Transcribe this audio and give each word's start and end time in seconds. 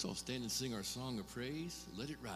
Let's 0.00 0.08
all 0.08 0.14
stand 0.14 0.40
and 0.40 0.50
sing 0.50 0.72
our 0.72 0.82
song 0.82 1.18
of 1.18 1.28
praise. 1.28 1.84
Let 1.94 2.08
it 2.08 2.16
rise. 2.24 2.32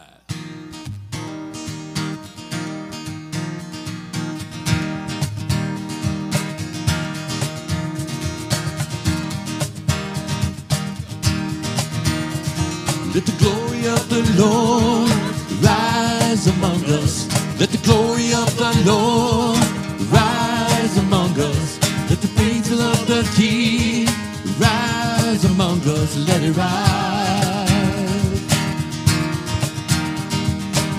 Let 13.15 13.25
the 13.25 13.35
glory 13.39 13.87
of 13.87 14.09
the 14.09 14.21
Lord 14.37 15.09
rise 15.63 16.45
among 16.45 16.85
us. 16.85 17.25
Let 17.59 17.71
the 17.71 17.81
glory 17.83 18.31
of 18.31 18.55
the 18.59 18.83
Lord 18.85 19.57
rise 20.11 20.97
among 20.99 21.31
us. 21.39 21.79
Let 22.11 22.21
the 22.21 22.31
praises 22.35 22.79
of 22.79 23.07
the 23.07 23.27
King 23.35 24.04
among 25.55 25.79
us. 25.87 26.17
Let 26.27 26.43
it 26.43 26.51
rise. 26.51 27.71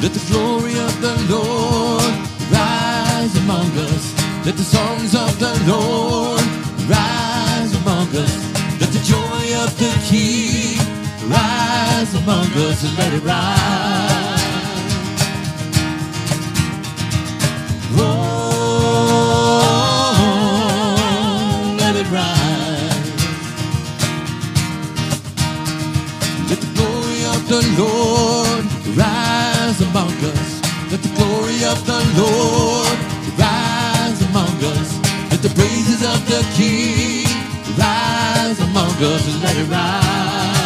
Let 0.02 0.12
the 0.16 0.24
glory 0.30 0.76
of 0.86 0.92
the 1.06 1.14
Lord 1.34 2.14
rise 2.50 3.34
among 3.44 3.70
us. 3.88 4.04
Let 4.46 4.56
the 4.56 4.68
songs 4.76 5.14
of 5.14 5.38
the 5.38 5.52
Lord 5.70 6.40
rise 6.88 7.72
among 7.82 8.08
us. 8.24 8.36
Let 8.80 8.90
the 8.96 9.02
joy 9.12 9.44
of 9.62 9.70
the 9.82 9.92
King 10.08 10.78
rise 11.28 12.14
among 12.14 12.48
us 12.66 12.82
and 12.82 12.96
let 12.96 13.12
it 13.12 13.22
rise. 13.24 14.05
Lord 27.78 28.64
rise 28.96 29.80
among 29.82 30.12
us. 30.32 30.60
Let 30.90 31.02
the 31.02 31.12
glory 31.16 31.60
of 31.64 31.78
the 31.84 32.00
Lord 32.16 32.96
rise 33.36 34.20
among 34.28 34.56
us. 34.74 34.88
Let 35.30 35.42
the 35.42 35.52
praises 35.54 36.00
of 36.02 36.18
the 36.26 36.40
King 36.56 37.26
rise 37.76 38.58
among 38.60 38.96
us 39.12 39.24
let 39.42 39.56
it 39.56 39.68
rise. 39.68 40.56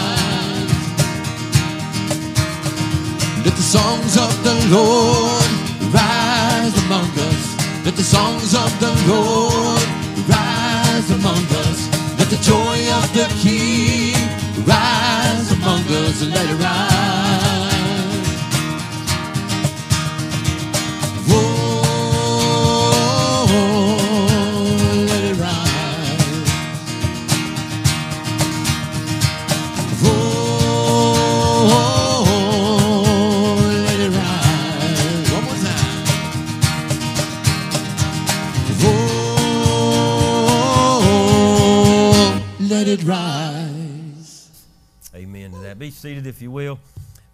Let 3.45 3.57
the 3.57 3.69
songs 3.77 4.17
of 4.17 4.33
the 4.47 4.55
Lord 4.71 5.51
rise 5.93 6.75
among 6.85 7.11
us. 7.29 7.43
Let 7.85 7.97
the 7.97 8.05
songs 8.05 8.55
of 8.55 8.71
the 8.79 8.93
Lord 9.11 9.83
rise 10.29 11.11
among 11.11 11.45
us. 11.65 11.79
Let 12.19 12.29
the 12.31 12.41
joy 12.51 12.79
of 12.99 13.07
the 13.15 13.27
King 13.43 14.00
among 15.63 15.85
us 15.89 16.23
it 16.49 16.57
rise. 16.57 17.69
Oh, 21.29 21.85
let 25.09 25.23
it 25.25 25.37
rise. 25.37 26.49
Oh, 30.03 30.17
let 33.87 34.01
it 34.01 34.11
rise. 34.17 35.31
One 35.33 35.45
more 35.45 35.61
time. 35.67 36.05
Oh, 42.03 42.43
let 42.61 42.87
it 42.89 43.03
rise. 43.05 43.50
Seated 45.91 46.27
if 46.27 46.41
you 46.41 46.51
will. 46.51 46.79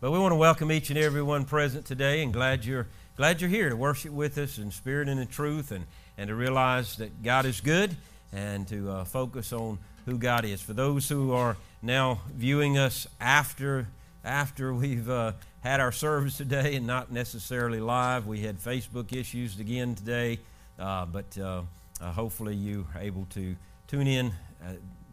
But 0.00 0.10
we 0.10 0.18
want 0.18 0.32
to 0.32 0.36
welcome 0.36 0.72
each 0.72 0.88
and 0.90 0.98
every 0.98 1.22
one 1.22 1.44
present 1.44 1.84
today 1.84 2.22
and 2.22 2.32
glad 2.32 2.64
you're 2.64 2.86
glad 3.16 3.40
you're 3.40 3.50
here 3.50 3.68
to 3.68 3.76
worship 3.76 4.12
with 4.12 4.38
us 4.38 4.58
in 4.58 4.70
spirit 4.70 5.08
and 5.08 5.20
in 5.20 5.26
truth 5.26 5.72
and, 5.72 5.84
and 6.16 6.28
to 6.28 6.34
realize 6.34 6.96
that 6.96 7.22
God 7.22 7.44
is 7.44 7.60
good 7.60 7.96
and 8.32 8.66
to 8.68 8.90
uh, 8.90 9.04
focus 9.04 9.52
on 9.52 9.78
who 10.06 10.18
God 10.18 10.44
is. 10.44 10.60
For 10.62 10.72
those 10.72 11.08
who 11.08 11.32
are 11.32 11.56
now 11.82 12.22
viewing 12.34 12.78
us 12.78 13.06
after 13.20 13.88
after 14.24 14.74
we've 14.74 15.08
uh, 15.08 15.32
had 15.60 15.80
our 15.80 15.92
service 15.92 16.36
today 16.38 16.76
and 16.76 16.86
not 16.86 17.12
necessarily 17.12 17.80
live, 17.80 18.26
we 18.26 18.40
had 18.40 18.58
Facebook 18.58 19.12
issues 19.12 19.60
again 19.60 19.94
today, 19.94 20.38
uh, 20.78 21.06
but 21.06 21.38
uh, 21.38 21.62
uh, 22.00 22.12
hopefully 22.12 22.54
you 22.54 22.86
are 22.94 23.00
able 23.02 23.26
to 23.30 23.54
tune 23.86 24.06
in 24.06 24.32
uh, 24.64 24.72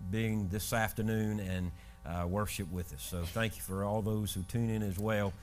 being 0.09 0.47
this 0.49 0.73
afternoon 0.73 1.39
and 1.39 1.71
uh, 2.05 2.25
worship 2.27 2.71
with 2.71 2.93
us. 2.93 3.01
So 3.01 3.23
thank 3.23 3.55
you 3.55 3.61
for 3.61 3.83
all 3.83 4.01
those 4.01 4.33
who 4.33 4.43
tune 4.43 4.69
in 4.69 4.83
as 4.83 4.99
well, 4.99 5.33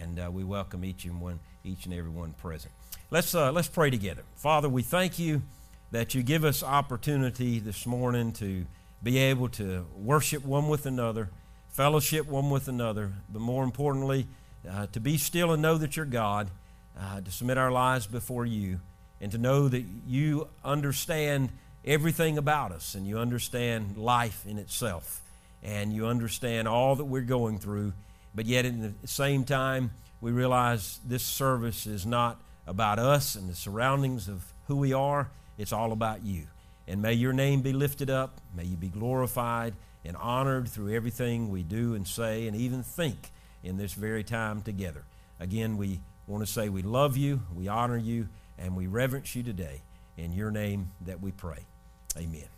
and 0.00 0.18
uh, 0.18 0.30
we 0.30 0.44
welcome 0.44 0.84
each 0.84 1.04
and 1.04 1.20
one, 1.20 1.40
each 1.64 1.86
and 1.86 1.94
every 1.94 2.10
one 2.10 2.32
present. 2.34 2.72
Let's 3.10 3.34
uh, 3.34 3.52
let's 3.52 3.68
pray 3.68 3.90
together. 3.90 4.22
Father, 4.36 4.68
we 4.68 4.82
thank 4.82 5.18
you 5.18 5.42
that 5.90 6.14
you 6.14 6.22
give 6.22 6.44
us 6.44 6.62
opportunity 6.62 7.58
this 7.58 7.86
morning 7.86 8.32
to 8.32 8.66
be 9.02 9.18
able 9.18 9.48
to 9.50 9.86
worship 9.96 10.44
one 10.44 10.68
with 10.68 10.86
another, 10.86 11.30
fellowship 11.68 12.26
one 12.26 12.50
with 12.50 12.68
another, 12.68 13.12
but 13.28 13.40
more 13.40 13.62
importantly, 13.62 14.26
uh, 14.68 14.86
to 14.92 15.00
be 15.00 15.18
still 15.18 15.52
and 15.52 15.62
know 15.62 15.76
that 15.76 15.96
you're 15.96 16.06
God, 16.06 16.50
uh, 16.98 17.20
to 17.20 17.30
submit 17.30 17.58
our 17.58 17.70
lives 17.70 18.06
before 18.06 18.46
you, 18.46 18.80
and 19.20 19.30
to 19.32 19.38
know 19.38 19.68
that 19.68 19.84
you 20.06 20.48
understand 20.64 21.50
everything 21.84 22.38
about 22.38 22.72
us 22.72 22.94
and 22.94 23.06
you 23.06 23.18
understand 23.18 23.96
life 23.98 24.44
in 24.48 24.58
itself 24.58 25.20
and 25.64 25.92
you 25.92 26.06
understand 26.06 26.68
all 26.68 26.94
that 26.96 27.04
we're 27.04 27.22
going 27.22 27.58
through, 27.58 27.92
but 28.34 28.46
yet 28.46 28.66
at 28.66 29.00
the 29.02 29.08
same 29.08 29.44
time, 29.44 29.90
we 30.20 30.30
realize 30.30 31.00
this 31.04 31.22
service 31.22 31.86
is 31.86 32.06
not 32.06 32.40
about 32.66 32.98
us 32.98 33.34
and 33.34 33.48
the 33.48 33.54
surroundings 33.54 34.28
of 34.28 34.44
who 34.68 34.76
we 34.76 34.92
are, 34.92 35.28
it's 35.58 35.72
all 35.72 35.92
about 35.92 36.22
you. 36.22 36.46
And 36.86 37.00
may 37.00 37.14
your 37.14 37.32
name 37.32 37.62
be 37.62 37.72
lifted 37.72 38.10
up, 38.10 38.40
may 38.54 38.64
you 38.64 38.76
be 38.76 38.88
glorified 38.88 39.74
and 40.04 40.16
honored 40.16 40.68
through 40.68 40.94
everything 40.94 41.50
we 41.50 41.62
do 41.62 41.94
and 41.94 42.06
say 42.06 42.46
and 42.46 42.56
even 42.56 42.82
think 42.82 43.30
in 43.62 43.78
this 43.78 43.94
very 43.94 44.22
time 44.22 44.60
together. 44.60 45.04
Again, 45.40 45.76
we 45.76 46.00
want 46.26 46.46
to 46.46 46.50
say 46.50 46.68
we 46.68 46.82
love 46.82 47.16
you, 47.16 47.40
we 47.54 47.68
honor 47.68 47.96
you, 47.96 48.28
and 48.58 48.76
we 48.76 48.86
reverence 48.86 49.34
you 49.34 49.42
today. 49.42 49.82
In 50.16 50.32
your 50.32 50.52
name 50.52 50.92
that 51.06 51.20
we 51.20 51.32
pray. 51.32 51.66
Amen. 52.16 52.53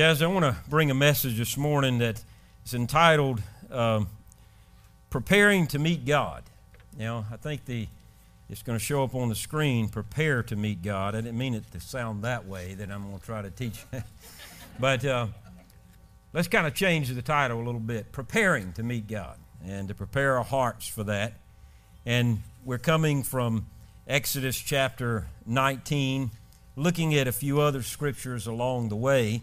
Guys, 0.00 0.22
I 0.22 0.28
want 0.28 0.46
to 0.46 0.56
bring 0.66 0.90
a 0.90 0.94
message 0.94 1.36
this 1.36 1.58
morning 1.58 1.98
that 1.98 2.24
is 2.64 2.72
entitled 2.72 3.42
um, 3.70 4.08
"Preparing 5.10 5.66
to 5.66 5.78
Meet 5.78 6.06
God." 6.06 6.42
Now, 6.96 7.26
I 7.30 7.36
think 7.36 7.66
the 7.66 7.86
it's 8.48 8.62
going 8.62 8.78
to 8.78 8.82
show 8.82 9.04
up 9.04 9.14
on 9.14 9.28
the 9.28 9.34
screen. 9.34 9.90
Prepare 9.90 10.42
to 10.44 10.56
meet 10.56 10.82
God. 10.82 11.14
I 11.14 11.20
didn't 11.20 11.36
mean 11.36 11.52
it 11.52 11.70
to 11.72 11.80
sound 11.80 12.24
that 12.24 12.46
way. 12.46 12.72
That 12.72 12.90
I'm 12.90 13.02
going 13.08 13.18
to 13.18 13.26
try 13.26 13.42
to 13.42 13.50
teach, 13.50 13.84
but 14.80 15.04
uh, 15.04 15.26
let's 16.32 16.48
kind 16.48 16.66
of 16.66 16.72
change 16.72 17.10
the 17.10 17.20
title 17.20 17.58
a 17.58 17.62
little 17.62 17.78
bit. 17.78 18.10
Preparing 18.10 18.72
to 18.72 18.82
meet 18.82 19.06
God, 19.06 19.36
and 19.62 19.86
to 19.88 19.94
prepare 19.94 20.38
our 20.38 20.44
hearts 20.44 20.88
for 20.88 21.04
that. 21.04 21.34
And 22.06 22.40
we're 22.64 22.78
coming 22.78 23.22
from 23.22 23.66
Exodus 24.08 24.56
chapter 24.56 25.26
19, 25.44 26.30
looking 26.74 27.14
at 27.14 27.28
a 27.28 27.32
few 27.32 27.60
other 27.60 27.82
scriptures 27.82 28.46
along 28.46 28.88
the 28.88 28.96
way. 28.96 29.42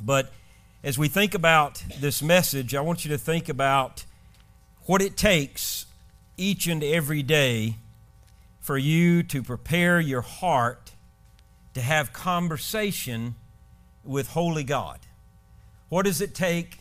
But 0.00 0.32
as 0.82 0.98
we 0.98 1.08
think 1.08 1.34
about 1.34 1.82
this 2.00 2.22
message, 2.22 2.74
I 2.74 2.80
want 2.80 3.04
you 3.04 3.10
to 3.10 3.18
think 3.18 3.48
about 3.48 4.04
what 4.86 5.02
it 5.02 5.16
takes 5.16 5.86
each 6.36 6.66
and 6.66 6.82
every 6.82 7.22
day 7.22 7.76
for 8.60 8.78
you 8.78 9.22
to 9.24 9.42
prepare 9.42 10.00
your 10.00 10.20
heart 10.20 10.92
to 11.74 11.80
have 11.80 12.12
conversation 12.12 13.34
with 14.04 14.28
Holy 14.30 14.64
God. 14.64 15.00
What 15.88 16.04
does 16.04 16.20
it 16.20 16.34
take 16.34 16.78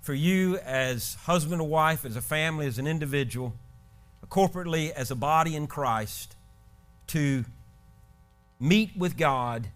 for 0.00 0.14
you 0.14 0.58
as 0.58 1.14
husband 1.24 1.60
or 1.60 1.68
wife, 1.68 2.04
as 2.04 2.16
a 2.16 2.22
family, 2.22 2.66
as 2.66 2.78
an 2.78 2.86
individual, 2.86 3.54
corporately 4.28 4.90
as 4.90 5.10
a 5.10 5.16
body 5.16 5.56
in 5.56 5.66
Christ, 5.66 6.36
to 7.08 7.44
meet 8.58 8.96
with 8.96 9.16
God 9.16 9.68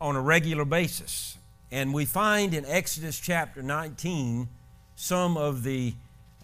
on 0.00 0.16
a 0.16 0.20
regular 0.20 0.64
basis? 0.64 1.36
And 1.72 1.94
we 1.94 2.04
find 2.04 2.52
in 2.52 2.64
Exodus 2.66 3.18
chapter 3.18 3.62
19 3.62 4.48
some 4.96 5.36
of 5.36 5.62
the 5.62 5.94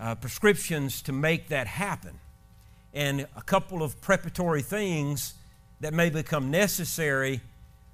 uh, 0.01 0.15
prescriptions 0.15 1.03
to 1.03 1.13
make 1.13 1.49
that 1.49 1.67
happen. 1.67 2.21
And 2.95 3.27
a 3.37 3.43
couple 3.43 3.83
of 3.83 4.01
preparatory 4.01 4.63
things 4.63 5.35
that 5.81 5.93
may 5.93 6.11
become 6.11 6.51
necessary 6.51 7.41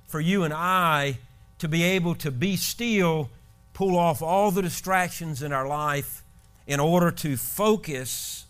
for 0.07 0.21
you 0.21 0.45
and 0.45 0.53
I 0.53 1.19
to 1.59 1.69
be 1.69 1.83
able 1.83 2.15
to 2.17 2.31
be 2.31 2.57
still, 2.57 3.31
pull 3.73 3.97
off 3.97 4.21
all 4.21 4.51
the 4.51 4.63
distractions 4.63 5.43
in 5.43 5.53
our 5.53 5.67
life 5.67 6.23
in 6.67 6.81
order 6.81 7.11
to 7.11 7.37
focus 7.37 8.45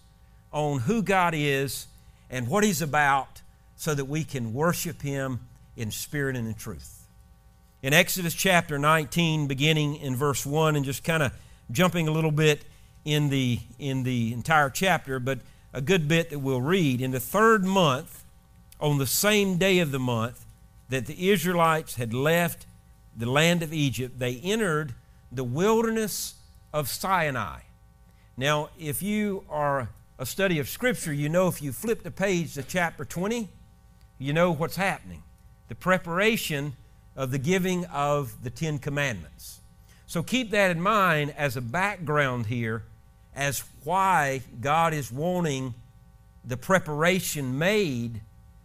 on 0.52 0.81
who 0.81 1.02
God 1.02 1.34
is 1.37 1.87
and 2.31 2.49
what 2.49 2.64
He's 2.64 2.82
about 2.82 3.43
so 3.76 3.94
that 3.94 4.06
we 4.06 4.25
can 4.25 4.52
worship 4.52 5.02
Him 5.02 5.40
in 5.76 5.90
spirit 5.90 6.37
and 6.37 6.49
in 6.49 6.55
truth 6.55 7.02
in 7.82 7.93
Exodus 7.93 8.32
chapter 8.32 8.79
19, 8.79 9.49
beginning 9.49 9.96
in 9.96 10.14
verse 10.14 10.46
1, 10.46 10.76
and 10.76 10.84
just 10.84 11.02
kind 11.02 11.23
of 11.23 11.32
jumping 11.70 12.06
a 12.06 12.12
little 12.12 12.31
bit 12.31 12.64
in 13.05 13.29
the, 13.29 13.58
in 13.79 14.05
the 14.05 14.32
entire 14.32 14.70
chapter, 14.70 15.19
but 15.19 15.40
a 15.73 15.81
good 15.81 16.06
bit 16.06 16.31
that 16.31 16.38
we'll 16.38 16.61
read. 16.61 17.00
In 17.00 17.11
the 17.11 17.19
third 17.19 17.64
month, 17.64 18.25
on 18.81 18.99
the 18.99 19.06
same 19.06 19.56
day 19.56 19.81
of 19.81 19.90
the 19.90 19.99
month 19.99 20.46
that 20.90 21.06
the 21.06 21.31
Israelites 21.31 21.96
had 21.96 22.14
left 22.14 22.67
the 23.17 23.29
land 23.29 23.64
of 23.64 23.73
Egypt, 23.73 24.17
they 24.19 24.37
entered 24.37 24.94
the 25.32 25.44
wilderness 25.44 26.34
of 26.73 26.88
Sinai. 26.88 27.61
Now, 28.37 28.70
if 28.79 29.02
you 29.02 29.44
are 29.50 29.88
a 30.20 30.26
study 30.26 30.61
of 30.61 30.69
Scripture, 30.69 31.12
you 31.12 31.29
know 31.29 31.49
if 31.49 31.61
you 31.61 31.73
flip 31.73 32.05
the 32.05 32.12
page 32.12 32.55
to 32.55 32.62
chapter 32.62 33.05
20, 33.05 33.49
you 34.20 34.32
know 34.32 34.52
what's 34.52 34.76
happening. 34.76 35.25
The 35.69 35.75
preparation 35.75 36.76
of 37.17 37.31
the 37.31 37.38
giving 37.38 37.85
of 37.87 38.43
the 38.43 38.50
Ten 38.50 38.79
Commandments. 38.79 39.61
So 40.06 40.23
keep 40.23 40.50
that 40.50 40.70
in 40.70 40.81
mind 40.81 41.35
as 41.37 41.56
a 41.56 41.61
background 41.61 42.47
here 42.47 42.85
as 43.35 43.64
why 43.85 44.43
God 44.61 44.93
is 44.93 45.11
wanting 45.11 45.75
the 46.44 46.56
preparation 46.56 47.59
made 47.59 48.20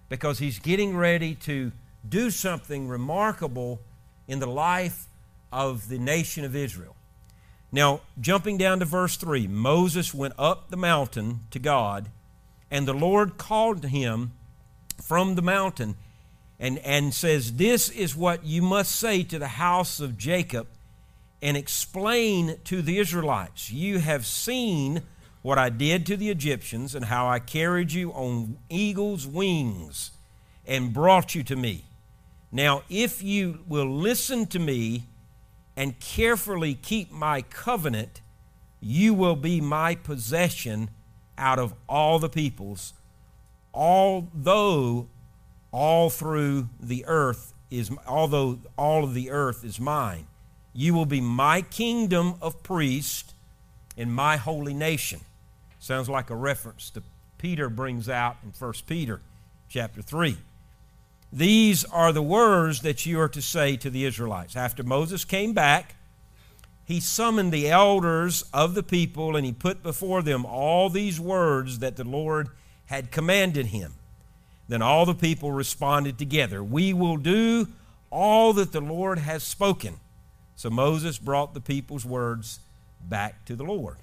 because 0.09 0.39
He's 0.39 0.59
getting 0.59 0.95
ready 0.95 1.35
to 1.35 1.71
do 2.07 2.29
something 2.29 2.88
remarkable 2.88 3.79
in 4.27 4.39
the 4.39 4.47
life 4.47 5.07
of 5.51 5.89
the 5.89 5.97
nation 5.97 6.43
of 6.43 6.55
Israel. 6.55 6.95
Now, 7.71 8.01
jumping 8.19 8.57
down 8.57 8.79
to 8.79 8.85
verse 8.85 9.17
3 9.17 9.47
Moses 9.47 10.13
went 10.13 10.33
up 10.38 10.69
the 10.69 10.77
mountain 10.77 11.41
to 11.51 11.59
God, 11.59 12.09
and 12.71 12.88
the 12.88 12.93
Lord 12.93 13.38
called 13.38 13.81
to 13.81 13.88
him 13.88 14.31
from 15.01 15.35
the 15.35 15.41
mountain 15.41 15.95
and, 16.59 16.80
and 16.80 17.13
says, 17.13 17.54
This 17.54 17.89
is 17.89 18.15
what 18.15 18.46
you 18.46 18.62
must 18.62 18.96
say 18.96 19.24
to 19.24 19.39
the 19.39 19.48
house 19.48 20.00
of 20.00 20.17
Jacob 20.17 20.67
and 21.41 21.55
explain 21.55 22.58
to 22.63 22.81
the 22.81 22.98
Israelites. 22.98 23.72
You 23.72 24.00
have 24.00 24.25
seen 24.25 25.03
what 25.41 25.58
I 25.58 25.70
did 25.70 26.05
to 26.08 26.17
the 26.17 26.29
Egyptians 26.29 26.96
and 26.96 27.05
how 27.05 27.27
I 27.27 27.39
carried 27.39 27.91
you 27.91 28.12
on 28.12 28.58
eagle's 28.70 29.27
wings 29.27 30.12
and 30.65 30.93
brought 30.93 31.36
you 31.36 31.43
to 31.43 31.55
me. 31.55 31.86
Now, 32.51 32.84
if 32.89 33.22
you 33.22 33.60
will 33.67 33.89
listen 33.89 34.48
to 34.48 34.60
me 34.60 35.03
and 35.75 36.00
carefully 36.00 36.74
keep 36.74 37.12
my 37.12 37.43
covenant, 37.43 38.22
you 38.81 39.13
will 39.13 39.36
be 39.36 39.62
my 39.62 39.96
possession 39.96 40.89
out 41.38 41.60
of 41.60 41.74
all 41.88 42.20
the 42.20 42.29
peoples, 42.29 42.93
although 43.74 45.08
all 45.77 46.10
through 46.10 46.67
the 46.79 47.05
earth 47.05 47.53
is 47.69 47.91
although 48.07 48.57
all 48.79 49.03
of 49.03 49.13
the 49.13 49.29
earth 49.29 49.63
is 49.63 49.79
mine 49.79 50.25
you 50.74 50.91
will 50.91 51.05
be 51.05 51.22
my 51.22 51.62
kingdom 51.62 52.34
of 52.41 52.63
priests 52.63 53.36
in 53.96 54.12
my 54.12 54.38
holy 54.38 54.74
nation. 54.74 55.19
Sounds 55.79 56.10
like 56.10 56.31
a 56.31 56.36
reference 56.36 56.89
to 56.89 57.03
peter 57.38 57.69
brings 57.69 58.10
out 58.10 58.38
in 58.41 58.51
1 58.57 58.74
peter 58.88 59.22
chapter 59.69 60.01
3 60.01 60.38
these 61.31 61.86
are 61.86 62.12
the 62.12 62.24
words 62.24 62.81
that 62.81 63.05
you 63.05 63.19
are 63.19 63.29
to 63.29 63.41
say 63.41 63.77
to 63.77 63.91
the 63.91 64.03
israelites. 64.03 64.55
After 64.55 64.81
moses 64.81 65.25
came 65.25 65.53
back 65.53 65.96
he 66.86 67.00
summoned 67.00 67.51
the 67.51 67.69
elders 67.69 68.46
of 68.51 68.74
the 68.74 68.81
people 68.81 69.36
and 69.36 69.46
he 69.46 69.51
put 69.51 69.84
before 69.84 70.24
them 70.24 70.43
all 70.43 70.89
these 70.89 71.19
words 71.19 71.77
that 71.79 71.98
the 71.98 72.03
lord 72.03 72.50
had 72.88 73.12
commanded 73.12 73.67
him 73.67 73.93
then 74.67 74.81
all 74.81 75.05
the 75.05 75.15
people 75.15 75.51
responded 75.51 76.17
together, 76.17 76.63
We 76.63 76.93
will 76.93 77.17
do 77.17 77.67
all 78.09 78.53
that 78.53 78.71
the 78.71 78.81
Lord 78.81 79.19
has 79.19 79.43
spoken. 79.43 79.95
So 80.55 80.69
Moses 80.69 81.17
brought 81.17 81.53
the 81.53 81.62
people's 81.62 82.05
words 82.05 82.59
back 83.01 83.45
to 83.45 83.55
the 83.55 83.63
Lord. 83.63 83.97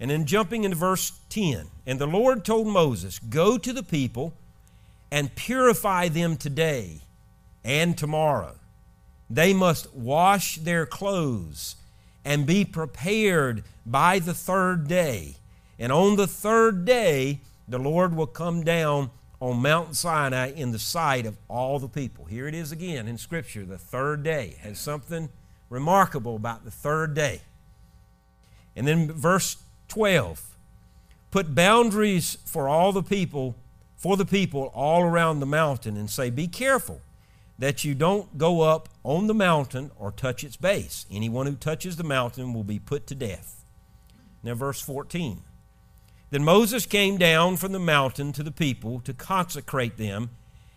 And 0.00 0.10
then 0.10 0.26
jumping 0.26 0.64
into 0.64 0.76
verse 0.76 1.12
10, 1.30 1.66
and 1.86 1.98
the 1.98 2.06
Lord 2.06 2.44
told 2.44 2.66
Moses, 2.66 3.18
Go 3.18 3.56
to 3.58 3.72
the 3.72 3.82
people 3.82 4.34
and 5.10 5.34
purify 5.34 6.08
them 6.08 6.36
today 6.36 7.00
and 7.62 7.96
tomorrow. 7.96 8.56
They 9.30 9.54
must 9.54 9.94
wash 9.94 10.56
their 10.56 10.84
clothes 10.86 11.76
and 12.24 12.46
be 12.46 12.64
prepared 12.64 13.64
by 13.86 14.18
the 14.18 14.34
third 14.34 14.88
day. 14.88 15.36
And 15.78 15.92
on 15.92 16.16
the 16.16 16.26
third 16.26 16.84
day, 16.84 17.40
the 17.66 17.78
Lord 17.78 18.14
will 18.14 18.26
come 18.26 18.64
down 18.64 19.10
on 19.40 19.60
Mount 19.60 19.96
Sinai 19.96 20.52
in 20.52 20.72
the 20.72 20.78
sight 20.78 21.26
of 21.26 21.36
all 21.48 21.78
the 21.78 21.88
people. 21.88 22.24
Here 22.24 22.46
it 22.46 22.54
is 22.54 22.72
again 22.72 23.08
in 23.08 23.18
Scripture. 23.18 23.64
The 23.64 23.78
third 23.78 24.22
day 24.22 24.56
has 24.60 24.78
something 24.78 25.28
remarkable 25.68 26.36
about 26.36 26.64
the 26.64 26.70
third 26.70 27.14
day. 27.14 27.42
And 28.76 28.86
then 28.86 29.10
verse 29.10 29.56
12 29.88 30.56
put 31.30 31.54
boundaries 31.54 32.38
for 32.44 32.68
all 32.68 32.92
the 32.92 33.02
people, 33.02 33.56
for 33.96 34.16
the 34.16 34.24
people 34.24 34.70
all 34.74 35.02
around 35.02 35.40
the 35.40 35.46
mountain, 35.46 35.96
and 35.96 36.08
say, 36.08 36.30
Be 36.30 36.46
careful 36.46 37.00
that 37.58 37.84
you 37.84 37.94
don't 37.94 38.36
go 38.38 38.62
up 38.62 38.88
on 39.02 39.26
the 39.26 39.34
mountain 39.34 39.90
or 39.98 40.10
touch 40.10 40.44
its 40.44 40.56
base. 40.56 41.06
Anyone 41.10 41.46
who 41.46 41.54
touches 41.54 41.96
the 41.96 42.04
mountain 42.04 42.52
will 42.52 42.64
be 42.64 42.78
put 42.78 43.06
to 43.08 43.14
death. 43.14 43.64
Now, 44.42 44.54
verse 44.54 44.80
14. 44.80 45.42
Then 46.34 46.42
Moses 46.42 46.84
came 46.84 47.16
down 47.16 47.58
from 47.58 47.70
the 47.70 47.78
mountain 47.78 48.32
to 48.32 48.42
the 48.42 48.50
people 48.50 48.98
to 49.04 49.14
consecrate 49.14 49.98
them, 49.98 50.30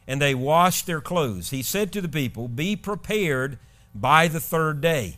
and 0.05 0.21
they 0.21 0.35
washed 0.35 0.85
their 0.85 1.01
clothes. 1.01 1.49
He 1.49 1.63
said 1.63 1.91
to 1.93 1.99
the 2.01 2.07
people, 2.07 2.47
Be 2.47 2.75
prepared 2.75 3.57
by 3.95 4.27
the 4.27 4.39
third 4.39 4.81
day. 4.81 5.17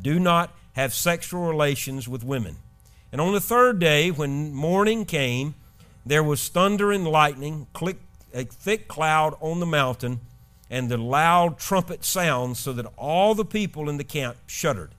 Do 0.00 0.20
not 0.20 0.54
have 0.74 0.94
sexual 0.94 1.48
relations 1.48 2.06
with 2.06 2.22
women. 2.22 2.58
And 3.10 3.20
on 3.20 3.32
the 3.32 3.40
third 3.40 3.80
day, 3.80 4.12
when 4.12 4.54
morning 4.54 5.04
came, 5.04 5.56
there 6.06 6.22
was 6.22 6.48
thunder 6.48 6.92
and 6.92 7.04
lightning, 7.04 7.66
a 8.32 8.44
thick 8.44 8.86
cloud 8.86 9.36
on 9.40 9.58
the 9.58 9.66
mountain, 9.66 10.20
and 10.70 10.88
the 10.88 10.98
loud 10.98 11.58
trumpet 11.58 12.04
sound, 12.04 12.58
so 12.58 12.72
that 12.74 12.86
all 12.96 13.34
the 13.34 13.44
people 13.44 13.88
in 13.88 13.96
the 13.96 14.04
camp 14.04 14.36
shuddered. 14.46 14.92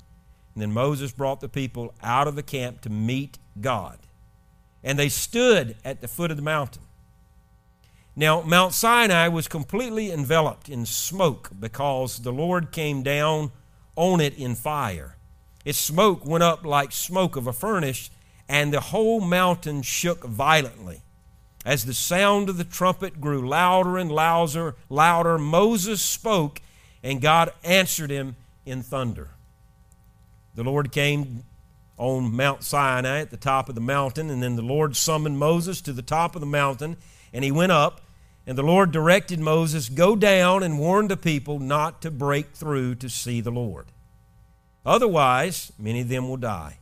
And 0.54 0.62
then 0.62 0.74
Moses 0.74 1.14
brought 1.14 1.40
the 1.40 1.48
people 1.48 1.94
out 2.04 2.28
of 2.28 2.36
the 2.36 2.44
camp 2.44 2.82
to 2.82 2.90
meet 2.90 3.38
God 3.62 4.00
and 4.86 5.00
they 5.00 5.10
stood 5.10 5.76
at 5.84 6.00
the 6.00 6.08
foot 6.08 6.30
of 6.30 6.38
the 6.38 6.44
mountain. 6.44 6.84
Now, 8.16 8.42
Mount 8.42 8.74
Sinai 8.74 9.28
was 9.28 9.50
completely 9.50 10.12
enveloped 10.12 10.70
in 10.70 10.86
smoke 10.86 11.50
because 11.60 12.20
the 12.20 12.32
Lord 12.32 12.72
came 12.72 13.02
down 13.04 13.52
on 13.98 14.22
it 14.22 14.38
in 14.38 14.54
fire. 14.56 15.18
Its 15.66 15.80
smoke 15.80 16.24
went 16.24 16.44
up 16.44 16.64
like 16.64 16.92
smoke 16.92 17.36
of 17.36 17.48
a 17.48 17.52
furnace, 17.52 18.12
and 18.48 18.72
the 18.72 18.80
whole 18.80 19.20
mountain 19.20 19.82
shook 19.82 20.24
violently. 20.24 21.02
As 21.66 21.86
the 21.86 21.94
sound 21.94 22.48
of 22.48 22.58
the 22.58 22.64
trumpet 22.64 23.20
grew 23.20 23.46
louder 23.46 23.98
and 23.98 24.12
louder, 24.12 24.76
louder, 24.88 25.40
Moses 25.40 26.00
spoke, 26.00 26.62
and 27.04 27.20
God 27.20 27.52
answered 27.64 28.12
him 28.12 28.36
in 28.68 28.84
thunder. 28.84 29.30
The 30.54 30.64
Lord 30.64 30.92
came 30.92 31.44
on 31.98 32.36
Mount 32.36 32.64
Sinai 32.64 33.22
at 33.22 33.32
the 33.32 33.38
top 33.38 33.70
of 33.70 33.76
the 33.76 33.82
mountain, 33.82 34.30
and 34.30 34.44
then 34.44 34.56
the 34.56 34.62
Lord 34.62 34.96
summoned 34.96 35.40
Moses 35.40 35.82
to 35.82 35.94
the 35.94 36.02
top 36.02 36.36
of 36.36 36.42
the 36.42 36.48
mountain, 36.48 36.98
and 37.34 37.44
he 37.44 37.52
went 37.52 37.72
up, 37.72 38.02
and 38.46 38.58
the 38.58 38.64
Lord 38.64 38.92
directed 38.92 39.40
Moses, 39.40 39.90
Go 39.90 40.16
down 40.16 40.62
and 40.62 40.78
warn 40.78 41.08
the 41.08 41.18
people 41.18 41.60
not 41.60 42.02
to 42.02 42.12
break 42.12 42.52
through 42.54 42.96
to 42.96 43.10
see 43.10 43.42
the 43.42 43.52
Lord. 43.52 43.88
Otherwise, 44.86 45.72
many 45.80 46.02
of 46.02 46.10
them 46.10 46.30
will 46.30 46.38
die. 46.38 46.78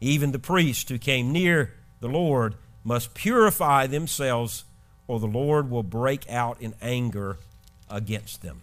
Even 0.00 0.32
the 0.32 0.38
priests 0.38 0.88
who 0.88 0.98
came 0.98 1.32
near 1.32 1.74
the 2.00 2.08
Lord 2.08 2.54
must 2.84 3.14
purify 3.14 3.86
themselves, 3.86 4.64
or 5.08 5.18
the 5.20 5.26
Lord 5.26 5.70
will 5.70 5.82
break 5.82 6.30
out 6.30 6.60
in 6.60 6.74
anger 6.80 7.38
against 7.90 8.42
them. 8.42 8.62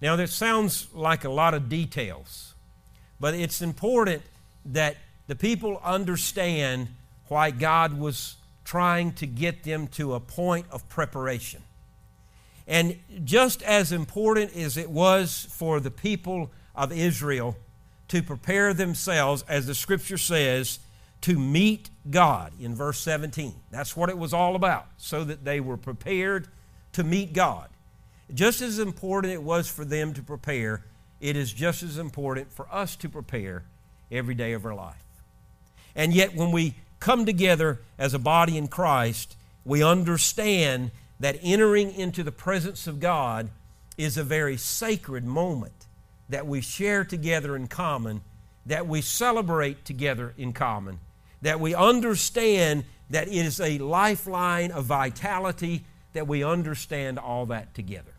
Now, 0.00 0.16
that 0.16 0.30
sounds 0.30 0.88
like 0.92 1.24
a 1.24 1.30
lot 1.30 1.54
of 1.54 1.68
details, 1.68 2.54
but 3.20 3.34
it's 3.34 3.62
important 3.62 4.22
that 4.66 4.96
the 5.26 5.36
people 5.36 5.80
understand 5.82 6.88
why 7.28 7.50
God 7.50 7.98
was 7.98 8.36
trying 8.64 9.12
to 9.12 9.26
get 9.26 9.64
them 9.64 9.86
to 9.88 10.14
a 10.14 10.20
point 10.20 10.66
of 10.70 10.88
preparation. 10.88 11.62
And 12.66 12.98
just 13.24 13.62
as 13.62 13.92
important 13.92 14.56
as 14.56 14.76
it 14.76 14.90
was 14.90 15.46
for 15.50 15.80
the 15.80 15.90
people 15.90 16.50
of 16.74 16.92
Israel 16.92 17.56
to 18.08 18.22
prepare 18.22 18.72
themselves, 18.72 19.44
as 19.48 19.66
the 19.66 19.74
scripture 19.74 20.18
says, 20.18 20.78
to 21.22 21.38
meet 21.38 21.88
God 22.10 22.52
in 22.60 22.74
verse 22.74 22.98
17. 23.00 23.54
That's 23.70 23.96
what 23.96 24.10
it 24.10 24.18
was 24.18 24.34
all 24.34 24.56
about, 24.56 24.86
so 24.98 25.24
that 25.24 25.44
they 25.44 25.60
were 25.60 25.76
prepared 25.76 26.48
to 26.92 27.04
meet 27.04 27.32
God. 27.32 27.68
Just 28.32 28.60
as 28.60 28.78
important 28.78 29.32
it 29.32 29.42
was 29.42 29.68
for 29.68 29.84
them 29.84 30.12
to 30.14 30.22
prepare, 30.22 30.84
it 31.20 31.36
is 31.36 31.52
just 31.52 31.82
as 31.82 31.98
important 31.98 32.52
for 32.52 32.66
us 32.70 32.96
to 32.96 33.08
prepare 33.08 33.64
every 34.14 34.34
day 34.34 34.52
of 34.52 34.64
our 34.64 34.74
life. 34.74 34.96
And 35.94 36.12
yet, 36.12 36.34
when 36.34 36.50
we 36.50 36.74
come 37.00 37.26
together 37.26 37.80
as 37.98 38.14
a 38.14 38.18
body 38.18 38.56
in 38.56 38.68
Christ, 38.68 39.36
we 39.64 39.82
understand 39.82 40.90
that 41.20 41.38
entering 41.42 41.92
into 41.92 42.22
the 42.22 42.32
presence 42.32 42.86
of 42.86 43.00
God 43.00 43.50
is 43.96 44.16
a 44.16 44.24
very 44.24 44.56
sacred 44.56 45.24
moment 45.24 45.86
that 46.28 46.46
we 46.46 46.60
share 46.60 47.04
together 47.04 47.54
in 47.54 47.68
common, 47.68 48.22
that 48.66 48.86
we 48.86 49.00
celebrate 49.00 49.84
together 49.84 50.34
in 50.36 50.52
common, 50.52 50.98
that 51.42 51.60
we 51.60 51.74
understand 51.74 52.84
that 53.10 53.28
it 53.28 53.34
is 53.34 53.60
a 53.60 53.78
lifeline 53.78 54.70
of 54.70 54.86
vitality, 54.86 55.84
that 56.14 56.26
we 56.26 56.42
understand 56.42 57.18
all 57.18 57.46
that 57.46 57.74
together. 57.74 58.12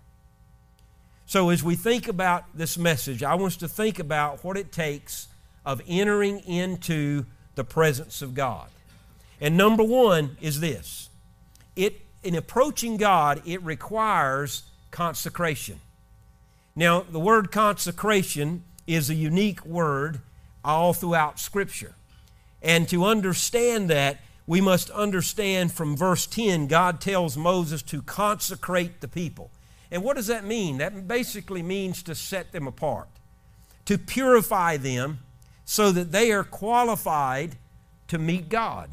So, 1.25 1.49
as 1.49 1.63
we 1.63 1.75
think 1.75 2.07
about 2.07 2.45
this 2.53 2.77
message, 2.77 3.23
I 3.23 3.33
want 3.33 3.53
us 3.53 3.57
to 3.57 3.67
think 3.67 3.97
about 3.97 4.43
what 4.43 4.57
it 4.57 4.71
takes 4.71 5.27
of 5.65 5.81
entering 5.88 6.39
into 6.39 7.25
the 7.55 7.63
presence 7.63 8.22
of 8.22 8.34
God. 8.34 8.69
And 9.41 9.57
number 9.57 9.84
one 9.84 10.38
is 10.41 10.60
this 10.60 11.10
it, 11.75 12.01
in 12.24 12.36
approaching 12.36 12.98
God, 12.98 13.41
it 13.45 13.62
requires 13.63 14.63
consecration. 14.91 15.79
Now, 16.75 17.01
the 17.01 17.19
word 17.19 17.51
consecration 17.51 18.63
is 18.88 19.10
a 19.10 19.15
unique 19.15 19.65
word 19.65 20.19
all 20.63 20.93
throughout 20.93 21.39
Scripture. 21.39 21.95
And 22.62 22.88
to 22.89 23.05
understand 23.05 23.89
that, 23.89 24.19
we 24.48 24.62
must 24.62 24.89
understand 24.91 25.72
from 25.72 25.98
verse 25.98 26.25
10, 26.25 26.67
God 26.67 27.01
tells 27.01 27.36
Moses 27.38 27.81
to 27.84 28.01
consecrate 28.01 29.01
the 29.01 29.07
people. 29.07 29.50
And 29.89 30.03
what 30.03 30.15
does 30.15 30.27
that 30.27 30.43
mean? 30.43 30.77
That 30.77 31.07
basically 31.07 31.63
means 31.63 32.03
to 32.03 32.15
set 32.15 32.51
them 32.51 32.67
apart, 32.67 33.07
to 33.86 33.98
purify 33.98 34.77
them 34.77 35.19
so 35.65 35.91
that 35.91 36.12
they 36.12 36.31
are 36.31 36.43
qualified 36.43 37.55
to 38.07 38.17
meet 38.17 38.50
God. 38.50 38.89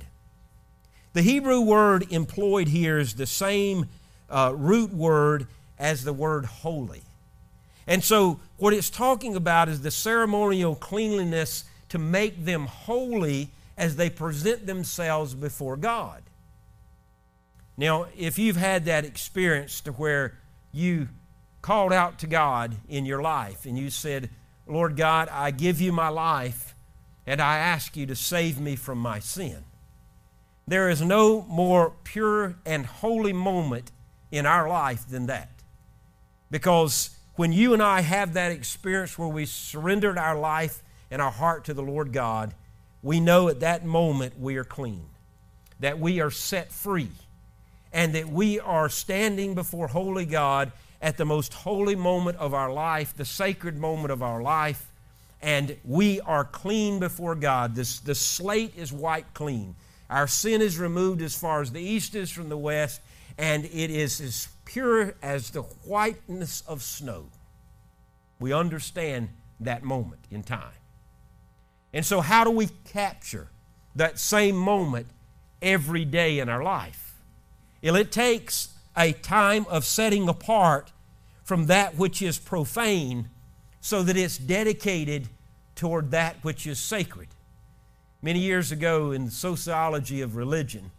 The 1.12 1.22
Hebrew 1.22 1.60
word 1.60 2.06
employed 2.10 2.68
here 2.68 2.98
is 2.98 3.14
the 3.14 3.26
same 3.26 3.88
uh, 4.30 4.54
root 4.56 4.92
word 4.92 5.46
as 5.78 6.04
the 6.04 6.12
word 6.12 6.46
holy. 6.46 7.02
And 7.86 8.02
so, 8.02 8.40
what 8.56 8.72
it's 8.72 8.88
talking 8.88 9.36
about 9.36 9.68
is 9.68 9.82
the 9.82 9.90
ceremonial 9.90 10.74
cleanliness 10.74 11.64
to 11.90 11.98
make 11.98 12.44
them 12.44 12.66
holy 12.66 13.50
as 13.76 13.96
they 13.96 14.08
present 14.08 14.66
themselves 14.66 15.34
before 15.34 15.76
God. 15.76 16.22
Now, 17.76 18.06
if 18.16 18.38
you've 18.38 18.56
had 18.56 18.84
that 18.84 19.04
experience 19.04 19.80
to 19.82 19.92
where 19.92 20.34
you 20.72 21.08
called 21.60 21.92
out 21.92 22.18
to 22.20 22.26
God 22.26 22.76
in 22.88 23.04
your 23.04 23.20
life 23.20 23.66
and 23.66 23.78
you 23.78 23.90
said, 23.90 24.30
Lord 24.66 24.96
God, 24.96 25.28
I 25.28 25.50
give 25.50 25.80
you 25.80 25.92
my 25.92 26.08
life 26.08 26.74
and 27.26 27.40
I 27.40 27.58
ask 27.58 27.96
you 27.96 28.06
to 28.06 28.16
save 28.16 28.60
me 28.60 28.76
from 28.76 28.98
my 28.98 29.18
sin. 29.18 29.64
There 30.66 30.88
is 30.88 31.02
no 31.02 31.42
more 31.42 31.92
pure 32.04 32.56
and 32.64 32.86
holy 32.86 33.32
moment 33.32 33.90
in 34.30 34.46
our 34.46 34.68
life 34.68 35.08
than 35.08 35.26
that. 35.26 35.50
Because 36.50 37.16
when 37.34 37.52
you 37.52 37.72
and 37.72 37.82
I 37.82 38.00
have 38.00 38.34
that 38.34 38.52
experience 38.52 39.18
where 39.18 39.28
we 39.28 39.46
surrendered 39.46 40.18
our 40.18 40.38
life 40.38 40.82
and 41.10 41.20
our 41.20 41.30
heart 41.30 41.64
to 41.64 41.74
the 41.74 41.82
Lord 41.82 42.12
God, 42.12 42.54
we 43.02 43.20
know 43.20 43.48
at 43.48 43.60
that 43.60 43.84
moment 43.84 44.38
we 44.38 44.56
are 44.56 44.64
clean, 44.64 45.06
that 45.80 45.98
we 45.98 46.20
are 46.20 46.30
set 46.30 46.70
free, 46.70 47.10
and 47.92 48.14
that 48.14 48.28
we 48.28 48.60
are 48.60 48.88
standing 48.88 49.54
before 49.54 49.88
holy 49.88 50.24
God 50.24 50.72
at 51.02 51.16
the 51.16 51.24
most 51.24 51.52
holy 51.52 51.96
moment 51.96 52.38
of 52.38 52.54
our 52.54 52.72
life, 52.72 53.14
the 53.16 53.24
sacred 53.24 53.76
moment 53.76 54.12
of 54.12 54.22
our 54.22 54.40
life, 54.40 54.88
and 55.42 55.76
we 55.84 56.20
are 56.20 56.44
clean 56.44 57.00
before 57.00 57.34
God. 57.34 57.74
This, 57.74 57.98
the 57.98 58.14
slate 58.14 58.74
is 58.76 58.92
wiped 58.92 59.34
clean. 59.34 59.74
Our 60.08 60.28
sin 60.28 60.62
is 60.62 60.78
removed 60.78 61.20
as 61.20 61.34
far 61.34 61.60
as 61.60 61.72
the 61.72 61.82
east 61.82 62.14
is 62.14 62.30
from 62.30 62.48
the 62.48 62.56
west, 62.56 63.00
and 63.36 63.64
it 63.64 63.90
is 63.90 64.20
as 64.20 64.48
pure 64.64 65.16
as 65.20 65.50
the 65.50 65.62
whiteness 65.62 66.62
of 66.68 66.82
snow. 66.82 67.26
We 68.38 68.52
understand 68.52 69.30
that 69.58 69.82
moment 69.82 70.20
in 70.30 70.44
time. 70.44 70.74
And 71.92 72.06
so, 72.06 72.20
how 72.20 72.44
do 72.44 72.50
we 72.50 72.68
capture 72.84 73.48
that 73.96 74.18
same 74.18 74.56
moment 74.56 75.08
every 75.60 76.04
day 76.04 76.38
in 76.38 76.48
our 76.48 76.62
life? 76.62 77.14
Well, 77.82 77.96
it 77.96 78.12
takes 78.12 78.71
a 78.96 79.12
time 79.12 79.66
of 79.68 79.84
setting 79.84 80.28
apart 80.28 80.92
from 81.42 81.66
that 81.66 81.96
which 81.96 82.22
is 82.22 82.38
profane 82.38 83.28
so 83.80 84.02
that 84.02 84.16
it's 84.16 84.38
dedicated 84.38 85.28
toward 85.74 86.10
that 86.10 86.36
which 86.42 86.66
is 86.66 86.78
sacred. 86.78 87.28
Many 88.20 88.38
years 88.38 88.70
ago 88.70 89.10
in 89.10 89.24
the 89.24 89.30
sociology 89.30 90.20
of 90.20 90.36
religion, 90.36 90.92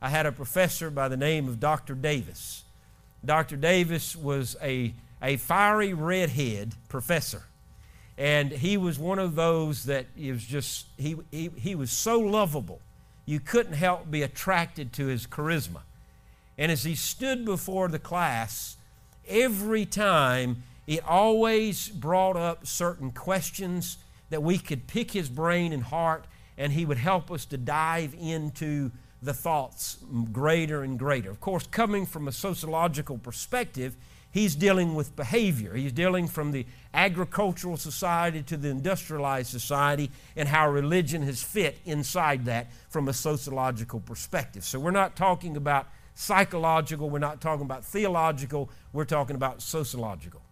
I 0.00 0.08
had 0.08 0.24
a 0.24 0.32
professor 0.32 0.90
by 0.90 1.08
the 1.08 1.16
name 1.16 1.48
of 1.48 1.60
Dr. 1.60 1.94
Davis. 1.94 2.64
Dr. 3.24 3.56
Davis 3.56 4.16
was 4.16 4.56
a, 4.62 4.94
a 5.20 5.36
fiery 5.36 5.92
redhead 5.92 6.74
professor. 6.88 7.44
And 8.16 8.50
he 8.50 8.76
was 8.76 8.98
one 8.98 9.18
of 9.18 9.34
those 9.34 9.84
that 9.84 10.06
was 10.16 10.44
just, 10.44 10.86
he, 10.96 11.16
he, 11.30 11.50
he 11.56 11.74
was 11.74 11.92
so 11.92 12.18
lovable, 12.18 12.80
you 13.26 13.40
couldn't 13.40 13.74
help 13.74 14.10
be 14.10 14.22
attracted 14.22 14.92
to 14.94 15.06
his 15.06 15.26
charisma. 15.26 15.82
And 16.58 16.70
as 16.70 16.84
he 16.84 16.94
stood 16.94 17.44
before 17.44 17.88
the 17.88 17.98
class, 17.98 18.76
every 19.26 19.86
time 19.86 20.62
it 20.86 21.04
always 21.06 21.88
brought 21.88 22.36
up 22.36 22.66
certain 22.66 23.10
questions 23.10 23.98
that 24.30 24.42
we 24.42 24.58
could 24.58 24.86
pick 24.86 25.12
his 25.12 25.28
brain 25.28 25.72
and 25.72 25.82
heart, 25.82 26.26
and 26.58 26.72
he 26.72 26.84
would 26.84 26.98
help 26.98 27.30
us 27.30 27.44
to 27.46 27.56
dive 27.56 28.14
into 28.18 28.90
the 29.22 29.32
thoughts 29.32 29.98
greater 30.32 30.82
and 30.82 30.98
greater. 30.98 31.30
Of 31.30 31.40
course, 31.40 31.66
coming 31.66 32.06
from 32.06 32.26
a 32.28 32.32
sociological 32.32 33.18
perspective, 33.18 33.96
he's 34.30 34.56
dealing 34.56 34.94
with 34.94 35.14
behavior. 35.14 35.74
He's 35.74 35.92
dealing 35.92 36.26
from 36.26 36.50
the 36.50 36.66
agricultural 36.92 37.76
society 37.76 38.42
to 38.42 38.56
the 38.56 38.68
industrialized 38.68 39.50
society 39.50 40.10
and 40.34 40.48
how 40.48 40.68
religion 40.68 41.22
has 41.22 41.42
fit 41.42 41.78
inside 41.84 42.46
that 42.46 42.72
from 42.88 43.08
a 43.08 43.12
sociological 43.12 44.00
perspective. 44.00 44.64
So 44.64 44.80
we're 44.80 44.90
not 44.90 45.14
talking 45.14 45.56
about 45.56 45.86
psychological, 46.14 47.10
we're 47.10 47.18
not 47.18 47.40
talking 47.40 47.64
about 47.64 47.84
theological, 47.84 48.70
we're 48.92 49.04
talking 49.04 49.36
about 49.36 49.62
sociological. 49.62 50.42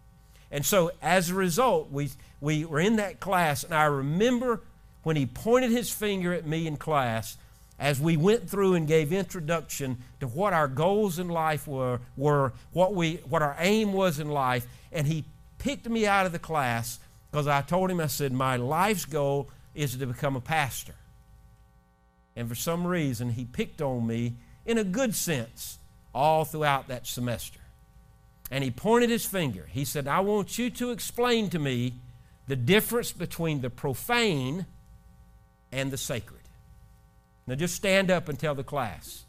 And 0.51 0.65
so 0.65 0.91
as 1.01 1.29
a 1.29 1.35
result, 1.35 1.91
we, 1.91 2.09
we 2.39 2.65
were 2.65 2.79
in 2.79 2.97
that 2.97 3.19
class, 3.19 3.63
and 3.63 3.73
I 3.73 3.85
remember 3.85 4.61
when 5.03 5.15
he 5.15 5.25
pointed 5.25 5.71
his 5.71 5.91
finger 5.91 6.33
at 6.33 6.45
me 6.45 6.67
in 6.67 6.77
class 6.77 7.37
as 7.79 7.99
we 7.99 8.17
went 8.17 8.49
through 8.49 8.75
and 8.75 8.87
gave 8.87 9.11
introduction 9.11 9.97
to 10.19 10.27
what 10.27 10.53
our 10.53 10.67
goals 10.67 11.17
in 11.17 11.29
life 11.29 11.67
were, 11.67 11.99
were 12.15 12.53
what, 12.73 12.93
we, 12.93 13.15
what 13.27 13.41
our 13.41 13.55
aim 13.59 13.93
was 13.93 14.19
in 14.19 14.29
life, 14.29 14.67
and 14.91 15.07
he 15.07 15.25
picked 15.57 15.89
me 15.89 16.05
out 16.05 16.25
of 16.25 16.31
the 16.31 16.39
class 16.39 16.99
Because 17.31 17.47
I 17.47 17.61
told 17.61 17.89
him, 17.89 18.01
I 18.01 18.07
said, 18.07 18.33
my 18.33 18.57
life's 18.57 19.05
goal 19.05 19.49
is 19.73 19.95
to 19.95 20.05
become 20.05 20.35
a 20.35 20.41
pastor. 20.41 20.95
And 22.35 22.49
for 22.49 22.55
some 22.55 22.85
reason, 22.85 23.31
he 23.31 23.45
picked 23.45 23.81
on 23.81 24.05
me 24.05 24.33
in 24.65 24.77
a 24.77 24.83
good 24.83 25.15
sense 25.15 25.79
all 26.13 26.45
throughout 26.45 26.87
that 26.87 27.07
semester. 27.07 27.59
And 28.49 28.63
he 28.63 28.71
pointed 28.71 29.09
his 29.09 29.25
finger. 29.25 29.67
He 29.71 29.85
said, 29.85 30.07
I 30.07 30.19
want 30.19 30.57
you 30.57 30.69
to 30.71 30.91
explain 30.91 31.49
to 31.51 31.59
me 31.59 31.93
the 32.47 32.55
difference 32.55 33.11
between 33.11 33.61
the 33.61 33.69
profane 33.69 34.65
and 35.71 35.89
the 35.89 35.97
sacred. 35.97 36.41
Now 37.47 37.55
just 37.55 37.75
stand 37.75 38.11
up 38.11 38.27
and 38.27 38.37
tell 38.37 38.55
the 38.55 38.63
class. 38.63 39.23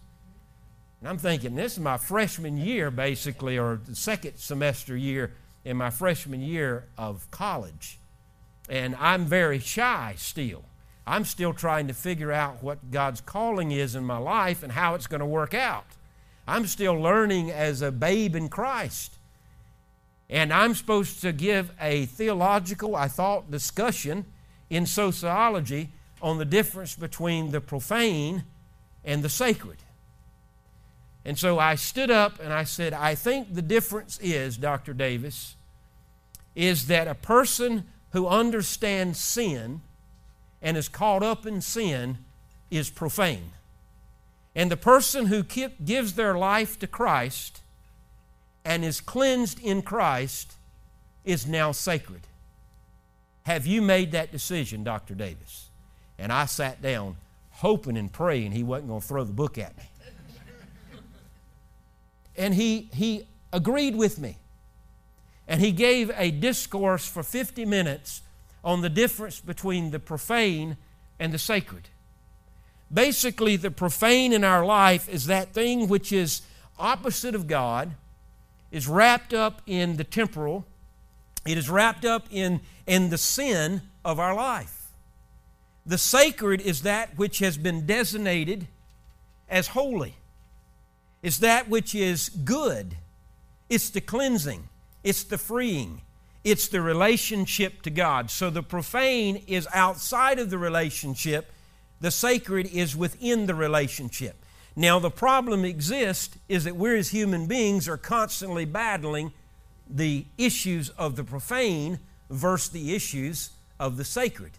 And 1.01 1.09
I'm 1.09 1.19
thinking, 1.19 1.55
this 1.55 1.75
is 1.75 1.81
my 1.81 1.97
freshman 1.97 2.57
year, 2.57 2.91
basically, 2.91 3.59
or 3.59 3.81
the 3.85 3.97
second 3.97 4.37
semester 4.37 4.97
year 4.97 5.33
in 5.65 5.77
my 5.77 5.91
freshman 5.91 6.41
year 6.41 6.85
of 6.99 7.31
college. 7.31 7.99
And 8.69 8.95
I'm 8.97 9.25
very 9.27 9.59
shy 9.59 10.15
still. 10.17 10.65
I'm 11.07 11.25
still 11.25 11.53
trying 11.53 11.89
to 11.89 11.95
figure 11.95 12.33
out 12.33 12.63
what 12.63 12.91
God's 12.91 13.21
calling 13.21 13.73
is 13.73 13.95
in 13.95 14.05
my 14.05 14.19
life 14.19 14.63
and 14.63 14.73
how 14.73 14.95
it's 14.95 15.07
going 15.07 15.21
to 15.21 15.27
work 15.27 15.55
out. 15.55 15.87
I'm 16.47 16.67
still 16.67 16.95
learning 16.95 17.51
as 17.51 17.83
a 17.83 17.91
babe 17.91 18.37
in 18.37 18.49
Christ. 18.49 19.13
And 20.31 20.53
I'm 20.53 20.75
supposed 20.75 21.21
to 21.23 21.33
give 21.33 21.73
a 21.81 22.07
theological, 22.07 22.97
I 22.97 23.09
thought, 23.09 23.51
discussion 23.51 24.25
in 24.71 24.87
sociology 24.87 25.91
on 26.23 26.39
the 26.39 26.45
difference 26.45 26.95
between 26.95 27.51
the 27.51 27.61
profane 27.61 28.45
and 29.05 29.23
the 29.23 29.29
sacred. 29.29 29.79
And 31.25 31.39
so 31.39 31.59
I 31.59 31.75
stood 31.75 32.11
up 32.11 32.41
and 32.41 32.53
I 32.53 32.65
said, 32.65 32.93
I 32.93 33.15
think 33.15 33.55
the 33.55 33.63
difference 33.63 34.19
is, 34.23 34.57
Dr. 34.57 34.95
Davis, 34.95 35.57
is 36.55 36.87
that 36.87 37.09
a 37.09 37.15
person 37.15 37.85
who 38.11 38.27
understands 38.27 39.19
sin 39.19 39.81
and 40.63 40.77
is 40.77 40.89
caught 40.89 41.23
up 41.23 41.45
in 41.45 41.61
sin 41.61 42.19
is 42.71 42.89
profane. 42.89 43.51
And 44.55 44.71
the 44.71 44.77
person 44.77 45.27
who 45.27 45.43
gives 45.43 46.15
their 46.15 46.37
life 46.37 46.79
to 46.79 46.87
Christ 46.87 47.61
and 48.65 48.85
is 48.85 49.01
cleansed 49.01 49.59
in 49.61 49.83
Christ 49.83 50.55
is 51.25 51.47
now 51.47 51.73
sacred. 51.73 52.23
Have 53.45 53.67
you 53.67 53.83
made 53.83 54.13
that 54.13 54.31
decision, 54.31 54.85
Dr. 54.85 55.15
Davis? 55.15 55.69
And 56.19 56.33
I 56.33 56.47
sat 56.47 56.81
down 56.81 57.17
hoping 57.51 57.97
and 57.97 58.13
praying 58.13 58.53
he 58.53 58.63
wasn't 58.63 58.89
going 58.89 59.01
to 59.01 59.07
throw 59.07 59.25
the 59.25 59.33
book 59.33 59.59
at 59.59 59.77
me. 59.77 59.85
and 62.37 62.55
he, 62.55 62.89
he 62.95 63.27
agreed 63.53 63.97
with 63.97 64.19
me. 64.19 64.37
And 65.49 65.61
he 65.61 65.73
gave 65.73 66.11
a 66.17 66.31
discourse 66.31 67.07
for 67.07 67.23
50 67.23 67.65
minutes 67.65 68.23
on 68.65 68.81
the 68.81 68.89
difference 68.89 69.41
between 69.41 69.91
the 69.91 69.99
profane 69.99 70.77
and 71.19 71.33
the 71.33 71.39
sacred. 71.39 71.89
Basically, 72.93 73.57
the 73.57 73.71
profane 73.71 74.33
in 74.33 74.45
our 74.45 74.65
life 74.65 75.09
is 75.09 75.27
that 75.27 75.53
thing 75.53 75.89
which 75.89 76.13
is 76.13 76.43
opposite 76.79 77.35
of 77.35 77.47
God, 77.47 77.93
is 78.71 78.89
wrapped 78.89 79.35
up 79.35 79.63
in 79.67 79.97
the 79.97 80.05
temporal, 80.05 80.67
it 81.47 81.59
is 81.59 81.69
wrapped 81.69 82.05
up 82.05 82.27
in, 82.31 82.61
in 82.87 83.11
the 83.11 83.19
sin 83.19 83.83
of 84.05 84.19
our 84.19 84.35
life. 84.35 84.89
The 85.85 85.99
sacred 85.99 86.61
is 86.61 86.83
that 86.83 87.19
which 87.19 87.41
has 87.41 87.57
been 87.57 87.87
designated 87.87 88.69
as 89.49 89.69
holy. 89.69 90.15
It's 91.23 91.39
that 91.39 91.69
which 91.69 91.95
is 91.95 92.29
good. 92.29 92.97
It's 93.69 93.91
the 93.91 94.01
cleansing. 94.01 94.69
It's 95.03 95.25
the 95.25 95.39
freeing. 95.39 96.03
It's 96.45 96.69
the 96.69 96.81
relationship 96.81 97.83
to 97.83 97.91
God. 97.91 98.31
So 98.31 98.51
the 98.51 98.63
profane 98.63 99.45
is 99.47 99.69
outside 99.73 100.39
of 100.39 100.51
the 100.51 100.59
relationship, 100.59 101.53
the 102.01 102.11
sacred 102.11 102.67
is 102.67 102.97
within 102.97 103.47
the 103.47 103.55
relationship. 103.55 104.37
Now, 104.75 104.99
the 104.99 105.11
problem 105.11 105.65
exists 105.65 106.37
is 106.49 106.65
that 106.65 106.77
we 106.77 106.99
as 106.99 107.11
human 107.11 107.47
beings 107.47 107.89
are 107.89 107.99
constantly 107.99 108.65
battling 108.65 109.33
the 109.89 110.25
issues 110.39 110.89
of 110.91 111.17
the 111.17 111.25
profane 111.25 111.99
versus 112.31 112.71
the 112.71 112.95
issues 112.95 113.51
of 113.79 113.97
the 113.97 114.05
sacred. 114.05 114.53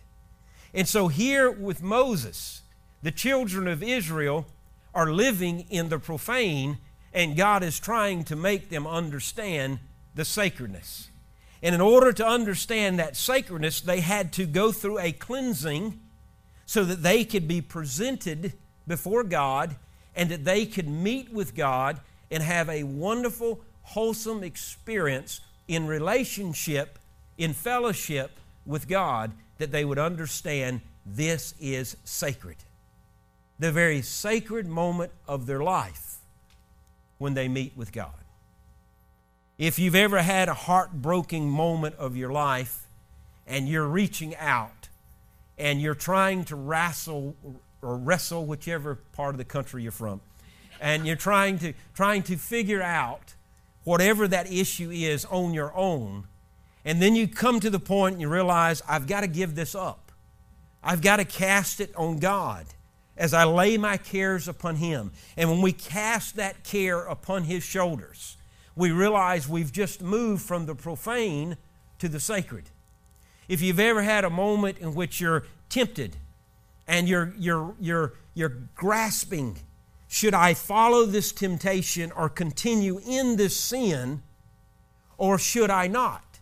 And 0.74 0.88
so, 0.88 1.08
here 1.08 1.50
with 1.52 1.82
Moses, 1.82 2.62
the 3.02 3.12
children 3.12 3.68
of 3.68 3.84
Israel 3.84 4.46
are 4.94 5.12
living 5.12 5.66
in 5.70 5.90
the 5.90 6.00
profane, 6.00 6.78
and 7.14 7.36
God 7.36 7.64
is 7.64 7.80
trying 7.80 8.24
to 8.26 8.36
make 8.36 8.70
them 8.70 8.86
understand 8.86 9.80
the 10.14 10.26
sacredness. 10.26 11.10
And 11.64 11.74
in 11.74 11.80
order 11.80 12.12
to 12.12 12.28
understand 12.28 13.00
that 13.00 13.16
sacredness, 13.16 13.80
they 13.80 14.02
had 14.02 14.34
to 14.34 14.46
go 14.46 14.74
through 14.74 15.00
a 15.00 15.14
cleansing 15.14 15.98
so 16.66 16.84
that 16.84 17.02
they 17.02 17.24
could 17.24 17.48
be 17.48 17.62
presented 17.62 18.54
before 18.86 19.24
God 19.24 19.78
and 20.14 20.30
that 20.30 20.44
they 20.44 20.66
could 20.66 20.90
meet 20.90 21.32
with 21.32 21.56
God 21.56 22.02
and 22.30 22.44
have 22.44 22.68
a 22.70 22.84
wonderful, 22.84 23.62
wholesome 23.84 24.44
experience 24.44 25.40
in 25.70 25.88
relationship, 25.88 27.00
in 27.38 27.54
fellowship 27.54 28.32
with 28.66 28.90
God, 28.90 29.32
that 29.58 29.72
they 29.72 29.86
would 29.86 30.00
understand 30.00 30.82
this 31.06 31.54
is 31.62 31.96
sacred. 32.04 32.58
The 33.58 33.72
very 33.72 34.02
sacred 34.02 34.68
moment 34.68 35.14
of 35.30 35.46
their 35.46 35.64
life 35.64 36.18
when 37.20 37.36
they 37.36 37.48
meet 37.48 37.78
with 37.78 37.94
God. 37.94 38.23
If 39.64 39.80
you've 39.80 39.96
ever 39.96 40.22
had 40.22 40.50
a 40.50 40.54
heartbreaking 40.54 41.50
moment 41.50 41.96
of 41.96 42.18
your 42.18 42.34
life 42.34 42.86
and 43.48 43.70
you're 43.70 43.88
reaching 43.88 44.36
out 44.36 44.90
and 45.58 45.82
you're 45.82 45.96
trying 45.96 46.44
to 46.46 46.58
wrestle 46.58 47.38
or 47.82 47.96
wrestle 47.96 48.46
whichever 48.46 48.96
part 49.14 49.34
of 49.34 49.38
the 49.38 49.46
country 49.46 49.82
you're 49.82 49.94
from 49.94 50.20
and 50.82 51.08
you're 51.08 51.16
trying 51.16 51.60
to 51.60 51.72
trying 51.94 52.24
to 52.24 52.36
figure 52.36 52.82
out 52.82 53.36
whatever 53.86 54.28
that 54.28 54.52
issue 54.52 54.92
is 54.92 55.24
on 55.24 55.54
your 55.54 55.74
own 55.78 56.28
and 56.84 57.02
then 57.02 57.16
you 57.16 57.26
come 57.26 57.62
to 57.62 57.70
the 57.70 57.80
point 57.80 58.16
and 58.16 58.22
you 58.22 58.28
realize 58.28 58.82
I've 58.86 59.08
got 59.08 59.22
to 59.22 59.28
give 59.28 59.56
this 59.56 59.76
up. 59.76 60.12
I've 60.84 61.02
got 61.02 61.18
to 61.18 61.26
cast 61.26 61.80
it 61.80 61.96
on 61.96 62.20
God 62.20 62.66
as 63.16 63.34
I 63.34 63.46
lay 63.46 63.78
my 63.78 63.96
cares 63.96 64.50
upon 64.50 64.76
him. 64.76 65.14
And 65.38 65.50
when 65.50 65.62
we 65.62 65.72
cast 65.72 66.36
that 66.36 66.66
care 66.66 67.06
upon 67.06 67.46
his 67.46 67.64
shoulders, 67.64 68.36
we 68.76 68.92
realize 68.92 69.48
we've 69.48 69.72
just 69.72 70.02
moved 70.02 70.42
from 70.42 70.66
the 70.66 70.76
profane 70.76 71.58
to 72.00 72.08
the 72.08 72.20
sacred. 72.20 72.70
If 73.48 73.62
you've 73.62 73.80
ever 73.80 74.02
had 74.02 74.24
a 74.24 74.30
moment 74.30 74.80
in 74.80 74.96
which 74.96 75.20
you're 75.20 75.46
tempted 75.70 76.18
and 76.88 77.08
you're, 77.08 77.34
you're, 77.38 77.76
you're, 77.80 78.14
you're 78.34 78.58
grasping, 78.76 79.58
should 80.08 80.34
I 80.34 80.54
follow 80.54 81.06
this 81.06 81.32
temptation 81.32 82.12
or 82.12 82.30
continue 82.30 83.00
in 83.06 83.36
this 83.36 83.56
sin, 83.56 84.22
or 85.18 85.38
should 85.38 85.70
I 85.70 85.88
not? 85.88 86.40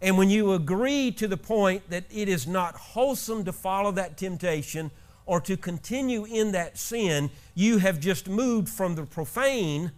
And 0.00 0.18
when 0.18 0.30
you 0.30 0.52
agree 0.52 1.12
to 1.12 1.28
the 1.28 1.36
point 1.36 1.88
that 1.90 2.04
it 2.10 2.28
is 2.28 2.46
not 2.46 2.74
wholesome 2.74 3.44
to 3.44 3.52
follow 3.52 3.92
that 3.92 4.16
temptation 4.16 4.90
or 5.26 5.40
to 5.42 5.56
continue 5.56 6.24
in 6.24 6.52
that 6.52 6.76
sin, 6.76 7.30
you 7.54 7.78
have 7.78 8.00
just 8.00 8.28
moved 8.28 8.68
from 8.68 8.96
the 8.96 9.04
profane 9.04 9.92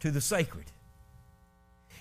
to 0.00 0.10
the 0.10 0.20
sacred. 0.20 0.66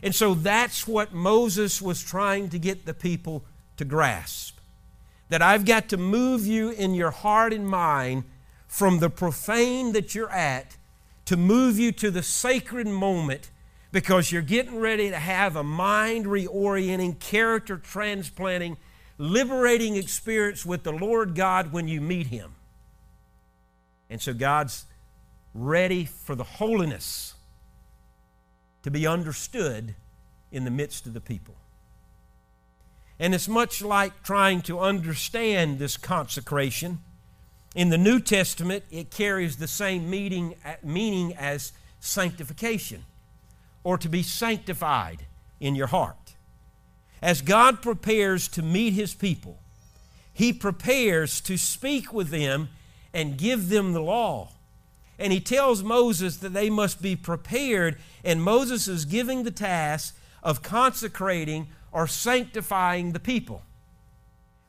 And 0.03 0.13
so 0.13 0.33
that's 0.33 0.87
what 0.87 1.13
Moses 1.13 1.81
was 1.81 2.03
trying 2.03 2.49
to 2.49 2.59
get 2.59 2.85
the 2.85 2.93
people 2.93 3.43
to 3.77 3.85
grasp. 3.85 4.57
That 5.29 5.41
I've 5.41 5.65
got 5.65 5.89
to 5.89 5.97
move 5.97 6.45
you 6.45 6.69
in 6.69 6.93
your 6.93 7.11
heart 7.11 7.53
and 7.53 7.67
mind 7.67 8.23
from 8.67 8.99
the 8.99 9.09
profane 9.09 9.93
that 9.93 10.13
you're 10.13 10.31
at 10.31 10.77
to 11.25 11.35
move 11.35 11.77
you 11.79 11.91
to 11.93 12.11
the 12.11 12.23
sacred 12.23 12.87
moment 12.87 13.49
because 13.91 14.31
you're 14.31 14.41
getting 14.41 14.79
ready 14.79 15.09
to 15.09 15.17
have 15.17 15.55
a 15.55 15.63
mind 15.63 16.25
reorienting, 16.25 17.19
character 17.19 17.77
transplanting, 17.77 18.77
liberating 19.17 19.95
experience 19.95 20.65
with 20.65 20.83
the 20.83 20.91
Lord 20.91 21.35
God 21.35 21.71
when 21.71 21.87
you 21.87 21.99
meet 21.99 22.27
Him. 22.27 22.53
And 24.09 24.21
so 24.21 24.33
God's 24.33 24.85
ready 25.53 26.05
for 26.05 26.35
the 26.35 26.43
holiness 26.43 27.26
to 28.87 28.91
be 28.91 29.05
understood 29.05 29.95
in 30.49 30.63
the 30.63 30.71
midst 30.71 31.05
of 31.05 31.13
the 31.13 31.19
people. 31.19 31.55
And 33.19 33.35
it's 33.35 33.49
much 33.49 33.81
like 33.81 34.23
trying 34.23 34.61
to 34.61 34.79
understand 34.79 35.77
this 35.77 35.97
consecration. 35.97 36.99
In 37.75 37.89
the 37.89 37.97
New 37.97 38.21
Testament, 38.21 38.85
it 38.89 39.11
carries 39.11 39.57
the 39.57 39.67
same 39.67 40.09
meaning, 40.09 40.55
meaning 40.81 41.35
as 41.35 41.73
sanctification 41.99 43.03
or 43.83 43.97
to 43.97 44.07
be 44.07 44.23
sanctified 44.23 45.25
in 45.59 45.75
your 45.75 45.87
heart. 45.87 46.35
As 47.21 47.41
God 47.41 47.81
prepares 47.81 48.47
to 48.49 48.61
meet 48.61 48.93
His 48.93 49.13
people, 49.13 49.59
He 50.33 50.53
prepares 50.53 51.41
to 51.41 51.57
speak 51.57 52.13
with 52.13 52.29
them 52.29 52.69
and 53.13 53.37
give 53.37 53.67
them 53.67 53.91
the 53.91 54.01
law 54.01 54.51
and 55.19 55.33
he 55.33 55.39
tells 55.39 55.83
Moses 55.83 56.37
that 56.37 56.53
they 56.53 56.69
must 56.69 57.01
be 57.01 57.15
prepared, 57.15 57.97
and 58.23 58.41
Moses 58.41 58.87
is 58.87 59.05
giving 59.05 59.43
the 59.43 59.51
task 59.51 60.17
of 60.43 60.61
consecrating 60.61 61.67
or 61.91 62.07
sanctifying 62.07 63.11
the 63.11 63.19
people. 63.19 63.63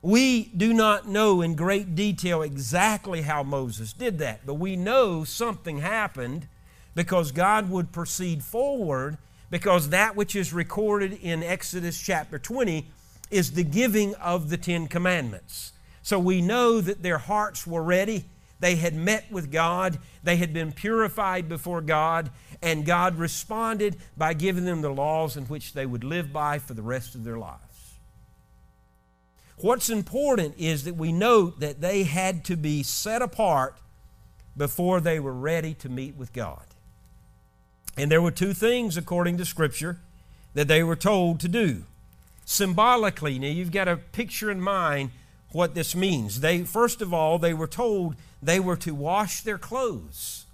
We 0.00 0.44
do 0.44 0.72
not 0.72 1.08
know 1.08 1.42
in 1.42 1.56
great 1.56 1.94
detail 1.94 2.42
exactly 2.42 3.22
how 3.22 3.42
Moses 3.42 3.92
did 3.92 4.18
that, 4.18 4.46
but 4.46 4.54
we 4.54 4.76
know 4.76 5.24
something 5.24 5.78
happened 5.78 6.46
because 6.94 7.32
God 7.32 7.68
would 7.70 7.92
proceed 7.92 8.42
forward 8.42 9.18
because 9.50 9.90
that 9.90 10.14
which 10.14 10.36
is 10.36 10.52
recorded 10.52 11.12
in 11.12 11.42
Exodus 11.42 12.00
chapter 12.00 12.38
20 12.38 12.86
is 13.30 13.52
the 13.52 13.64
giving 13.64 14.14
of 14.16 14.50
the 14.50 14.56
Ten 14.56 14.86
Commandments. 14.86 15.72
So 16.02 16.18
we 16.18 16.40
know 16.40 16.80
that 16.80 17.02
their 17.02 17.18
hearts 17.18 17.66
were 17.66 17.82
ready. 17.82 18.24
They 18.60 18.76
had 18.76 18.94
met 18.94 19.30
with 19.30 19.52
God. 19.52 19.98
They 20.22 20.36
had 20.36 20.52
been 20.52 20.72
purified 20.72 21.48
before 21.48 21.80
God. 21.80 22.30
And 22.60 22.84
God 22.84 23.16
responded 23.16 23.96
by 24.16 24.34
giving 24.34 24.64
them 24.64 24.82
the 24.82 24.90
laws 24.90 25.36
in 25.36 25.44
which 25.44 25.72
they 25.72 25.86
would 25.86 26.04
live 26.04 26.32
by 26.32 26.58
for 26.58 26.74
the 26.74 26.82
rest 26.82 27.14
of 27.14 27.24
their 27.24 27.38
lives. 27.38 27.62
What's 29.60 29.90
important 29.90 30.54
is 30.58 30.84
that 30.84 30.96
we 30.96 31.12
note 31.12 31.60
that 31.60 31.80
they 31.80 32.04
had 32.04 32.44
to 32.46 32.56
be 32.56 32.82
set 32.82 33.22
apart 33.22 33.76
before 34.56 35.00
they 35.00 35.18
were 35.20 35.32
ready 35.32 35.74
to 35.74 35.88
meet 35.88 36.16
with 36.16 36.32
God. 36.32 36.64
And 37.96 38.10
there 38.10 38.22
were 38.22 38.30
two 38.30 38.54
things, 38.54 38.96
according 38.96 39.38
to 39.38 39.44
Scripture, 39.44 39.98
that 40.54 40.68
they 40.68 40.82
were 40.82 40.96
told 40.96 41.40
to 41.40 41.48
do. 41.48 41.84
Symbolically, 42.44 43.38
now 43.38 43.48
you've 43.48 43.72
got 43.72 43.88
a 43.88 43.96
picture 43.96 44.50
in 44.50 44.60
mind 44.60 45.10
what 45.52 45.74
this 45.74 45.94
means. 45.94 46.40
They, 46.40 46.62
first 46.62 47.00
of 47.00 47.14
all, 47.14 47.38
they 47.38 47.54
were 47.54 47.66
told 47.66 48.16
they 48.42 48.60
were 48.60 48.76
to 48.76 48.94
wash 48.94 49.40
their 49.40 49.58
clothes. 49.58 50.46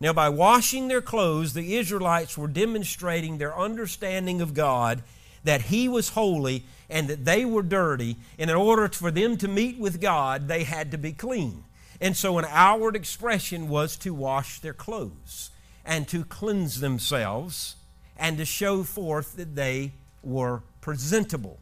Now, 0.00 0.12
by 0.12 0.28
washing 0.28 0.88
their 0.88 1.00
clothes, 1.00 1.54
the 1.54 1.76
Israelites 1.76 2.36
were 2.36 2.48
demonstrating 2.48 3.38
their 3.38 3.56
understanding 3.56 4.40
of 4.40 4.54
God, 4.54 5.02
that 5.44 5.62
He 5.62 5.88
was 5.88 6.10
holy 6.10 6.64
and 6.90 7.08
that 7.08 7.24
they 7.24 7.44
were 7.44 7.62
dirty. 7.62 8.16
And 8.38 8.50
in 8.50 8.56
order 8.56 8.88
for 8.88 9.10
them 9.10 9.36
to 9.38 9.48
meet 9.48 9.78
with 9.78 10.00
God, 10.00 10.48
they 10.48 10.64
had 10.64 10.90
to 10.90 10.98
be 10.98 11.12
clean. 11.12 11.64
And 12.00 12.16
so, 12.16 12.38
an 12.38 12.46
outward 12.48 12.96
expression 12.96 13.68
was 13.68 13.96
to 13.98 14.12
wash 14.12 14.58
their 14.58 14.74
clothes 14.74 15.50
and 15.84 16.08
to 16.08 16.24
cleanse 16.24 16.80
themselves 16.80 17.76
and 18.16 18.36
to 18.38 18.44
show 18.44 18.82
forth 18.82 19.36
that 19.36 19.54
they 19.54 19.92
were 20.22 20.62
presentable 20.80 21.58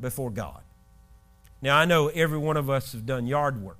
before 0.00 0.30
God. 0.30 0.62
Now, 1.62 1.78
I 1.78 1.84
know 1.84 2.08
every 2.08 2.38
one 2.38 2.56
of 2.56 2.68
us 2.68 2.90
have 2.90 3.06
done 3.06 3.28
yard 3.28 3.62
work. 3.62 3.78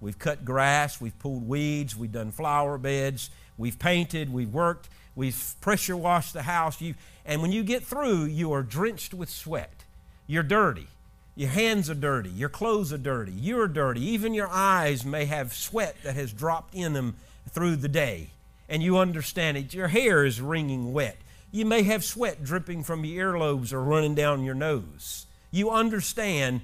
We've 0.00 0.18
cut 0.18 0.44
grass, 0.44 1.00
we've 1.00 1.16
pulled 1.18 1.46
weeds, 1.46 1.94
we've 1.94 2.10
done 2.10 2.32
flower 2.32 2.78
beds, 2.78 3.30
we've 3.56 3.78
painted, 3.78 4.32
we've 4.32 4.52
worked, 4.52 4.88
we've 5.14 5.54
pressure 5.60 5.96
washed 5.96 6.32
the 6.32 6.42
house. 6.42 6.80
You, 6.80 6.94
and 7.24 7.42
when 7.42 7.52
you 7.52 7.62
get 7.62 7.84
through, 7.84 8.24
you 8.24 8.52
are 8.52 8.62
drenched 8.62 9.14
with 9.14 9.28
sweat. 9.28 9.84
You're 10.26 10.42
dirty. 10.42 10.88
Your 11.36 11.50
hands 11.50 11.88
are 11.88 11.94
dirty. 11.94 12.30
Your 12.30 12.48
clothes 12.48 12.92
are 12.92 12.98
dirty. 12.98 13.32
You're 13.32 13.68
dirty. 13.68 14.02
Even 14.02 14.34
your 14.34 14.48
eyes 14.48 15.04
may 15.04 15.26
have 15.26 15.52
sweat 15.52 15.96
that 16.02 16.14
has 16.14 16.32
dropped 16.32 16.74
in 16.74 16.94
them 16.94 17.16
through 17.50 17.76
the 17.76 17.88
day. 17.88 18.30
And 18.68 18.82
you 18.82 18.98
understand 18.98 19.56
it. 19.56 19.74
Your 19.74 19.88
hair 19.88 20.24
is 20.24 20.40
wringing 20.40 20.92
wet. 20.92 21.16
You 21.50 21.66
may 21.66 21.82
have 21.82 22.04
sweat 22.04 22.42
dripping 22.42 22.82
from 22.82 23.04
your 23.04 23.34
earlobes 23.34 23.72
or 23.72 23.82
running 23.82 24.14
down 24.14 24.44
your 24.44 24.54
nose. 24.54 25.26
You 25.50 25.70
understand 25.70 26.62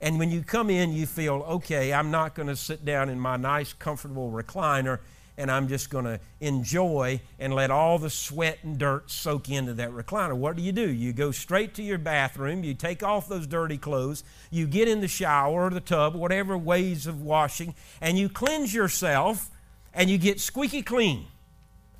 and 0.00 0.18
when 0.18 0.30
you 0.30 0.42
come 0.42 0.68
in, 0.68 0.92
you 0.92 1.06
feel, 1.06 1.44
okay, 1.48 1.92
I'm 1.92 2.10
not 2.10 2.34
going 2.34 2.48
to 2.48 2.56
sit 2.56 2.84
down 2.84 3.08
in 3.08 3.18
my 3.18 3.36
nice, 3.36 3.72
comfortable 3.72 4.30
recliner 4.30 5.00
and 5.38 5.50
I'm 5.50 5.68
just 5.68 5.90
going 5.90 6.04
to 6.06 6.18
enjoy 6.40 7.20
and 7.38 7.54
let 7.54 7.70
all 7.70 7.98
the 7.98 8.08
sweat 8.08 8.58
and 8.62 8.78
dirt 8.78 9.10
soak 9.10 9.50
into 9.50 9.74
that 9.74 9.90
recliner. 9.90 10.34
What 10.34 10.56
do 10.56 10.62
you 10.62 10.72
do? 10.72 10.90
You 10.90 11.12
go 11.12 11.30
straight 11.30 11.74
to 11.74 11.82
your 11.82 11.98
bathroom, 11.98 12.64
you 12.64 12.74
take 12.74 13.02
off 13.02 13.28
those 13.28 13.46
dirty 13.46 13.76
clothes, 13.76 14.24
you 14.50 14.66
get 14.66 14.88
in 14.88 15.00
the 15.00 15.08
shower 15.08 15.66
or 15.66 15.70
the 15.70 15.80
tub, 15.80 16.14
whatever 16.14 16.56
ways 16.56 17.06
of 17.06 17.20
washing, 17.20 17.74
and 18.00 18.18
you 18.18 18.28
cleanse 18.28 18.72
yourself 18.72 19.50
and 19.92 20.08
you 20.08 20.16
get 20.18 20.40
squeaky 20.40 20.82
clean. 20.82 21.26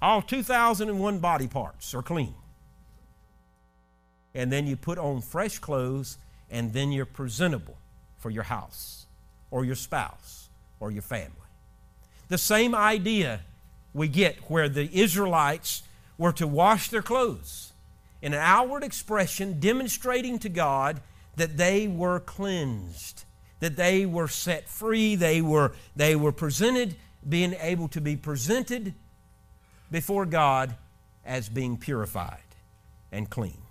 All 0.01 0.23
2,001 0.23 1.19
body 1.19 1.49
parts 1.49 1.95
are 1.95 2.03
clean. 2.03 2.35
And 4.35 4.53
then 4.53 4.67
you 4.67 4.77
put 4.77 4.99
on 4.99 5.23
fresh 5.23 5.59
clothes 5.59 6.19
and 6.51 6.73
then 6.73 6.93
you're 6.93 7.07
presentable 7.07 7.79
for 8.27 8.31
your 8.31 8.43
house 8.43 9.07
or 9.53 9.65
your 9.65 9.77
spouse 9.77 10.49
or 10.81 10.91
your 10.91 11.01
family. 11.01 11.31
The 12.27 12.39
same 12.39 12.75
idea 12.75 13.43
we 13.95 14.09
get 14.09 14.51
where 14.51 14.69
the 14.69 14.91
Israelites 14.93 15.85
were 16.19 16.33
to 16.33 16.47
wash 16.49 16.91
their 16.91 17.03
clothes 17.03 17.73
in 18.21 18.35
an 18.35 18.41
outward 18.43 18.83
expression 18.83 19.61
demonstrating 19.61 20.41
to 20.41 20.49
God 20.49 21.01
that 21.37 21.57
they 21.57 21.87
were 21.87 22.19
cleansed, 22.19 23.23
that 23.61 23.77
they 23.77 24.05
were 24.07 24.27
set 24.27 24.69
free, 24.69 25.15
they 25.15 25.41
were, 25.41 25.71
they 25.95 26.17
were 26.17 26.33
presented, 26.33 26.97
being 27.29 27.55
able 27.61 27.87
to 27.87 28.01
be 28.01 28.17
presented 28.17 28.93
before 29.89 30.27
God 30.27 30.75
as 31.25 31.49
being 31.49 31.77
purified 31.77 32.41
and 33.13 33.31
clean. 33.31 33.66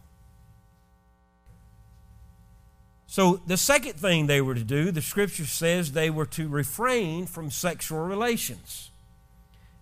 So, 3.16 3.40
the 3.48 3.56
second 3.56 3.94
thing 3.94 4.28
they 4.28 4.42
were 4.42 4.56
to 4.56 4.64
do, 4.66 4.92
the 4.92 5.02
scripture 5.02 5.46
says 5.46 5.94
they 5.94 6.10
were 6.10 6.26
to 6.26 6.50
refrain 6.50 7.28
from 7.28 7.50
sexual 7.50 8.02
relations. 8.02 8.92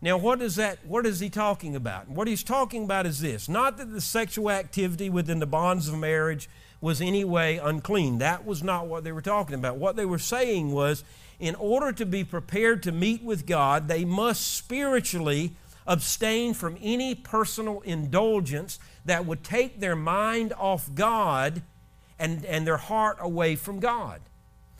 Now, 0.03 0.17
what 0.17 0.39
is 0.39 0.55
that? 0.57 0.85
What 0.85 1.07
is 1.07 1.19
he 1.19 1.31
talking 1.31 1.75
about? 1.75 2.07
What 2.07 2.27
he's 2.27 2.43
talking 2.43 2.83
about 2.83 3.07
is 3.07 3.21
this 3.21 3.49
not 3.49 3.77
that 3.77 3.91
the 3.91 4.01
sexual 4.01 4.51
activity 4.51 5.09
within 5.09 5.39
the 5.39 5.47
bonds 5.47 5.87
of 5.87 5.97
marriage 5.97 6.47
was 6.79 7.01
any 7.01 7.23
way 7.23 7.57
unclean. 7.57 8.19
That 8.19 8.45
was 8.45 8.61
not 8.61 8.85
what 8.85 9.03
they 9.03 9.11
were 9.11 9.19
talking 9.19 9.55
about. 9.55 9.77
What 9.77 9.95
they 9.95 10.05
were 10.05 10.19
saying 10.19 10.71
was, 10.71 11.03
in 11.39 11.55
order 11.55 11.91
to 11.91 12.05
be 12.05 12.23
prepared 12.23 12.83
to 12.83 12.91
meet 12.91 13.23
with 13.23 13.47
God, 13.47 13.87
they 13.87 14.05
must 14.05 14.55
spiritually 14.55 15.55
abstain 15.87 16.53
from 16.53 16.77
any 16.83 17.15
personal 17.15 17.81
indulgence 17.81 18.77
that 19.05 19.25
would 19.25 19.43
take 19.43 19.79
their 19.79 19.95
mind 19.95 20.53
off 20.53 20.93
God 20.93 21.63
and, 22.23 22.45
and 22.45 22.65
their 22.65 22.77
heart 22.77 23.17
away 23.19 23.57
from 23.57 23.81
God. 23.81 24.21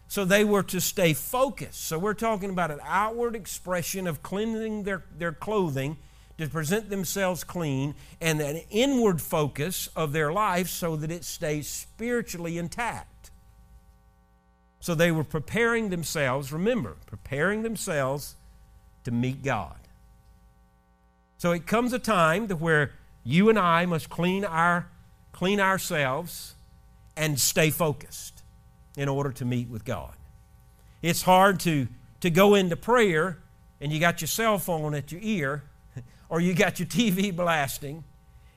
So 0.08 0.24
they 0.24 0.46
were 0.46 0.64
to 0.64 0.80
stay 0.80 1.14
focused. 1.14 1.86
So 1.86 2.00
we're 2.00 2.14
talking 2.14 2.50
about 2.50 2.72
an 2.72 2.80
outward 2.86 3.36
expression 3.36 4.08
of 4.08 4.24
cleansing 4.24 4.84
their, 4.84 5.04
their 5.18 5.34
clothing 5.34 5.98
to 6.38 6.48
present 6.48 6.90
themselves 6.90 7.44
clean, 7.44 7.96
and 8.22 8.42
an 8.42 8.62
inward 8.72 9.22
focus 9.22 9.90
of 9.96 10.14
their 10.14 10.32
life 10.32 10.68
so 10.68 10.96
that 10.96 11.12
it 11.12 11.24
stays 11.24 11.68
spiritually 11.68 12.58
intact. 12.58 13.30
So 14.80 14.96
they 14.96 15.12
were 15.12 15.24
preparing 15.24 15.90
themselves, 15.90 16.52
remember, 16.52 16.96
preparing 17.06 17.62
themselves 17.62 18.36
to 19.04 19.12
meet 19.12 19.44
God. 19.44 19.76
So 21.38 21.52
it 21.52 21.68
comes 21.68 21.92
a 21.92 22.00
time 22.00 22.48
to 22.48 22.56
where 22.56 22.94
you 23.24 23.50
and 23.50 23.60
I 23.60 23.86
must 23.86 24.10
clean 24.10 24.46
our 24.46 24.88
clean 25.34 25.60
ourselves 25.60 26.56
and 27.16 27.40
stay 27.40 27.70
focused 27.70 28.44
in 28.98 29.10
order 29.10 29.32
to 29.32 29.46
meet 29.46 29.70
with 29.70 29.86
God. 29.86 30.14
It's 31.02 31.22
hard 31.22 31.60
to, 31.62 31.88
to 32.22 32.30
go 32.30 32.56
into 32.56 32.76
prayer 32.76 33.40
and 33.82 33.92
you 33.92 34.00
got 34.00 34.22
your 34.22 34.28
cell 34.28 34.58
phone 34.58 34.96
at 34.96 35.12
your 35.12 35.22
ear 35.24 35.64
or 36.30 36.40
you 36.40 36.54
got 36.54 36.80
your 36.80 36.88
TV 36.88 37.36
blasting. 37.36 38.04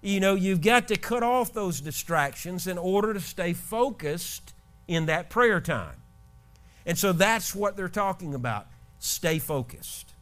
You 0.00 0.20
know, 0.20 0.34
you've 0.34 0.60
got 0.60 0.88
to 0.88 0.96
cut 0.96 1.22
off 1.22 1.52
those 1.52 1.80
distractions 1.80 2.66
in 2.66 2.78
order 2.78 3.12
to 3.12 3.20
stay 3.20 3.52
focused 3.52 4.54
in 4.86 5.06
that 5.06 5.30
prayer 5.30 5.60
time. 5.60 5.96
And 6.84 6.96
so 6.96 7.12
that's 7.12 7.54
what 7.54 7.76
they're 7.76 7.88
talking 7.88 8.34
about. 8.34 8.68
Stay 9.00 9.38
focused. 9.38 10.14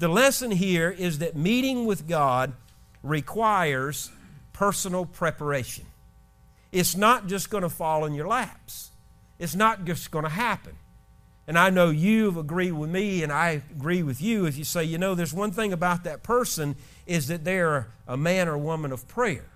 The 0.00 0.08
lesson 0.08 0.50
here 0.50 0.90
is 0.90 1.18
that 1.18 1.36
meeting 1.36 1.86
with 1.86 2.08
God 2.08 2.54
requires 3.02 4.10
personal 4.52 5.04
preparation. 5.04 5.86
It's 6.72 6.96
not 6.96 7.26
just 7.26 7.50
going 7.50 7.62
to 7.62 7.68
fall 7.68 8.04
in 8.04 8.14
your 8.14 8.28
laps. 8.28 8.90
It's 9.38 9.54
not 9.54 9.84
just 9.84 10.10
going 10.10 10.24
to 10.24 10.30
happen. 10.30 10.74
And 11.46 11.58
I 11.58 11.70
know 11.70 11.90
you've 11.90 12.36
agreed 12.36 12.72
with 12.72 12.90
me, 12.90 13.22
and 13.22 13.32
I 13.32 13.62
agree 13.72 14.02
with 14.02 14.22
you 14.22 14.46
if 14.46 14.56
you 14.56 14.62
say, 14.62 14.84
you 14.84 14.98
know, 14.98 15.14
there's 15.14 15.34
one 15.34 15.50
thing 15.50 15.72
about 15.72 16.04
that 16.04 16.22
person 16.22 16.76
is 17.06 17.26
that 17.26 17.44
they're 17.44 17.88
a 18.06 18.16
man 18.16 18.48
or 18.48 18.56
woman 18.56 18.92
of 18.92 19.08
prayer. 19.08 19.46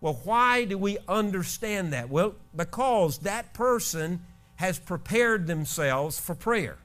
Well, 0.00 0.20
why 0.22 0.64
do 0.64 0.78
we 0.78 0.98
understand 1.08 1.92
that? 1.92 2.08
Well, 2.08 2.36
because 2.54 3.18
that 3.20 3.52
person 3.52 4.20
has 4.56 4.78
prepared 4.78 5.46
themselves 5.46 6.20
for 6.20 6.34
prayer. 6.36 6.78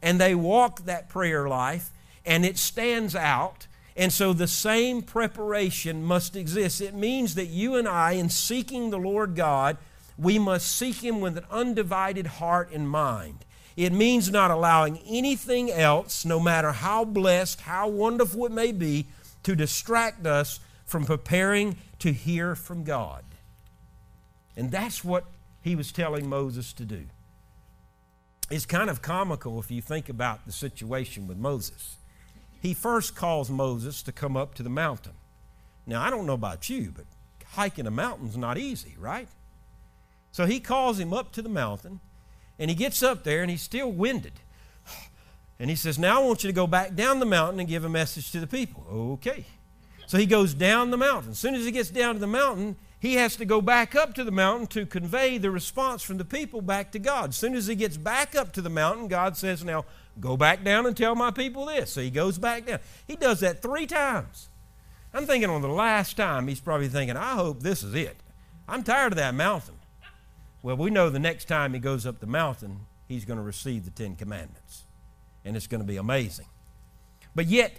And 0.00 0.20
they 0.20 0.34
walk 0.34 0.86
that 0.86 1.08
prayer 1.08 1.48
life, 1.48 1.90
and 2.24 2.46
it 2.46 2.56
stands 2.56 3.14
out 3.14 3.66
and 3.96 4.12
so 4.12 4.32
the 4.32 4.46
same 4.46 5.00
preparation 5.00 6.04
must 6.04 6.36
exist. 6.36 6.80
It 6.80 6.94
means 6.94 7.34
that 7.34 7.46
you 7.46 7.76
and 7.76 7.88
I, 7.88 8.12
in 8.12 8.28
seeking 8.28 8.90
the 8.90 8.98
Lord 8.98 9.34
God, 9.34 9.78
we 10.18 10.38
must 10.38 10.74
seek 10.74 10.96
Him 10.96 11.20
with 11.20 11.38
an 11.38 11.46
undivided 11.50 12.26
heart 12.26 12.70
and 12.72 12.88
mind. 12.88 13.44
It 13.74 13.92
means 13.92 14.30
not 14.30 14.50
allowing 14.50 14.98
anything 15.06 15.70
else, 15.70 16.24
no 16.24 16.38
matter 16.38 16.72
how 16.72 17.04
blessed, 17.04 17.62
how 17.62 17.88
wonderful 17.88 18.46
it 18.46 18.52
may 18.52 18.72
be, 18.72 19.06
to 19.42 19.54
distract 19.54 20.26
us 20.26 20.60
from 20.84 21.04
preparing 21.04 21.76
to 21.98 22.12
hear 22.12 22.54
from 22.54 22.84
God. 22.84 23.24
And 24.56 24.70
that's 24.70 25.04
what 25.04 25.24
he 25.62 25.74
was 25.74 25.92
telling 25.92 26.28
Moses 26.28 26.72
to 26.74 26.84
do. 26.84 27.04
It's 28.50 28.66
kind 28.66 28.88
of 28.88 29.02
comical 29.02 29.58
if 29.58 29.70
you 29.70 29.82
think 29.82 30.08
about 30.08 30.46
the 30.46 30.52
situation 30.52 31.26
with 31.26 31.36
Moses. 31.36 31.96
He 32.60 32.74
first 32.74 33.14
calls 33.14 33.50
Moses 33.50 34.02
to 34.02 34.12
come 34.12 34.36
up 34.36 34.54
to 34.54 34.62
the 34.62 34.70
mountain. 34.70 35.12
Now, 35.86 36.02
I 36.02 36.10
don't 36.10 36.26
know 36.26 36.34
about 36.34 36.68
you, 36.68 36.92
but 36.94 37.04
hiking 37.52 37.86
a 37.86 37.90
mountain's 37.90 38.36
not 38.36 38.58
easy, 38.58 38.94
right? 38.98 39.28
So 40.32 40.46
he 40.46 40.60
calls 40.60 40.98
him 40.98 41.12
up 41.12 41.32
to 41.32 41.42
the 41.42 41.48
mountain, 41.48 42.00
and 42.58 42.70
he 42.70 42.74
gets 42.74 43.02
up 43.02 43.24
there, 43.24 43.42
and 43.42 43.50
he's 43.50 43.62
still 43.62 43.90
winded. 43.90 44.32
And 45.58 45.70
he 45.70 45.76
says, 45.76 45.98
Now 45.98 46.20
I 46.20 46.24
want 46.24 46.44
you 46.44 46.48
to 46.48 46.54
go 46.54 46.66
back 46.66 46.94
down 46.94 47.18
the 47.18 47.26
mountain 47.26 47.60
and 47.60 47.68
give 47.68 47.84
a 47.84 47.88
message 47.88 48.30
to 48.32 48.40
the 48.40 48.46
people. 48.46 48.84
Okay. 48.90 49.46
So 50.06 50.18
he 50.18 50.26
goes 50.26 50.54
down 50.54 50.90
the 50.90 50.96
mountain. 50.96 51.32
As 51.32 51.38
soon 51.38 51.54
as 51.54 51.64
he 51.64 51.72
gets 51.72 51.90
down 51.90 52.14
to 52.14 52.20
the 52.20 52.26
mountain, 52.26 52.76
he 53.00 53.14
has 53.14 53.36
to 53.36 53.44
go 53.44 53.60
back 53.60 53.94
up 53.94 54.14
to 54.14 54.24
the 54.24 54.30
mountain 54.30 54.66
to 54.68 54.86
convey 54.86 55.38
the 55.38 55.50
response 55.50 56.02
from 56.02 56.18
the 56.18 56.24
people 56.24 56.60
back 56.60 56.92
to 56.92 56.98
God. 56.98 57.30
As 57.30 57.36
soon 57.36 57.54
as 57.54 57.66
he 57.66 57.74
gets 57.74 57.96
back 57.96 58.34
up 58.34 58.52
to 58.52 58.60
the 58.60 58.70
mountain, 58.70 59.08
God 59.08 59.36
says, 59.36 59.64
Now 59.64 59.84
go 60.20 60.36
back 60.36 60.64
down 60.64 60.86
and 60.86 60.96
tell 60.96 61.14
my 61.14 61.30
people 61.30 61.66
this. 61.66 61.92
So 61.92 62.00
he 62.00 62.10
goes 62.10 62.38
back 62.38 62.66
down. 62.66 62.80
He 63.06 63.16
does 63.16 63.40
that 63.40 63.62
three 63.62 63.86
times. 63.86 64.48
I'm 65.12 65.26
thinking 65.26 65.50
on 65.50 65.62
the 65.62 65.68
last 65.68 66.16
time, 66.16 66.48
he's 66.48 66.60
probably 66.60 66.88
thinking, 66.88 67.16
I 67.16 67.32
hope 67.32 67.60
this 67.60 67.82
is 67.82 67.94
it. 67.94 68.16
I'm 68.68 68.82
tired 68.82 69.12
of 69.12 69.16
that 69.16 69.34
mountain. 69.34 69.76
Well, 70.62 70.76
we 70.76 70.90
know 70.90 71.10
the 71.10 71.18
next 71.18 71.46
time 71.46 71.74
he 71.74 71.80
goes 71.80 72.06
up 72.06 72.18
the 72.18 72.26
mountain, 72.26 72.80
he's 73.06 73.24
going 73.24 73.38
to 73.38 73.42
receive 73.42 73.84
the 73.84 73.90
Ten 73.90 74.16
Commandments. 74.16 74.84
And 75.44 75.56
it's 75.56 75.66
going 75.66 75.80
to 75.80 75.86
be 75.86 75.96
amazing. 75.96 76.46
But 77.34 77.46
yet, 77.46 77.78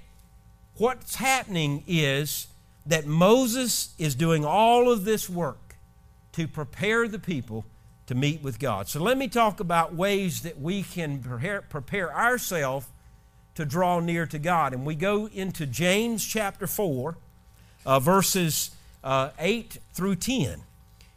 what's 0.77 1.15
happening 1.15 1.83
is 1.85 2.47
that 2.85 3.05
Moses 3.05 3.93
is 3.97 4.15
doing 4.15 4.45
all 4.45 4.89
of 4.89 5.03
this 5.03 5.29
work 5.29 5.75
to 6.31 6.47
prepare 6.47 7.07
the 7.07 7.19
people 7.19 7.65
to 8.07 8.15
meet 8.15 8.41
with 8.41 8.59
God. 8.59 8.87
So 8.87 9.01
let 9.01 9.17
me 9.17 9.27
talk 9.27 9.59
about 9.59 9.93
ways 9.93 10.41
that 10.41 10.59
we 10.59 10.83
can 10.83 11.19
prepare, 11.19 11.61
prepare 11.61 12.13
ourselves 12.13 12.87
to 13.55 13.65
draw 13.65 13.99
near 13.99 14.25
to 14.25 14.39
God. 14.39 14.73
And 14.73 14.85
we 14.85 14.95
go 14.95 15.27
into 15.27 15.65
James 15.65 16.25
chapter 16.25 16.67
4, 16.67 17.17
uh, 17.85 17.99
verses 17.99 18.71
uh, 19.03 19.29
8 19.39 19.77
through 19.93 20.15
10. 20.15 20.61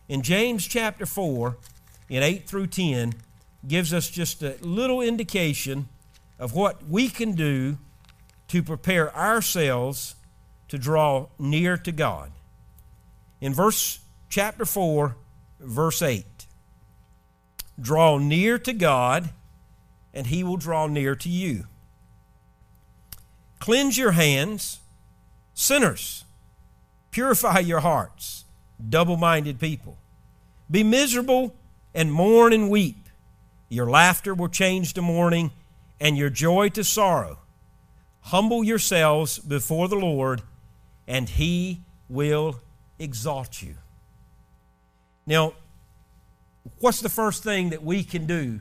In 0.09 0.23
James 0.23 0.67
chapter 0.67 1.07
4, 1.07 1.57
in 2.09 2.23
8 2.23 2.49
through 2.49 2.67
10, 2.67 3.15
gives 3.67 3.93
us 3.93 4.11
just 4.11 4.43
a 4.43 4.57
little 4.61 5.01
indication 5.01 5.89
of 6.39 6.55
what 6.55 6.89
we 6.89 7.09
can 7.09 7.33
do 7.33 7.79
to 8.49 8.63
prepare 8.63 9.15
ourselves 9.15 10.17
to 10.69 10.79
draw 10.79 11.27
near 11.39 11.77
to 11.77 11.93
God. 11.93 12.33
In 13.41 13.55
verse 13.55 14.01
chapter 14.29 14.65
4, 14.65 15.15
verse 15.61 16.03
8, 16.03 16.40
draw 17.81 18.19
near 18.19 18.59
to 18.59 18.73
God, 18.73 19.31
and 20.13 20.27
he 20.27 20.45
will 20.45 20.57
draw 20.57 20.87
near 20.87 21.15
to 21.15 21.29
you. 21.29 21.65
Cleanse 23.59 23.97
your 23.97 24.13
hands, 24.13 24.81
sinners. 25.55 26.25
Purify 27.11 27.59
your 27.59 27.81
hearts, 27.81 28.45
double 28.89 29.17
minded 29.17 29.59
people. 29.59 29.99
Be 30.71 30.83
miserable 30.85 31.55
and 31.95 32.13
mourn 32.13 32.53
and 32.53 32.71
weep. 32.71 33.09
Your 33.69 33.89
laughter 33.89 34.35
will 34.35 34.49
change 34.49 34.95
to 34.95 35.03
mourning, 35.03 35.53
and 36.01 36.17
your 36.17 36.31
joy 36.31 36.69
to 36.71 36.83
sorrow. 36.83 37.39
Humble 38.23 38.65
yourselves 38.65 39.39
before 39.39 39.89
the 39.89 39.97
Lord, 39.97 40.43
and 41.07 41.29
he 41.29 41.81
will 42.09 42.61
exalt 42.99 43.63
you. 43.63 43.77
Now, 45.27 45.55
what's 46.79 47.01
the 47.01 47.09
first 47.09 47.43
thing 47.43 47.71
that 47.71 47.83
we 47.83 48.03
can 48.05 48.27
do? 48.27 48.61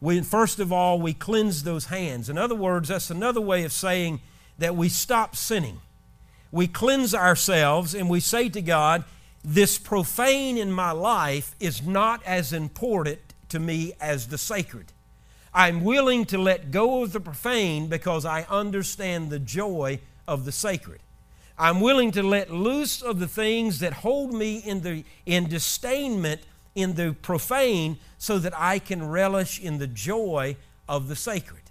We, 0.00 0.20
first 0.22 0.60
of 0.60 0.72
all, 0.72 1.00
we 1.00 1.12
cleanse 1.12 1.62
those 1.62 1.86
hands. 1.86 2.30
In 2.30 2.38
other 2.38 2.54
words, 2.54 2.88
that's 2.88 3.10
another 3.10 3.40
way 3.40 3.64
of 3.64 3.72
saying 3.72 4.20
that 4.58 4.76
we 4.76 4.88
stop 4.88 5.36
sinning. 5.36 5.80
We 6.52 6.66
cleanse 6.66 7.14
ourselves 7.14 7.94
and 7.94 8.08
we 8.08 8.20
say 8.20 8.48
to 8.48 8.62
God, 8.62 9.04
This 9.44 9.78
profane 9.78 10.56
in 10.56 10.72
my 10.72 10.90
life 10.92 11.54
is 11.60 11.82
not 11.82 12.22
as 12.24 12.52
important 12.52 13.20
to 13.50 13.60
me 13.60 13.92
as 14.00 14.28
the 14.28 14.38
sacred. 14.38 14.86
I'm 15.52 15.82
willing 15.82 16.24
to 16.26 16.38
let 16.38 16.70
go 16.70 17.02
of 17.02 17.12
the 17.12 17.20
profane 17.20 17.88
because 17.88 18.24
I 18.24 18.42
understand 18.48 19.30
the 19.30 19.38
joy 19.38 20.00
of 20.26 20.44
the 20.44 20.52
sacred. 20.52 21.00
I'm 21.58 21.80
willing 21.80 22.10
to 22.12 22.22
let 22.22 22.50
loose 22.50 23.02
of 23.02 23.18
the 23.18 23.28
things 23.28 23.80
that 23.80 23.92
hold 23.92 24.32
me 24.32 24.58
in, 24.58 24.80
the, 24.80 25.04
in 25.26 25.46
disdainment 25.46 26.38
in 26.80 26.94
the 26.94 27.14
profane 27.22 27.98
so 28.18 28.38
that 28.38 28.52
I 28.56 28.78
can 28.78 29.08
relish 29.08 29.60
in 29.60 29.78
the 29.78 29.86
joy 29.86 30.56
of 30.88 31.08
the 31.08 31.16
sacred. 31.16 31.62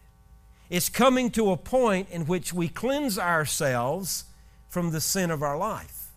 It's 0.70 0.90
coming 0.90 1.32
to 1.32 1.52
a 1.52 1.58
point 1.58 2.10
in 2.10 2.26
which 2.26 2.54
we 2.54 2.68
cleanse 2.68 3.18
ourselves 3.18 4.26
from 4.68 4.92
the 4.92 5.02
sin 5.02 5.32
of 5.32 5.42
our 5.42 5.58
life. 5.58 6.12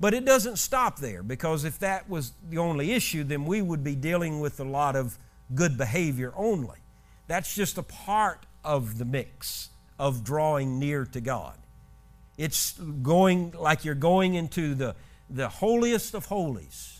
But 0.00 0.14
it 0.14 0.24
doesn't 0.24 0.56
stop 0.56 0.98
there 0.98 1.22
because 1.22 1.64
if 1.64 1.78
that 1.80 2.08
was 2.08 2.32
the 2.48 2.58
only 2.58 2.92
issue, 2.92 3.24
then 3.24 3.44
we 3.44 3.60
would 3.60 3.82
be 3.82 3.94
dealing 3.94 4.40
with 4.40 4.60
a 4.60 4.64
lot 4.64 4.96
of 4.96 5.18
good 5.54 5.76
behavior 5.76 6.32
only. 6.36 6.78
That's 7.26 7.54
just 7.54 7.78
a 7.78 7.82
part 7.82 8.46
of 8.64 8.98
the 8.98 9.04
mix 9.04 9.70
of 9.98 10.24
drawing 10.24 10.78
near 10.78 11.04
to 11.04 11.20
God. 11.20 11.54
It's 12.36 12.72
going 12.78 13.52
like 13.58 13.84
you're 13.84 13.96
going 13.96 14.34
into 14.34 14.74
the, 14.74 14.94
the 15.28 15.48
holiest 15.48 16.14
of 16.14 16.26
holies. 16.26 16.97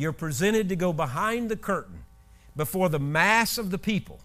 You're 0.00 0.12
presented 0.12 0.70
to 0.70 0.76
go 0.76 0.92
behind 0.92 1.50
the 1.50 1.56
curtain 1.56 2.04
before 2.56 2.88
the 2.88 2.98
mass 2.98 3.58
of 3.58 3.70
the 3.70 3.78
people, 3.78 4.20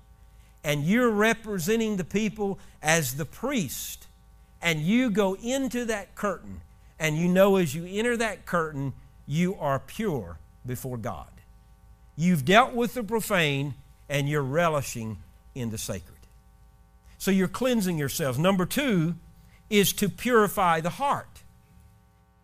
and 0.63 0.83
you're 0.83 1.11
representing 1.11 1.97
the 1.97 2.05
people 2.05 2.59
as 2.81 3.17
the 3.17 3.25
priest, 3.25 4.07
and 4.61 4.79
you 4.79 5.09
go 5.09 5.35
into 5.35 5.83
that 5.85 6.15
curtain, 6.15 6.61
and 6.97 7.17
you 7.17 7.27
know 7.27 7.57
as 7.57 7.75
you 7.75 7.85
enter 7.85 8.15
that 8.15 8.45
curtain, 8.45 8.93
you 9.27 9.55
are 9.55 9.79
pure 9.79 10.38
before 10.65 10.97
God. 10.97 11.27
You've 12.15 12.45
dealt 12.45 12.73
with 12.73 12.93
the 12.93 13.03
profane, 13.03 13.73
and 14.07 14.29
you're 14.29 14.41
relishing 14.41 15.17
in 15.53 15.71
the 15.71 15.77
sacred. 15.77 16.15
So 17.17 17.31
you're 17.31 17.47
cleansing 17.49 17.97
yourselves. 17.97 18.39
Number 18.39 18.65
two, 18.65 19.15
is 19.69 19.93
to 19.93 20.07
purify 20.09 20.79
the 20.79 20.91
heart. 20.91 21.41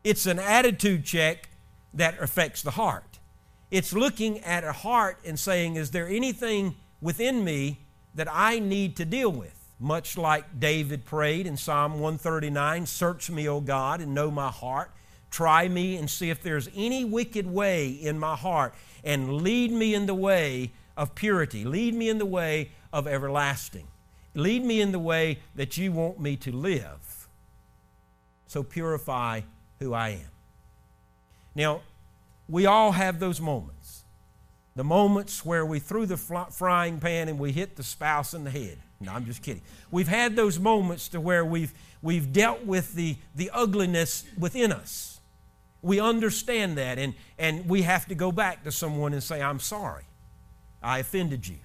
It's 0.03 0.25
an 0.25 0.39
attitude 0.39 1.05
check 1.05 1.49
that 1.93 2.21
affects 2.21 2.61
the 2.61 2.71
heart. 2.71 3.10
It's 3.71 3.93
looking 3.93 4.39
at 4.39 4.65
a 4.65 4.73
heart 4.73 5.17
and 5.25 5.39
saying, 5.39 5.77
Is 5.77 5.91
there 5.91 6.07
anything 6.07 6.75
within 7.01 7.43
me 7.43 7.79
that 8.13 8.27
I 8.29 8.59
need 8.59 8.97
to 8.97 9.05
deal 9.05 9.31
with? 9.31 9.57
Much 9.79 10.17
like 10.17 10.59
David 10.59 11.05
prayed 11.05 11.47
in 11.47 11.57
Psalm 11.57 11.93
139 11.93 12.85
Search 12.85 13.31
me, 13.31 13.47
O 13.47 13.61
God, 13.61 14.01
and 14.01 14.13
know 14.13 14.29
my 14.29 14.49
heart. 14.49 14.91
Try 15.31 15.69
me 15.69 15.95
and 15.95 16.09
see 16.09 16.29
if 16.29 16.43
there's 16.43 16.69
any 16.75 17.05
wicked 17.05 17.47
way 17.47 17.89
in 17.89 18.19
my 18.19 18.35
heart, 18.35 18.75
and 19.03 19.41
lead 19.41 19.71
me 19.71 19.95
in 19.95 20.05
the 20.05 20.13
way 20.13 20.71
of 20.97 21.15
purity. 21.15 21.63
Lead 21.63 21.95
me 21.95 22.09
in 22.09 22.17
the 22.17 22.25
way 22.25 22.71
of 22.91 23.07
everlasting. 23.07 23.87
Lead 24.35 24.65
me 24.65 24.81
in 24.81 24.91
the 24.91 24.99
way 24.99 25.39
that 25.55 25.77
you 25.77 25.93
want 25.93 26.19
me 26.19 26.35
to 26.35 26.51
live. 26.51 27.27
So 28.47 28.63
purify 28.63 29.41
who 29.79 29.93
I 29.93 30.09
am. 30.09 30.29
Now, 31.55 31.81
we 32.51 32.65
all 32.65 32.91
have 32.91 33.19
those 33.19 33.41
moments. 33.41 34.03
The 34.75 34.83
moments 34.83 35.43
where 35.43 35.65
we 35.65 35.79
threw 35.79 36.05
the 36.05 36.17
frying 36.17 36.99
pan 36.99 37.29
and 37.29 37.39
we 37.39 37.51
hit 37.51 37.75
the 37.77 37.83
spouse 37.83 38.33
in 38.33 38.43
the 38.43 38.51
head. 38.51 38.77
No, 38.99 39.13
I'm 39.13 39.25
just 39.25 39.41
kidding. 39.41 39.63
We've 39.89 40.07
had 40.07 40.35
those 40.35 40.59
moments 40.59 41.07
to 41.09 41.19
where 41.19 41.43
we've, 41.43 41.73
we've 42.01 42.31
dealt 42.31 42.65
with 42.65 42.93
the, 42.93 43.15
the 43.35 43.49
ugliness 43.53 44.25
within 44.37 44.71
us. 44.71 45.19
We 45.81 45.99
understand 45.99 46.77
that, 46.77 46.99
and, 46.99 47.15
and 47.39 47.67
we 47.67 47.81
have 47.81 48.05
to 48.07 48.15
go 48.15 48.31
back 48.31 48.63
to 48.65 48.71
someone 48.71 49.13
and 49.13 49.23
say, 49.23 49.41
I'm 49.41 49.59
sorry. 49.59 50.03
I 50.83 50.99
offended 50.99 51.47
you. 51.47 51.57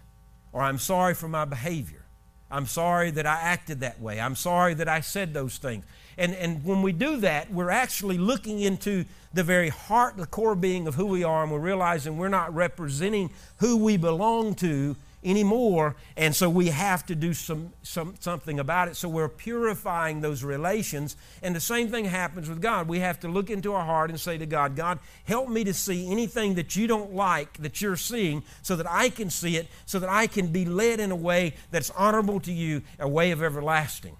Or 0.52 0.62
I'm 0.62 0.78
sorry 0.78 1.14
for 1.14 1.28
my 1.28 1.44
behavior. 1.44 2.05
I'm 2.50 2.66
sorry 2.66 3.10
that 3.12 3.26
I 3.26 3.40
acted 3.40 3.80
that 3.80 4.00
way. 4.00 4.20
I'm 4.20 4.36
sorry 4.36 4.74
that 4.74 4.88
I 4.88 5.00
said 5.00 5.34
those 5.34 5.58
things. 5.58 5.84
And, 6.18 6.34
and 6.34 6.64
when 6.64 6.82
we 6.82 6.92
do 6.92 7.18
that, 7.18 7.52
we're 7.52 7.70
actually 7.70 8.18
looking 8.18 8.60
into 8.60 9.04
the 9.34 9.42
very 9.42 9.68
heart, 9.68 10.16
the 10.16 10.26
core 10.26 10.54
being 10.54 10.86
of 10.86 10.94
who 10.94 11.06
we 11.06 11.24
are, 11.24 11.42
and 11.42 11.52
we're 11.52 11.58
realizing 11.58 12.16
we're 12.16 12.28
not 12.28 12.54
representing 12.54 13.30
who 13.58 13.76
we 13.76 13.96
belong 13.96 14.54
to 14.56 14.96
anymore. 15.26 15.96
And 16.16 16.34
so 16.34 16.48
we 16.48 16.68
have 16.68 17.04
to 17.06 17.14
do 17.14 17.34
some, 17.34 17.72
some, 17.82 18.14
something 18.20 18.60
about 18.60 18.88
it. 18.88 18.96
So 18.96 19.08
we're 19.08 19.28
purifying 19.28 20.20
those 20.20 20.44
relations. 20.44 21.16
And 21.42 21.54
the 21.54 21.60
same 21.60 21.90
thing 21.90 22.04
happens 22.04 22.48
with 22.48 22.62
God. 22.62 22.88
We 22.88 23.00
have 23.00 23.18
to 23.20 23.28
look 23.28 23.50
into 23.50 23.74
our 23.74 23.84
heart 23.84 24.08
and 24.10 24.20
say 24.20 24.38
to 24.38 24.46
God, 24.46 24.76
God, 24.76 25.00
help 25.24 25.48
me 25.48 25.64
to 25.64 25.74
see 25.74 26.10
anything 26.10 26.54
that 26.54 26.76
you 26.76 26.86
don't 26.86 27.12
like 27.12 27.58
that 27.58 27.80
you're 27.80 27.96
seeing 27.96 28.44
so 28.62 28.76
that 28.76 28.86
I 28.88 29.08
can 29.08 29.28
see 29.28 29.56
it, 29.56 29.66
so 29.84 29.98
that 29.98 30.08
I 30.08 30.28
can 30.28 30.46
be 30.46 30.64
led 30.64 31.00
in 31.00 31.10
a 31.10 31.16
way 31.16 31.54
that's 31.72 31.90
honorable 31.90 32.38
to 32.40 32.52
you, 32.52 32.82
a 33.00 33.08
way 33.08 33.32
of 33.32 33.42
everlasting. 33.42 34.16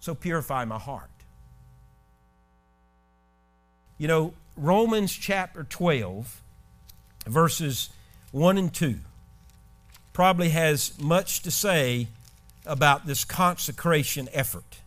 So 0.00 0.14
purify 0.14 0.66
my 0.66 0.78
heart. 0.78 1.10
You 3.96 4.06
know, 4.06 4.34
Romans 4.56 5.12
chapter 5.12 5.64
12, 5.64 6.42
verses 7.26 7.90
1 8.30 8.58
and 8.58 8.72
2 8.72 9.00
probably 10.18 10.48
has 10.48 10.98
much 10.98 11.42
to 11.42 11.48
say 11.48 12.08
about 12.66 13.06
this 13.06 13.24
consecration 13.24 14.28
effort. 14.32 14.80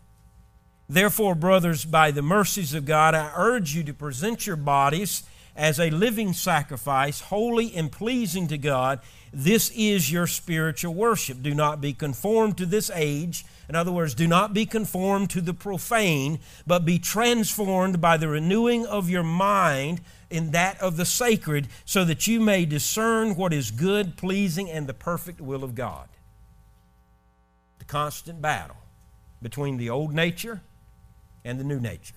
Therefore, 0.90 1.36
brothers, 1.36 1.86
by 1.86 2.12
the 2.12 2.22
mercies 2.22 2.74
of 2.74 2.84
God, 2.84 3.16
I 3.16 3.32
urge 3.38 3.74
you 3.74 3.82
to 3.86 3.94
present 3.94 4.46
your 4.46 4.58
bodies 4.58 5.24
as 5.56 5.80
a 5.80 5.90
living 5.90 6.34
sacrifice, 6.34 7.22
holy 7.22 7.74
and 7.76 7.92
pleasing 7.92 8.48
to 8.48 8.58
God. 8.58 9.00
This 9.34 9.72
is 9.76 10.12
your 10.12 10.28
spiritual 10.28 10.94
worship. 10.94 11.42
Do 11.42 11.54
not 11.54 11.82
be 11.82 11.94
conformed 11.94 12.58
to 12.58 12.66
this 12.66 12.90
age. 12.94 13.46
In 13.70 13.76
other 13.76 13.92
words, 13.92 14.14
do 14.14 14.28
not 14.28 14.54
be 14.54 14.66
conformed 14.66 15.30
to 15.32 15.42
the 15.42 15.54
profane, 15.54 16.40
but 16.68 16.86
be 16.86 17.00
transformed 17.00 18.02
by 18.02 18.18
the 18.18 18.28
renewing 18.28 18.86
of 18.86 19.10
your 19.10 19.24
mind 19.24 20.02
in 20.30 20.52
that 20.52 20.80
of 20.82 20.98
the 20.98 21.06
sacred, 21.06 21.68
so 21.86 22.06
that 22.06 22.26
you 22.26 22.40
may 22.40 22.66
discern 22.66 23.36
what 23.36 23.54
is 23.54 23.72
good, 23.72 24.16
pleasing, 24.16 24.70
and 24.70 24.88
the 24.88 24.94
perfect 24.94 25.42
will 25.42 25.64
of 25.64 25.76
God. 25.76 26.08
The 27.80 27.86
constant 27.86 28.42
battle 28.42 28.78
between 29.42 29.78
the 29.78 29.90
old 29.90 30.14
nature 30.14 30.62
and 31.44 31.60
the 31.60 31.64
new 31.64 31.80
nature, 31.80 32.16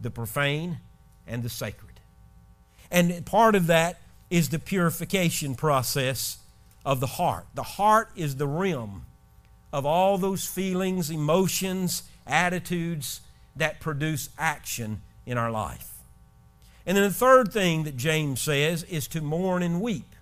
the 0.00 0.10
profane 0.10 0.78
and 1.26 1.42
the 1.42 1.48
sacred. 1.48 1.91
And 2.92 3.24
part 3.24 3.54
of 3.54 3.66
that 3.68 3.98
is 4.30 4.50
the 4.50 4.58
purification 4.58 5.54
process 5.54 6.38
of 6.84 7.00
the 7.00 7.06
heart. 7.06 7.46
The 7.54 7.62
heart 7.62 8.10
is 8.14 8.36
the 8.36 8.46
rim 8.46 9.06
of 9.72 9.86
all 9.86 10.18
those 10.18 10.46
feelings, 10.46 11.10
emotions, 11.10 12.02
attitudes 12.26 13.22
that 13.56 13.80
produce 13.80 14.28
action 14.38 15.00
in 15.24 15.38
our 15.38 15.50
life. 15.50 15.88
And 16.84 16.96
then 16.96 17.04
the 17.04 17.14
third 17.14 17.52
thing 17.52 17.84
that 17.84 17.96
James 17.96 18.42
says 18.42 18.82
is 18.84 19.08
to 19.08 19.22
mourn 19.22 19.62
and 19.62 19.80
weep. 19.80 20.14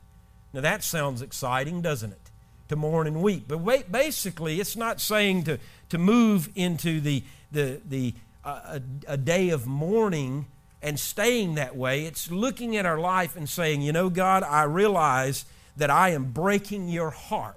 Now 0.52 0.60
that 0.60 0.84
sounds 0.84 1.22
exciting, 1.22 1.82
doesn't 1.82 2.12
it? 2.12 2.30
To 2.68 2.76
mourn 2.76 3.08
and 3.08 3.20
weep. 3.20 3.46
But 3.48 3.58
wait, 3.58 3.90
basically, 3.90 4.60
it's 4.60 4.76
not 4.76 5.00
saying 5.00 5.44
to, 5.44 5.58
to 5.88 5.98
move 5.98 6.50
into 6.54 7.00
the, 7.00 7.24
the, 7.50 7.80
the, 7.88 8.14
uh, 8.44 8.78
a, 9.08 9.12
a 9.14 9.16
day 9.16 9.48
of 9.48 9.66
mourning 9.66 10.46
and 10.82 10.98
staying 10.98 11.54
that 11.56 11.76
way. 11.76 12.04
It's 12.04 12.30
looking 12.30 12.76
at 12.76 12.86
our 12.86 12.98
life 12.98 13.36
and 13.36 13.48
saying, 13.48 13.82
you 13.82 13.92
know, 13.92 14.08
God, 14.10 14.42
I 14.42 14.62
realize 14.64 15.44
that 15.76 15.90
I 15.90 16.10
am 16.10 16.24
breaking 16.32 16.88
your 16.88 17.10
heart. 17.10 17.56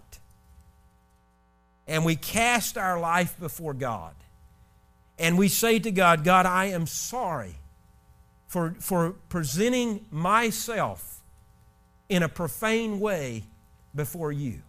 And 1.87 2.05
we 2.05 2.15
cast 2.15 2.77
our 2.77 2.99
life 2.99 3.37
before 3.39 3.73
God. 3.73 4.13
And 5.19 5.37
we 5.37 5.47
say 5.47 5.79
to 5.79 5.91
God, 5.91 6.23
God, 6.23 6.45
I 6.45 6.65
am 6.65 6.87
sorry 6.87 7.55
for, 8.47 8.75
for 8.79 9.11
presenting 9.29 10.05
myself 10.11 11.21
in 12.09 12.23
a 12.23 12.29
profane 12.29 12.99
way 12.99 13.43
before 13.95 14.31
you. 14.31 14.61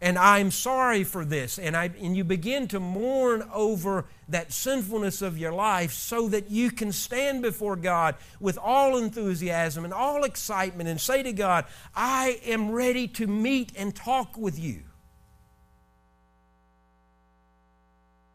And 0.00 0.16
I'm 0.16 0.52
sorry 0.52 1.02
for 1.02 1.24
this. 1.24 1.58
And, 1.58 1.76
I, 1.76 1.90
and 2.00 2.16
you 2.16 2.22
begin 2.22 2.68
to 2.68 2.78
mourn 2.78 3.48
over 3.52 4.04
that 4.28 4.52
sinfulness 4.52 5.22
of 5.22 5.36
your 5.36 5.52
life 5.52 5.92
so 5.92 6.28
that 6.28 6.50
you 6.50 6.70
can 6.70 6.92
stand 6.92 7.42
before 7.42 7.74
God 7.74 8.14
with 8.38 8.58
all 8.58 8.96
enthusiasm 8.96 9.84
and 9.84 9.92
all 9.92 10.22
excitement 10.22 10.88
and 10.88 11.00
say 11.00 11.24
to 11.24 11.32
God, 11.32 11.64
I 11.96 12.40
am 12.44 12.70
ready 12.70 13.08
to 13.08 13.26
meet 13.26 13.72
and 13.76 13.94
talk 13.94 14.36
with 14.38 14.56
you. 14.58 14.82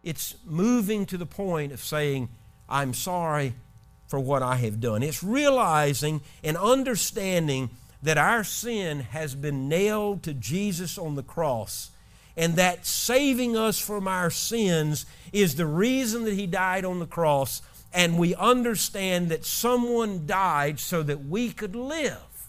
It's 0.03 0.35
moving 0.43 1.05
to 1.05 1.17
the 1.17 1.25
point 1.25 1.71
of 1.71 1.81
saying, 1.81 2.27
I'm 2.67 2.93
sorry 2.93 3.53
for 4.07 4.19
what 4.19 4.43
I 4.43 4.57
have 4.57 4.81
done. 4.81 5.01
It's 5.01 5.23
realizing 5.23 6.19
and 6.43 6.57
understanding 6.57 7.69
that 8.03 8.17
our 8.17 8.43
sin 8.43 8.99
has 8.99 9.33
been 9.33 9.67
nailed 9.67 10.21
to 10.23 10.33
Jesus 10.33 10.97
on 10.97 11.15
the 11.15 11.23
cross 11.23 11.89
and 12.35 12.55
that 12.55 12.85
saving 12.85 13.55
us 13.55 13.79
from 13.79 14.07
our 14.07 14.29
sins 14.29 15.05
is 15.31 15.55
the 15.55 15.65
reason 15.65 16.25
that 16.25 16.33
He 16.33 16.47
died 16.47 16.83
on 16.83 16.99
the 16.99 17.05
cross. 17.05 17.61
And 17.93 18.17
we 18.17 18.33
understand 18.35 19.29
that 19.29 19.45
someone 19.45 20.25
died 20.25 20.79
so 20.79 21.03
that 21.03 21.25
we 21.25 21.51
could 21.51 21.75
live. 21.75 22.47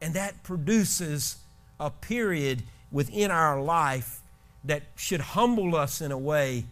And 0.00 0.14
that 0.14 0.42
produces 0.42 1.36
a 1.80 1.90
period 1.90 2.62
within 2.92 3.30
our 3.30 3.60
life 3.60 4.20
that 4.64 4.82
should 4.96 5.20
humble 5.20 5.74
us 5.74 6.00
in 6.00 6.12
a 6.12 6.18
way 6.18 6.64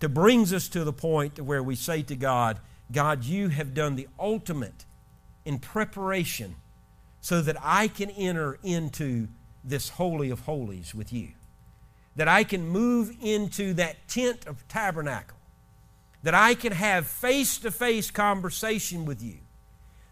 that 0.00 0.08
brings 0.08 0.52
us 0.52 0.68
to 0.68 0.82
the 0.82 0.92
point 0.92 1.38
where 1.40 1.62
we 1.62 1.74
say 1.74 2.02
to 2.02 2.16
God, 2.16 2.58
God, 2.90 3.24
you 3.24 3.48
have 3.48 3.74
done 3.74 3.96
the 3.96 4.08
ultimate 4.18 4.85
in 5.46 5.60
preparation 5.60 6.56
so 7.20 7.40
that 7.40 7.56
I 7.62 7.88
can 7.88 8.10
enter 8.10 8.58
into 8.62 9.28
this 9.64 9.88
Holy 9.90 10.28
of 10.30 10.40
Holies 10.40 10.94
with 10.94 11.12
you. 11.12 11.30
That 12.16 12.28
I 12.28 12.44
can 12.44 12.68
move 12.68 13.14
into 13.22 13.72
that 13.74 14.08
tent 14.08 14.46
of 14.46 14.66
tabernacle. 14.68 15.38
That 16.22 16.34
I 16.34 16.54
can 16.54 16.72
have 16.72 17.06
face 17.06 17.58
to 17.58 17.70
face 17.70 18.10
conversation 18.10 19.04
with 19.04 19.22
you. 19.22 19.38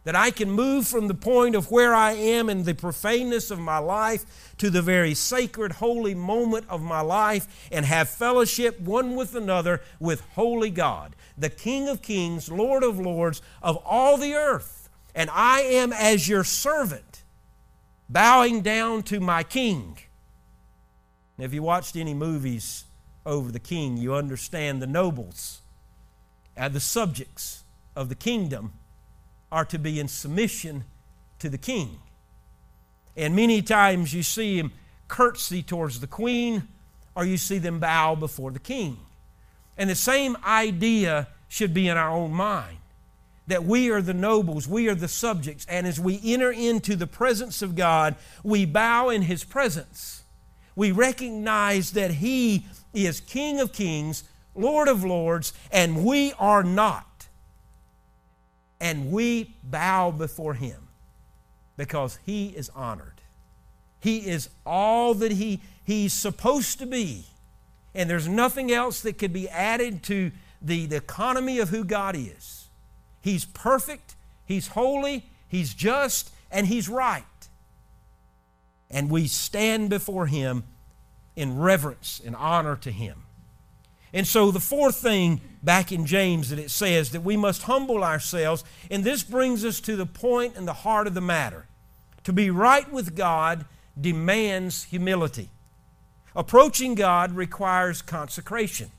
That 0.04 0.14
I 0.14 0.30
can 0.30 0.50
move 0.50 0.86
from 0.86 1.08
the 1.08 1.14
point 1.14 1.56
of 1.56 1.70
where 1.70 1.94
I 1.94 2.12
am 2.12 2.50
in 2.50 2.64
the 2.64 2.74
profaneness 2.74 3.50
of 3.50 3.58
my 3.58 3.78
life 3.78 4.54
to 4.58 4.68
the 4.68 4.82
very 4.82 5.14
sacred, 5.14 5.72
holy 5.72 6.14
moment 6.14 6.66
of 6.68 6.82
my 6.82 7.00
life 7.00 7.68
and 7.72 7.86
have 7.86 8.08
fellowship 8.08 8.78
one 8.80 9.16
with 9.16 9.34
another 9.34 9.80
with 9.98 10.20
Holy 10.34 10.70
God, 10.70 11.16
the 11.38 11.48
King 11.48 11.88
of 11.88 12.02
Kings, 12.02 12.50
Lord 12.50 12.84
of 12.84 13.00
Lords 13.00 13.40
of 13.62 13.78
all 13.78 14.18
the 14.18 14.34
earth 14.34 14.83
and 15.14 15.30
I 15.30 15.60
am 15.60 15.92
as 15.92 16.28
your 16.28 16.44
servant, 16.44 17.22
bowing 18.08 18.62
down 18.62 19.02
to 19.04 19.20
my 19.20 19.42
king. 19.42 19.98
Now, 21.38 21.44
if 21.44 21.54
you 21.54 21.62
watched 21.62 21.96
any 21.96 22.14
movies 22.14 22.84
over 23.24 23.50
the 23.50 23.60
king, 23.60 23.96
you 23.96 24.14
understand 24.14 24.82
the 24.82 24.86
nobles 24.86 25.60
and 26.56 26.72
the 26.72 26.80
subjects 26.80 27.64
of 27.96 28.08
the 28.08 28.14
kingdom 28.14 28.72
are 29.50 29.64
to 29.64 29.78
be 29.78 30.00
in 30.00 30.08
submission 30.08 30.84
to 31.38 31.48
the 31.48 31.58
king. 31.58 31.98
And 33.16 33.36
many 33.36 33.62
times 33.62 34.12
you 34.12 34.22
see 34.22 34.58
him 34.58 34.72
curtsy 35.06 35.62
towards 35.62 36.00
the 36.00 36.06
queen, 36.06 36.66
or 37.14 37.24
you 37.24 37.36
see 37.36 37.58
them 37.58 37.78
bow 37.78 38.16
before 38.16 38.50
the 38.50 38.58
king. 38.58 38.98
And 39.78 39.88
the 39.88 39.94
same 39.94 40.36
idea 40.44 41.28
should 41.48 41.72
be 41.72 41.88
in 41.88 41.96
our 41.96 42.10
own 42.10 42.32
mind 42.32 42.78
that 43.46 43.64
we 43.64 43.90
are 43.90 44.00
the 44.00 44.14
nobles, 44.14 44.66
we 44.66 44.88
are 44.88 44.94
the 44.94 45.08
subjects, 45.08 45.66
and 45.68 45.86
as 45.86 46.00
we 46.00 46.20
enter 46.24 46.50
into 46.50 46.96
the 46.96 47.06
presence 47.06 47.62
of 47.62 47.76
God, 47.76 48.16
we 48.42 48.64
bow 48.64 49.10
in 49.10 49.22
His 49.22 49.44
presence. 49.44 50.22
We 50.74 50.92
recognize 50.92 51.92
that 51.92 52.12
He 52.12 52.66
is 52.92 53.20
King 53.20 53.60
of 53.60 53.72
kings, 53.72 54.24
Lord 54.54 54.88
of 54.88 55.04
lords, 55.04 55.52
and 55.70 56.04
we 56.04 56.32
are 56.38 56.62
not. 56.62 57.28
And 58.80 59.12
we 59.12 59.54
bow 59.62 60.10
before 60.10 60.54
Him 60.54 60.88
because 61.76 62.18
He 62.24 62.48
is 62.48 62.70
honored. 62.70 63.14
He 64.04 64.18
is 64.18 64.50
all 64.66 65.14
that 65.14 65.32
he, 65.32 65.60
He's 65.82 66.12
supposed 66.12 66.78
to 66.80 66.86
be. 66.86 67.24
And 67.94 68.10
there's 68.10 68.28
nothing 68.28 68.70
else 68.70 69.00
that 69.00 69.16
could 69.16 69.32
be 69.32 69.48
added 69.48 70.02
to 70.04 70.30
the, 70.60 70.84
the 70.84 70.96
economy 70.96 71.58
of 71.58 71.70
who 71.70 71.84
God 71.84 72.14
is. 72.14 72.63
He's 73.24 73.46
perfect, 73.46 74.16
He's 74.44 74.68
holy, 74.68 75.24
He's 75.48 75.72
just, 75.72 76.30
and 76.50 76.66
He's 76.66 76.90
right. 76.90 77.24
And 78.90 79.10
we 79.10 79.28
stand 79.28 79.88
before 79.88 80.26
Him 80.26 80.64
in 81.34 81.58
reverence 81.58 82.20
and 82.22 82.36
honor 82.36 82.76
to 82.76 82.90
Him. 82.90 83.22
And 84.12 84.26
so, 84.26 84.50
the 84.50 84.60
fourth 84.60 84.96
thing 84.96 85.40
back 85.62 85.90
in 85.90 86.04
James 86.04 86.50
that 86.50 86.58
it 86.58 86.70
says 86.70 87.12
that 87.12 87.22
we 87.22 87.38
must 87.38 87.62
humble 87.62 88.04
ourselves, 88.04 88.62
and 88.90 89.02
this 89.02 89.22
brings 89.22 89.64
us 89.64 89.80
to 89.80 89.96
the 89.96 90.04
point 90.04 90.54
and 90.54 90.68
the 90.68 90.74
heart 90.74 91.06
of 91.06 91.14
the 91.14 91.22
matter. 91.22 91.64
To 92.24 92.32
be 92.34 92.50
right 92.50 92.92
with 92.92 93.16
God 93.16 93.64
demands 93.98 94.84
humility. 94.84 95.48
Approaching 96.36 96.94
God 96.94 97.32
requires 97.32 98.02
consecration. 98.02 98.90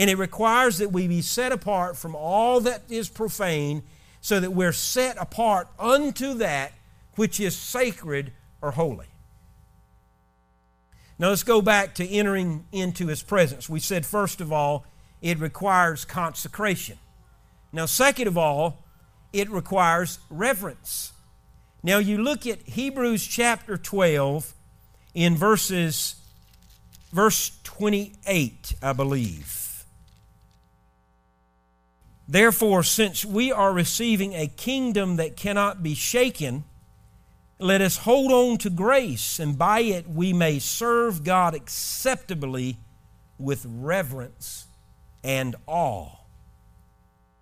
And 0.00 0.08
it 0.08 0.16
requires 0.16 0.78
that 0.78 0.92
we 0.92 1.06
be 1.08 1.20
set 1.20 1.52
apart 1.52 1.94
from 1.94 2.16
all 2.16 2.60
that 2.60 2.84
is 2.88 3.10
profane 3.10 3.82
so 4.22 4.40
that 4.40 4.50
we're 4.50 4.72
set 4.72 5.18
apart 5.18 5.68
unto 5.78 6.32
that 6.38 6.72
which 7.16 7.38
is 7.38 7.54
sacred 7.54 8.32
or 8.62 8.70
holy. 8.70 9.08
Now 11.18 11.28
let's 11.28 11.42
go 11.42 11.60
back 11.60 11.94
to 11.96 12.08
entering 12.08 12.64
into 12.72 13.08
His 13.08 13.22
presence. 13.22 13.68
We 13.68 13.78
said, 13.78 14.06
first 14.06 14.40
of 14.40 14.50
all, 14.50 14.86
it 15.20 15.38
requires 15.38 16.06
consecration. 16.06 16.96
Now, 17.70 17.84
second 17.84 18.26
of 18.26 18.38
all, 18.38 18.82
it 19.34 19.50
requires 19.50 20.18
reverence. 20.30 21.12
Now, 21.82 21.98
you 21.98 22.16
look 22.16 22.46
at 22.46 22.62
Hebrews 22.62 23.26
chapter 23.26 23.76
12 23.76 24.54
in 25.12 25.36
verses, 25.36 26.14
verse 27.12 27.52
28, 27.64 28.76
I 28.82 28.94
believe. 28.94 29.59
Therefore, 32.30 32.84
since 32.84 33.24
we 33.24 33.50
are 33.50 33.72
receiving 33.72 34.34
a 34.34 34.46
kingdom 34.46 35.16
that 35.16 35.36
cannot 35.36 35.82
be 35.82 35.96
shaken, 35.96 36.62
let 37.58 37.80
us 37.80 37.96
hold 37.96 38.30
on 38.30 38.56
to 38.58 38.70
grace, 38.70 39.40
and 39.40 39.58
by 39.58 39.80
it 39.80 40.08
we 40.08 40.32
may 40.32 40.60
serve 40.60 41.24
God 41.24 41.56
acceptably 41.56 42.76
with 43.36 43.66
reverence 43.68 44.66
and 45.24 45.56
awe. 45.66 46.10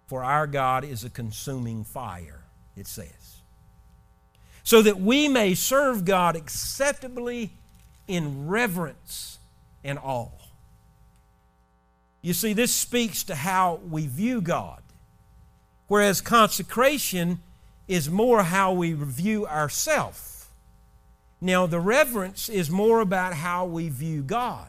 For 0.07 0.25
our 0.25 0.47
God 0.47 0.85
is 0.85 1.05
a 1.05 1.11
consuming 1.11 1.85
fire, 1.85 2.41
it 2.75 2.87
says. 2.87 3.43
So 4.65 4.81
that 4.81 4.99
we 4.99 5.29
may 5.29 5.55
serve 5.55 6.07
God 6.07 6.35
acceptably 6.35 7.51
in 8.07 8.49
reverence 8.49 9.39
and 9.85 9.99
awe. 9.99 10.31
You 12.21 12.35
see, 12.35 12.53
this 12.53 12.73
speaks 12.73 13.23
to 13.25 13.35
how 13.35 13.81
we 13.89 14.07
view 14.07 14.41
God, 14.41 14.83
whereas 15.87 16.21
consecration 16.21 17.41
is 17.87 18.11
more 18.11 18.43
how 18.43 18.73
we 18.73 18.93
view 18.93 19.47
ourselves. 19.47 20.47
Now, 21.41 21.67
the 21.67 21.81
reverence 21.81 22.49
is 22.49 22.69
more 22.71 23.01
about 23.01 23.35
how 23.35 23.65
we 23.65 23.89
view 23.89 24.23
God. 24.23 24.69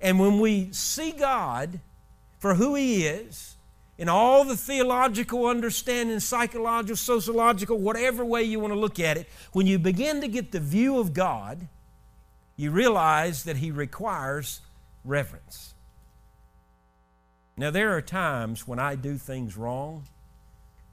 And 0.00 0.20
when 0.20 0.38
we 0.38 0.68
see 0.72 1.10
God 1.10 1.80
for 2.38 2.54
who 2.54 2.74
He 2.74 3.06
is, 3.06 3.56
in 3.98 4.08
all 4.08 4.44
the 4.44 4.56
theological 4.56 5.46
understanding, 5.46 6.20
psychological, 6.20 6.96
sociological, 6.96 7.78
whatever 7.78 8.24
way 8.24 8.42
you 8.42 8.60
want 8.60 8.72
to 8.72 8.78
look 8.78 9.00
at 9.00 9.16
it, 9.16 9.26
when 9.52 9.66
you 9.66 9.78
begin 9.78 10.20
to 10.20 10.28
get 10.28 10.52
the 10.52 10.60
view 10.60 10.98
of 10.98 11.14
God, 11.14 11.66
you 12.56 12.70
realize 12.70 13.44
that 13.44 13.56
He 13.56 13.70
requires 13.70 14.60
reverence. 15.04 15.74
Now, 17.58 17.70
there 17.70 17.96
are 17.96 18.02
times 18.02 18.68
when 18.68 18.78
I 18.78 18.96
do 18.96 19.16
things 19.16 19.56
wrong 19.56 20.04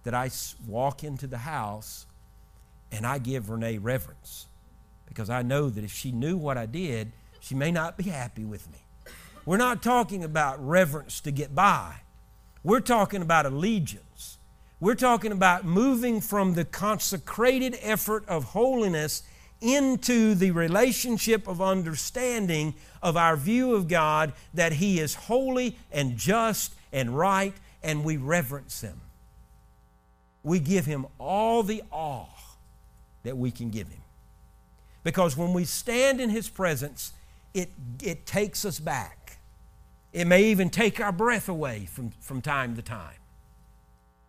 that 0.04 0.14
I 0.14 0.30
walk 0.66 1.04
into 1.04 1.28
the 1.28 1.40
house 1.40 2.06
and 2.92 3.06
I 3.06 3.18
give 3.18 3.50
Renee 3.50 3.80
reverence 3.80 4.48
because 5.06 5.30
I 5.30 5.42
know 5.42 5.70
that 5.70 5.84
if 5.84 5.92
she 5.92 6.12
knew 6.12 6.38
what 6.38 6.58
I 6.58 6.66
did, 6.66 7.12
she 7.42 7.54
may 7.54 7.72
not 7.72 7.98
be 7.98 8.06
happy 8.06 8.46
with 8.46 8.72
me. 8.72 8.78
We're 9.46 9.58
not 9.58 9.84
talking 9.84 10.24
about 10.24 10.66
reverence 10.66 11.20
to 11.22 11.32
get 11.32 11.54
by. 11.54 11.96
We're 12.64 12.80
talking 12.80 13.22
about 13.22 13.46
allegiance. 13.46 14.38
We're 14.80 14.96
talking 14.96 15.34
about 15.34 15.66
moving 15.66 16.22
from 16.22 16.54
the 16.54 16.64
consecrated 16.64 17.78
effort 17.82 18.24
of 18.30 18.46
holiness 18.46 19.24
into 19.64 20.36
the 20.36 20.52
relationship 20.52 21.48
of 21.48 21.62
understanding 21.62 22.76
of 23.02 23.16
our 23.16 23.38
view 23.38 23.74
of 23.74 23.88
God 23.88 24.34
that 24.54 24.74
He 24.74 25.00
is 25.00 25.16
holy 25.16 25.78
and 25.92 26.18
just 26.18 26.76
and 26.92 27.18
right, 27.18 27.54
and 27.82 28.04
we 28.04 28.18
reverence 28.18 28.82
Him. 28.82 29.00
We 30.44 30.60
give 30.60 30.86
Him 30.86 31.08
all 31.18 31.64
the 31.64 31.82
awe 31.90 32.28
that 33.24 33.38
we 33.38 33.50
can 33.50 33.70
give 33.70 33.88
Him. 33.88 34.02
Because 35.04 35.38
when 35.38 35.54
we 35.54 35.64
stand 35.64 36.20
in 36.20 36.30
His 36.30 36.50
presence, 36.50 37.14
it, 37.54 37.70
it 38.04 38.26
takes 38.26 38.66
us 38.66 38.80
back. 38.80 39.38
It 40.12 40.28
may 40.28 40.44
even 40.46 40.70
take 40.70 41.00
our 41.00 41.14
breath 41.14 41.48
away 41.48 41.86
from, 41.86 42.12
from 42.20 42.42
time 42.42 42.76
to 42.76 42.82
time. 42.82 43.16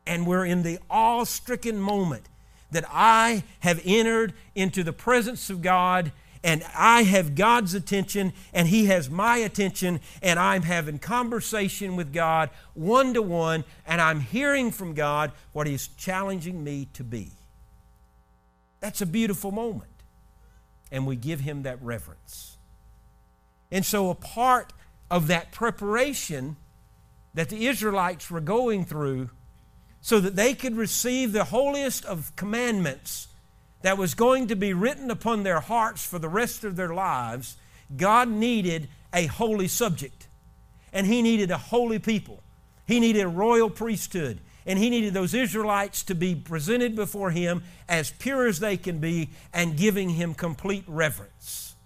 And 0.06 0.26
we're 0.26 0.44
in 0.44 0.62
the 0.62 0.78
awe 0.88 1.24
stricken 1.24 1.80
moment 1.80 2.28
that 2.74 2.84
I 2.88 3.44
have 3.60 3.80
entered 3.84 4.34
into 4.54 4.82
the 4.82 4.92
presence 4.92 5.48
of 5.50 5.62
God 5.62 6.12
and 6.42 6.62
I 6.76 7.04
have 7.04 7.34
God's 7.34 7.72
attention 7.72 8.32
and 8.52 8.68
He 8.68 8.86
has 8.86 9.08
my 9.08 9.38
attention 9.38 10.00
and 10.22 10.38
I'm 10.38 10.62
having 10.62 10.98
conversation 10.98 11.96
with 11.96 12.12
God 12.12 12.50
one 12.74 13.14
to 13.14 13.22
one 13.22 13.64
and 13.86 14.00
I'm 14.00 14.20
hearing 14.20 14.70
from 14.70 14.92
God 14.92 15.32
what 15.52 15.66
He's 15.66 15.88
challenging 15.88 16.62
me 16.62 16.88
to 16.92 17.02
be. 17.02 17.30
That's 18.80 19.00
a 19.00 19.06
beautiful 19.06 19.50
moment. 19.50 19.90
And 20.92 21.06
we 21.06 21.16
give 21.16 21.40
Him 21.40 21.62
that 21.62 21.82
reverence. 21.82 22.58
And 23.72 23.84
so, 23.84 24.10
a 24.10 24.14
part 24.14 24.72
of 25.10 25.26
that 25.28 25.50
preparation 25.50 26.56
that 27.32 27.48
the 27.48 27.66
Israelites 27.66 28.30
were 28.30 28.40
going 28.40 28.84
through 28.84 29.30
so 30.04 30.20
that 30.20 30.36
they 30.36 30.52
could 30.52 30.76
receive 30.76 31.32
the 31.32 31.44
holiest 31.44 32.04
of 32.04 32.36
commandments 32.36 33.28
that 33.80 33.96
was 33.96 34.12
going 34.12 34.48
to 34.48 34.54
be 34.54 34.74
written 34.74 35.10
upon 35.10 35.44
their 35.44 35.60
hearts 35.60 36.04
for 36.04 36.18
the 36.18 36.28
rest 36.28 36.62
of 36.62 36.76
their 36.76 36.92
lives, 36.92 37.56
God 37.96 38.28
needed 38.28 38.88
a 39.14 39.24
holy 39.24 39.66
subject. 39.66 40.26
And 40.92 41.06
He 41.06 41.22
needed 41.22 41.50
a 41.50 41.56
holy 41.56 41.98
people. 41.98 42.42
He 42.86 43.00
needed 43.00 43.22
a 43.22 43.28
royal 43.28 43.70
priesthood. 43.70 44.40
And 44.66 44.78
He 44.78 44.90
needed 44.90 45.14
those 45.14 45.32
Israelites 45.32 46.02
to 46.02 46.14
be 46.14 46.34
presented 46.34 46.94
before 46.94 47.30
Him 47.30 47.62
as 47.88 48.10
pure 48.10 48.46
as 48.46 48.60
they 48.60 48.76
can 48.76 48.98
be 48.98 49.30
and 49.54 49.74
giving 49.74 50.10
Him 50.10 50.34
complete 50.34 50.84
reverence. 50.86 51.76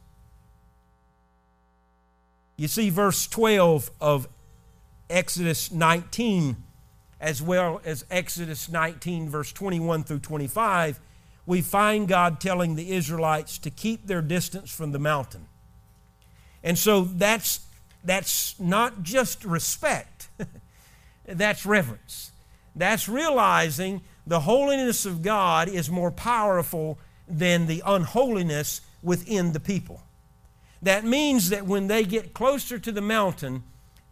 You 2.57 2.67
see, 2.67 2.91
verse 2.91 3.29
12 3.29 3.93
of 4.01 4.27
Exodus 5.09 5.71
19 5.71 6.65
as 7.21 7.43
well 7.43 7.81
as 7.85 8.05
Exodus 8.11 8.69
19, 8.69 9.29
verse 9.29 9.53
21 9.53 10.05
through 10.05 10.21
25, 10.21 11.01
we 11.47 11.63
find 11.63 12.07
God 12.07 12.41
telling 12.41 12.75
the 12.75 12.93
Israelites 12.93 13.59
to 13.59 13.71
keep 13.71 14.07
their 14.07 14.23
distance 14.23 14.71
from 14.71 14.93
the 14.93 14.99
mountain. 14.99 15.47
And 16.63 16.79
so 16.79 17.03
that's, 17.03 17.61
that's 18.05 18.59
not 18.61 19.03
just 19.03 19.45
respect, 19.45 20.29
that's 21.27 21.65
reverence. 21.65 22.33
That's 22.77 23.09
realizing 23.09 24.03
the 24.27 24.41
holiness 24.41 25.07
of 25.07 25.23
God 25.23 25.69
is 25.69 25.91
more 25.91 26.11
powerful 26.11 26.99
than 27.27 27.67
the 27.67 27.83
unholiness 27.85 28.83
within 29.03 29.53
the 29.53 29.61
people. 29.61 30.03
That 30.83 31.05
means 31.05 31.49
that 31.51 31.67
when 31.67 31.89
they 31.89 32.05
get 32.05 32.35
closer 32.35 32.79
to 32.79 32.93
the 32.93 33.01
mountain, 33.01 33.65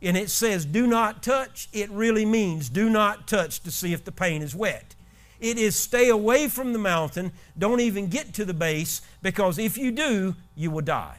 and 0.02 0.16
it 0.16 0.30
says 0.30 0.64
do 0.64 0.86
not 0.86 1.22
touch, 1.22 1.68
it 1.72 1.90
really 1.90 2.26
means 2.26 2.68
do 2.68 2.90
not 2.90 3.26
touch 3.26 3.60
to 3.60 3.70
see 3.70 3.92
if 3.92 4.04
the 4.04 4.12
paint 4.12 4.44
is 4.44 4.54
wet. 4.54 4.94
It 5.40 5.58
is 5.58 5.76
stay 5.76 6.08
away 6.08 6.48
from 6.48 6.72
the 6.72 6.78
mountain, 6.78 7.32
don't 7.58 7.80
even 7.80 8.08
get 8.08 8.32
to 8.34 8.44
the 8.44 8.54
base, 8.54 9.02
because 9.22 9.58
if 9.58 9.76
you 9.76 9.90
do, 9.90 10.34
you 10.54 10.70
will 10.70 10.82
die. 10.82 11.18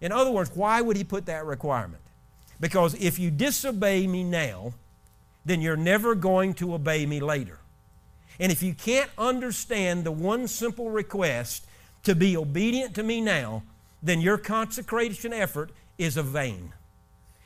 In 0.00 0.12
other 0.12 0.30
words, 0.30 0.50
why 0.54 0.80
would 0.80 0.96
he 0.96 1.04
put 1.04 1.26
that 1.26 1.44
requirement? 1.44 2.02
Because 2.60 2.94
if 2.94 3.18
you 3.18 3.30
disobey 3.30 4.06
me 4.06 4.22
now, 4.22 4.74
then 5.44 5.60
you're 5.60 5.76
never 5.76 6.14
going 6.14 6.54
to 6.54 6.74
obey 6.74 7.06
me 7.06 7.20
later. 7.20 7.58
And 8.38 8.52
if 8.52 8.62
you 8.62 8.72
can't 8.72 9.10
understand 9.18 10.04
the 10.04 10.12
one 10.12 10.46
simple 10.46 10.90
request 10.90 11.66
to 12.04 12.14
be 12.14 12.36
obedient 12.36 12.94
to 12.94 13.02
me 13.02 13.20
now, 13.20 13.62
then 14.02 14.20
your 14.20 14.38
consecration 14.38 15.32
effort 15.32 15.70
is 15.98 16.16
a 16.16 16.22
vain 16.22 16.72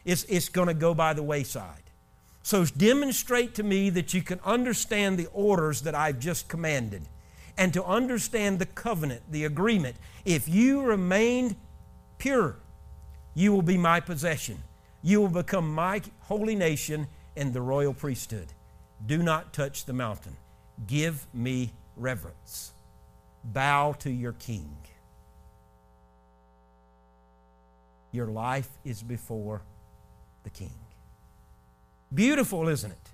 it's, 0.05 0.25
it's 0.25 0.49
going 0.49 0.69
to 0.69 0.75
go 0.75 0.95
by 0.95 1.13
the 1.13 1.23
wayside. 1.23 1.83
So 2.43 2.65
demonstrate 2.67 3.55
to 3.55 3.63
me 3.63 3.89
that 3.91 4.13
you 4.13 4.23
can 4.23 4.39
understand 4.45 5.19
the 5.19 5.29
orders 5.33 5.81
that 5.83 5.95
I've 5.95 6.19
just 6.19 6.49
commanded 6.49 7.09
and 7.57 7.73
to 7.73 7.85
understand 7.85 8.59
the 8.59 8.67
covenant, 8.67 9.23
the 9.31 9.45
agreement. 9.45 9.97
If 10.25 10.49
you 10.49 10.83
remain 10.83 11.57
pure, 12.19 12.57
you 13.35 13.53
will 13.53 13.63
be 13.63 13.79
my 13.79 14.01
possession. 14.01 14.63
You 15.03 15.21
will 15.21 15.29
become 15.29 15.73
my 15.73 16.03
holy 16.21 16.55
nation 16.55 17.07
and 17.37 17.53
the 17.53 17.63
royal 17.63 17.95
priesthood. 17.95 18.53
Do 19.07 19.23
not 19.23 19.53
touch 19.53 19.87
the 19.87 19.93
mountain. 19.93 20.37
Give 20.87 21.27
me 21.33 21.73
reverence. 21.97 22.73
Bow 23.43 23.93
to 24.01 24.11
your 24.11 24.33
king. 24.33 24.77
Your 28.13 28.27
life 28.27 28.71
is 28.85 29.03
before 29.03 29.63
the 30.45 30.51
king. 30.51 30.73
Beautiful, 32.13 32.69
isn't 32.69 32.91
it? 32.91 33.11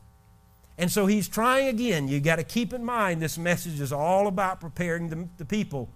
And 0.76 0.90
so 0.90 1.06
he's 1.06 1.28
trying 1.28 1.68
again. 1.68 2.08
You've 2.08 2.22
got 2.22 2.36
to 2.36 2.44
keep 2.44 2.72
in 2.72 2.84
mind 2.84 3.20
this 3.20 3.38
message 3.38 3.80
is 3.80 3.92
all 3.92 4.26
about 4.26 4.60
preparing 4.60 5.08
the, 5.08 5.28
the 5.38 5.44
people 5.44 5.88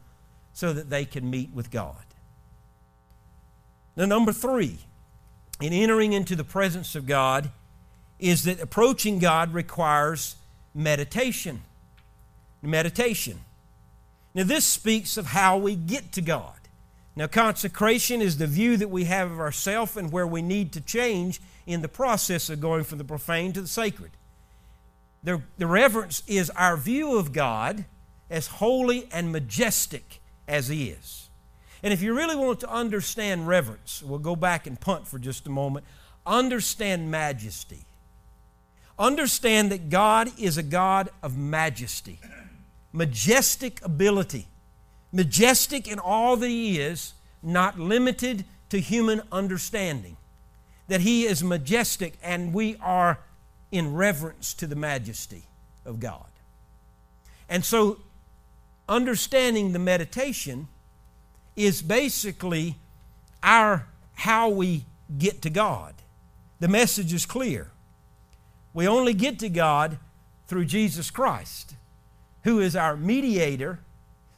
so 0.53 0.72
that 0.72 0.91
they 0.91 1.05
can 1.05 1.28
meet 1.28 1.51
with 1.53 1.70
God. 1.70 2.05
Now, 3.97 4.07
number 4.07 4.32
three, 4.32 4.78
in 5.61 5.72
entering 5.72 6.12
into 6.12 6.37
the 6.37 6.45
presence 6.45 6.95
of 6.95 7.07
God, 7.07 7.51
is 8.18 8.45
that 8.45 8.61
approaching 8.61 9.18
God 9.18 9.53
requires 9.53 10.37
meditation. 10.74 11.62
Meditation. 12.62 13.41
Now, 14.35 14.45
this 14.45 14.64
speaks 14.64 15.16
of 15.16 15.26
how 15.26 15.59
we 15.59 15.76
get 15.76 16.12
to 16.12 16.20
God. 16.20 16.55
Now, 17.16 17.28
consecration 17.28 18.20
is 18.20 18.38
the 18.38 18.46
view 18.46 18.76
that 18.76 18.90
we 18.90 19.04
have 19.04 19.30
of 19.30 19.38
ourselves 19.38 19.96
and 19.96 20.10
where 20.10 20.26
we 20.26 20.42
need 20.42 20.72
to 20.72 20.80
change 20.80 21.40
in 21.64 21.80
the 21.80 21.88
process 21.88 22.50
of 22.50 22.60
going 22.60 22.84
from 22.84 22.98
the 22.98 23.04
profane 23.04 23.52
to 23.52 23.62
the 23.62 23.68
sacred. 23.68 24.10
The, 25.22 25.40
the 25.56 25.66
reverence 25.66 26.22
is 26.26 26.50
our 26.50 26.76
view 26.76 27.16
of 27.16 27.32
God 27.32 27.84
as 28.28 28.48
holy 28.48 29.08
and 29.12 29.30
majestic 29.30 30.20
as 30.48 30.68
He 30.68 30.90
is. 30.90 31.30
And 31.82 31.92
if 31.92 32.02
you 32.02 32.14
really 32.14 32.36
want 32.36 32.60
to 32.60 32.70
understand 32.70 33.46
reverence, 33.46 34.02
we'll 34.02 34.18
go 34.18 34.34
back 34.34 34.66
and 34.66 34.80
punt 34.80 35.06
for 35.06 35.18
just 35.18 35.46
a 35.46 35.50
moment. 35.50 35.86
Understand 36.26 37.10
majesty. 37.10 37.84
Understand 38.98 39.70
that 39.70 39.88
God 39.88 40.30
is 40.38 40.56
a 40.56 40.62
God 40.62 41.10
of 41.22 41.36
majesty, 41.36 42.20
majestic 42.92 43.84
ability 43.84 44.48
majestic 45.14 45.88
in 45.88 45.98
all 45.98 46.36
that 46.36 46.48
He 46.48 46.78
is, 46.80 47.14
not 47.42 47.78
limited 47.78 48.44
to 48.70 48.80
human 48.80 49.22
understanding. 49.30 50.16
That 50.88 51.00
He 51.00 51.24
is 51.24 51.42
majestic 51.42 52.14
and 52.22 52.52
we 52.52 52.76
are 52.80 53.20
in 53.70 53.94
reverence 53.94 54.52
to 54.54 54.66
the 54.66 54.76
majesty 54.76 55.44
of 55.86 56.00
God. 56.00 56.26
And 57.48 57.64
so, 57.64 57.98
understanding 58.88 59.72
the 59.72 59.78
meditation 59.78 60.68
is 61.56 61.80
basically 61.80 62.76
our 63.42 63.86
how 64.14 64.48
we 64.48 64.84
get 65.18 65.42
to 65.42 65.50
God. 65.50 65.94
The 66.60 66.68
message 66.68 67.12
is 67.12 67.26
clear. 67.26 67.70
We 68.72 68.88
only 68.88 69.14
get 69.14 69.38
to 69.40 69.48
God 69.48 69.98
through 70.46 70.64
Jesus 70.64 71.10
Christ, 71.10 71.74
who 72.42 72.60
is 72.60 72.74
our 72.74 72.96
mediator, 72.96 73.80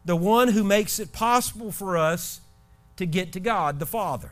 the 0.06 0.16
one 0.16 0.48
who 0.48 0.64
makes 0.64 0.98
it 0.98 1.12
possible 1.12 1.72
for 1.72 1.98
us 1.98 2.40
to 2.96 3.04
get 3.04 3.32
to 3.32 3.40
God 3.40 3.78
the 3.78 3.86
Father. 3.86 4.30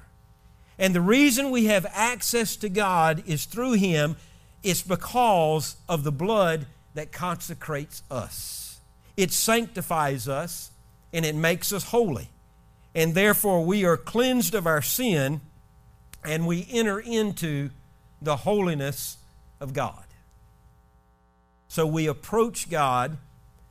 And 0.79 0.95
the 0.95 1.01
reason 1.01 1.51
we 1.51 1.67
have 1.67 1.85
access 1.93 2.57
to 2.57 2.69
God 2.69 3.25
is 3.27 3.45
through 3.45 3.73
Him, 3.73 4.17
it's 4.63 4.83
because 4.83 5.77
of 5.89 6.05
the 6.05 6.13
blood 6.13 6.67
that 6.95 7.13
consecrates 7.13 8.03
us. 8.11 8.81
It 9.17 9.33
sanctifies 9.33 10.29
us 10.29 10.71
and 11.13 11.27
it 11.27 11.35
makes 11.35 11.73
us 11.73 11.85
holy. 11.85 12.31
And 12.95 13.15
therefore, 13.15 13.65
we 13.65 13.85
are 13.85 13.97
cleansed 13.97 14.55
of 14.55 14.67
our 14.67 14.83
sin 14.83 15.41
and 16.25 16.47
we 16.47 16.67
enter 16.71 17.01
into 17.01 17.71
the 18.23 18.37
holiness 18.37 19.19
of 19.61 19.73
God. 19.73 20.05
So 21.67 21.85
we 21.85 22.07
approach 22.07 22.71
God 22.71 23.19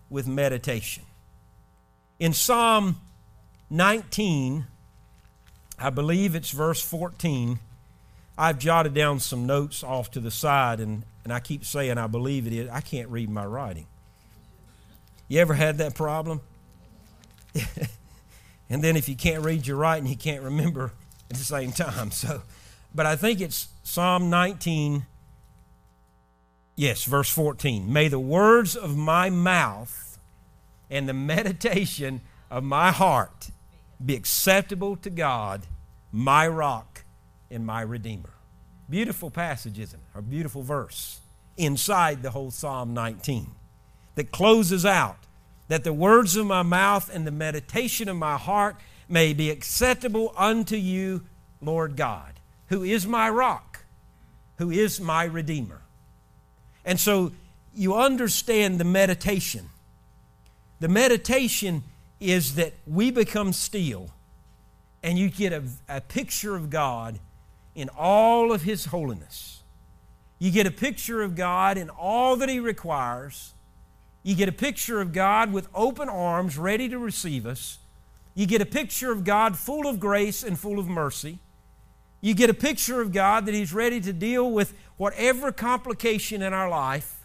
with 0.09 0.27
meditation. 0.27 1.03
In 2.23 2.31
Psalm 2.31 3.01
19, 3.69 4.65
I 5.77 5.89
believe 5.89 6.35
it's 6.35 6.51
verse 6.51 6.81
14, 6.81 7.59
I've 8.37 8.57
jotted 8.59 8.93
down 8.93 9.19
some 9.19 9.45
notes 9.45 9.83
off 9.83 10.09
to 10.11 10.21
the 10.21 10.31
side, 10.31 10.79
and, 10.79 11.03
and 11.25 11.33
I 11.33 11.41
keep 11.41 11.65
saying 11.65 11.97
I 11.97 12.07
believe 12.07 12.47
it 12.47 12.53
is. 12.53 12.69
I 12.69 12.79
can't 12.79 13.09
read 13.09 13.29
my 13.29 13.45
writing. 13.45 13.87
You 15.27 15.41
ever 15.41 15.53
had 15.53 15.79
that 15.79 15.95
problem? 15.95 16.39
and 18.69 18.81
then 18.81 18.95
if 18.95 19.09
you 19.09 19.17
can't 19.17 19.43
read 19.43 19.67
your 19.67 19.75
writing, 19.75 20.07
you 20.07 20.15
can't 20.15 20.43
remember 20.43 20.93
at 21.29 21.35
the 21.35 21.43
same 21.43 21.73
time. 21.73 22.11
So, 22.11 22.41
but 22.95 23.05
I 23.05 23.17
think 23.17 23.41
it's 23.41 23.67
Psalm 23.83 24.29
19, 24.29 25.05
yes, 26.77 27.03
verse 27.03 27.29
14. 27.29 27.91
May 27.91 28.07
the 28.07 28.17
words 28.17 28.77
of 28.77 28.95
my 28.95 29.29
mouth 29.29 30.02
and 30.93 31.09
the 31.09 31.13
meditation 31.13 32.21
of 32.51 32.63
my 32.63 32.91
heart 32.91 33.49
be 34.05 34.15
acceptable 34.15 34.95
to 34.97 35.09
God, 35.09 35.65
my 36.11 36.47
rock 36.47 37.03
and 37.49 37.65
my 37.65 37.81
redeemer. 37.81 38.29
Beautiful 38.87 39.31
passage, 39.31 39.79
isn't 39.79 39.99
it? 39.99 40.17
Or 40.17 40.21
beautiful 40.21 40.61
verse 40.61 41.19
inside 41.57 42.21
the 42.21 42.29
whole 42.29 42.51
Psalm 42.51 42.93
19 42.93 43.47
that 44.13 44.31
closes 44.31 44.85
out 44.85 45.17
that 45.67 45.83
the 45.83 45.93
words 45.93 46.35
of 46.35 46.45
my 46.45 46.61
mouth 46.61 47.09
and 47.11 47.25
the 47.25 47.31
meditation 47.31 48.07
of 48.07 48.15
my 48.15 48.37
heart 48.37 48.75
may 49.09 49.33
be 49.33 49.49
acceptable 49.49 50.31
unto 50.37 50.75
you, 50.75 51.23
Lord 51.59 51.95
God, 51.95 52.33
who 52.67 52.83
is 52.83 53.07
my 53.07 53.31
rock, 53.31 53.85
who 54.57 54.69
is 54.69 55.01
my 55.01 55.23
redeemer. 55.23 55.81
And 56.85 56.99
so 56.99 57.31
you 57.73 57.95
understand 57.95 58.79
the 58.79 58.85
meditation. 58.85 59.69
The 60.83 60.89
meditation 60.89 61.81
is 62.19 62.55
that 62.55 62.73
we 62.85 63.09
become 63.09 63.53
still 63.53 64.09
and 65.01 65.17
you 65.17 65.29
get 65.29 65.53
a, 65.53 65.63
a 65.87 66.01
picture 66.01 66.57
of 66.57 66.69
God 66.69 67.21
in 67.73 67.87
all 67.97 68.51
of 68.51 68.63
His 68.63 68.87
holiness. 68.87 69.63
You 70.39 70.51
get 70.51 70.67
a 70.67 70.71
picture 70.71 71.21
of 71.21 71.35
God 71.37 71.77
in 71.77 71.89
all 71.89 72.35
that 72.35 72.49
He 72.49 72.59
requires. 72.59 73.53
You 74.23 74.35
get 74.35 74.49
a 74.49 74.51
picture 74.51 74.99
of 74.99 75.13
God 75.13 75.53
with 75.53 75.69
open 75.73 76.09
arms 76.09 76.57
ready 76.57 76.89
to 76.89 76.97
receive 76.97 77.45
us. 77.45 77.79
You 78.35 78.45
get 78.45 78.61
a 78.61 78.65
picture 78.65 79.13
of 79.13 79.23
God 79.23 79.57
full 79.57 79.87
of 79.87 80.01
grace 80.01 80.43
and 80.43 80.59
full 80.59 80.79
of 80.79 80.89
mercy. 80.89 81.39
You 82.19 82.33
get 82.33 82.49
a 82.49 82.53
picture 82.53 82.99
of 82.99 83.13
God 83.13 83.45
that 83.45 83.55
He's 83.55 83.71
ready 83.71 84.01
to 84.01 84.11
deal 84.11 84.51
with 84.51 84.73
whatever 84.97 85.53
complication 85.53 86.41
in 86.41 86.51
our 86.51 86.67
life. 86.67 87.22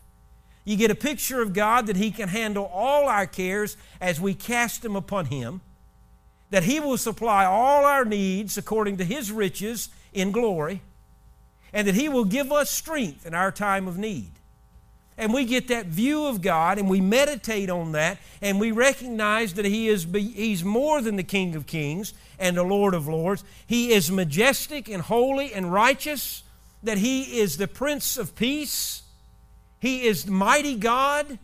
You 0.68 0.76
get 0.76 0.90
a 0.90 0.94
picture 0.94 1.40
of 1.40 1.54
God 1.54 1.86
that 1.86 1.96
He 1.96 2.10
can 2.10 2.28
handle 2.28 2.66
all 2.66 3.08
our 3.08 3.26
cares 3.26 3.78
as 4.02 4.20
we 4.20 4.34
cast 4.34 4.82
them 4.82 4.96
upon 4.96 5.24
Him, 5.24 5.62
that 6.50 6.64
He 6.64 6.78
will 6.78 6.98
supply 6.98 7.46
all 7.46 7.86
our 7.86 8.04
needs 8.04 8.58
according 8.58 8.98
to 8.98 9.04
His 9.04 9.32
riches 9.32 9.88
in 10.12 10.30
glory, 10.30 10.82
and 11.72 11.88
that 11.88 11.94
He 11.94 12.10
will 12.10 12.26
give 12.26 12.52
us 12.52 12.70
strength 12.70 13.24
in 13.24 13.32
our 13.32 13.50
time 13.50 13.88
of 13.88 13.96
need. 13.96 14.30
And 15.16 15.32
we 15.32 15.46
get 15.46 15.68
that 15.68 15.86
view 15.86 16.26
of 16.26 16.42
God 16.42 16.76
and 16.76 16.90
we 16.90 17.00
meditate 17.00 17.70
on 17.70 17.92
that 17.92 18.18
and 18.42 18.60
we 18.60 18.70
recognize 18.70 19.54
that 19.54 19.64
He 19.64 19.88
is 19.88 20.04
He's 20.12 20.62
more 20.62 21.00
than 21.00 21.16
the 21.16 21.22
King 21.22 21.54
of 21.54 21.66
Kings 21.66 22.12
and 22.38 22.54
the 22.54 22.62
Lord 22.62 22.92
of 22.92 23.08
Lords. 23.08 23.42
He 23.66 23.92
is 23.92 24.10
majestic 24.10 24.86
and 24.90 25.00
holy 25.00 25.54
and 25.54 25.72
righteous, 25.72 26.42
that 26.82 26.98
He 26.98 27.38
is 27.40 27.56
the 27.56 27.68
Prince 27.68 28.18
of 28.18 28.36
Peace. 28.36 29.04
He 29.80 30.06
is 30.06 30.26
mighty 30.26 30.76
God. 30.76 31.38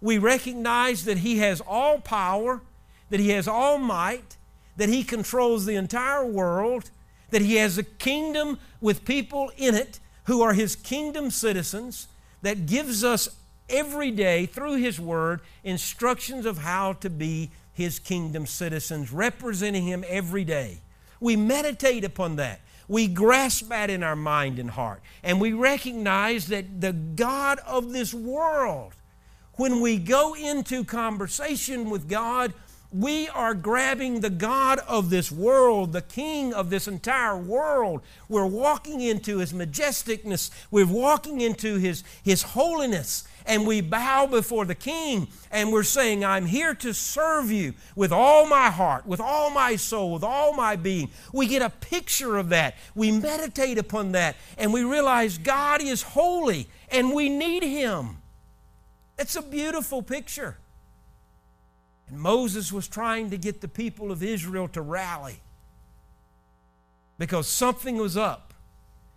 We 0.00 0.18
recognize 0.18 1.04
that 1.04 1.18
He 1.18 1.38
has 1.38 1.60
all 1.60 1.98
power, 1.98 2.62
that 3.10 3.20
He 3.20 3.30
has 3.30 3.48
all 3.48 3.78
might, 3.78 4.36
that 4.76 4.88
He 4.88 5.04
controls 5.04 5.64
the 5.64 5.76
entire 5.76 6.24
world, 6.24 6.90
that 7.30 7.42
He 7.42 7.56
has 7.56 7.78
a 7.78 7.82
kingdom 7.82 8.58
with 8.80 9.04
people 9.04 9.50
in 9.56 9.74
it 9.74 10.00
who 10.24 10.42
are 10.42 10.52
His 10.52 10.76
kingdom 10.76 11.30
citizens, 11.30 12.08
that 12.42 12.66
gives 12.66 13.02
us 13.02 13.36
every 13.68 14.10
day 14.10 14.46
through 14.46 14.76
His 14.76 15.00
Word 15.00 15.40
instructions 15.64 16.46
of 16.46 16.58
how 16.58 16.92
to 16.94 17.10
be 17.10 17.50
His 17.72 17.98
kingdom 17.98 18.46
citizens, 18.46 19.12
representing 19.12 19.84
Him 19.84 20.04
every 20.08 20.44
day. 20.44 20.80
We 21.20 21.36
meditate 21.36 22.04
upon 22.04 22.36
that. 22.36 22.60
We 22.88 23.08
grasp 23.08 23.68
that 23.68 23.90
in 23.90 24.02
our 24.02 24.16
mind 24.16 24.58
and 24.58 24.70
heart. 24.70 25.02
And 25.22 25.40
we 25.40 25.52
recognize 25.52 26.46
that 26.48 26.80
the 26.80 26.92
God 26.92 27.58
of 27.66 27.92
this 27.92 28.14
world, 28.14 28.94
when 29.54 29.80
we 29.80 29.98
go 29.98 30.34
into 30.34 30.84
conversation 30.84 31.90
with 31.90 32.08
God, 32.08 32.52
we 32.92 33.28
are 33.28 33.54
grabbing 33.54 34.20
the 34.20 34.30
God 34.30 34.78
of 34.86 35.10
this 35.10 35.32
world, 35.32 35.92
the 35.92 36.02
King 36.02 36.54
of 36.54 36.70
this 36.70 36.86
entire 36.86 37.36
world. 37.36 38.00
We're 38.28 38.46
walking 38.46 39.00
into 39.00 39.38
His 39.38 39.52
majesticness, 39.52 40.50
we're 40.70 40.86
walking 40.86 41.40
into 41.40 41.76
His, 41.76 42.04
His 42.22 42.42
holiness, 42.42 43.24
and 43.46 43.66
we 43.66 43.80
bow 43.80 44.26
before 44.26 44.64
the 44.64 44.74
King 44.74 45.28
and 45.50 45.72
we're 45.72 45.82
saying, 45.82 46.24
I'm 46.24 46.46
here 46.46 46.74
to 46.74 46.92
serve 46.92 47.50
you 47.50 47.74
with 47.94 48.12
all 48.12 48.46
my 48.46 48.70
heart, 48.70 49.06
with 49.06 49.20
all 49.20 49.50
my 49.50 49.76
soul, 49.76 50.12
with 50.12 50.24
all 50.24 50.52
my 50.52 50.76
being. 50.76 51.10
We 51.32 51.46
get 51.46 51.62
a 51.62 51.70
picture 51.70 52.36
of 52.36 52.50
that. 52.50 52.74
We 52.94 53.10
meditate 53.12 53.78
upon 53.78 54.12
that, 54.12 54.36
and 54.58 54.72
we 54.72 54.82
realize 54.82 55.38
God 55.38 55.80
is 55.80 56.02
holy 56.02 56.68
and 56.90 57.14
we 57.14 57.28
need 57.28 57.62
Him. 57.62 58.18
It's 59.18 59.36
a 59.36 59.42
beautiful 59.42 60.02
picture. 60.02 60.58
And 62.08 62.18
Moses 62.18 62.72
was 62.72 62.86
trying 62.86 63.30
to 63.30 63.38
get 63.38 63.60
the 63.60 63.68
people 63.68 64.12
of 64.12 64.22
Israel 64.22 64.68
to 64.68 64.82
rally 64.82 65.40
because 67.18 67.48
something 67.48 67.96
was 67.96 68.16
up. 68.16 68.45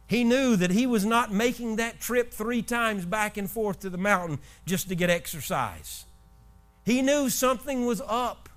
He 0.09 0.23
knew 0.23 0.55
that 0.55 0.71
he 0.71 0.87
was 0.87 1.05
not 1.05 1.31
making 1.31 1.75
that 1.75 1.99
trip 1.99 2.33
three 2.33 2.63
times 2.63 3.05
back 3.05 3.37
and 3.37 3.49
forth 3.49 3.81
to 3.81 3.91
the 3.91 3.97
mountain 3.97 4.39
just 4.65 4.89
to 4.89 4.95
get 4.95 5.11
exercise. 5.11 6.05
He 6.83 7.03
knew 7.03 7.29
something 7.29 7.85
was 7.85 8.01
up 8.07 8.49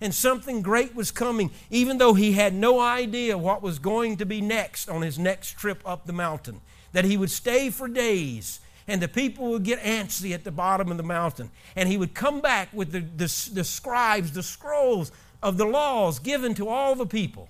and 0.00 0.12
something 0.12 0.60
great 0.60 0.96
was 0.96 1.12
coming, 1.12 1.52
even 1.70 1.98
though 1.98 2.14
he 2.14 2.32
had 2.32 2.52
no 2.52 2.80
idea 2.80 3.38
what 3.38 3.62
was 3.62 3.78
going 3.78 4.16
to 4.16 4.26
be 4.26 4.40
next 4.40 4.88
on 4.88 5.02
his 5.02 5.20
next 5.20 5.52
trip 5.52 5.80
up 5.86 6.04
the 6.04 6.12
mountain. 6.12 6.60
That 6.90 7.04
he 7.04 7.16
would 7.16 7.30
stay 7.30 7.70
for 7.70 7.86
days 7.86 8.58
and 8.88 9.00
the 9.00 9.06
people 9.06 9.50
would 9.50 9.62
get 9.62 9.78
antsy 9.80 10.34
at 10.34 10.42
the 10.42 10.50
bottom 10.50 10.90
of 10.90 10.96
the 10.96 11.04
mountain. 11.04 11.52
And 11.76 11.88
he 11.88 11.96
would 11.96 12.12
come 12.12 12.40
back 12.40 12.70
with 12.72 12.90
the, 12.90 13.00
the, 13.00 13.50
the 13.54 13.62
scribes, 13.62 14.32
the 14.32 14.42
scrolls 14.42 15.12
of 15.44 15.58
the 15.58 15.66
laws 15.66 16.18
given 16.18 16.54
to 16.54 16.68
all 16.68 16.96
the 16.96 17.06
people. 17.06 17.48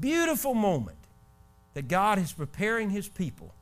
Beautiful 0.00 0.54
moment 0.54 0.98
that 1.74 1.88
God 1.88 2.18
is 2.18 2.32
preparing 2.32 2.90
his 2.90 3.08
people 3.08 3.54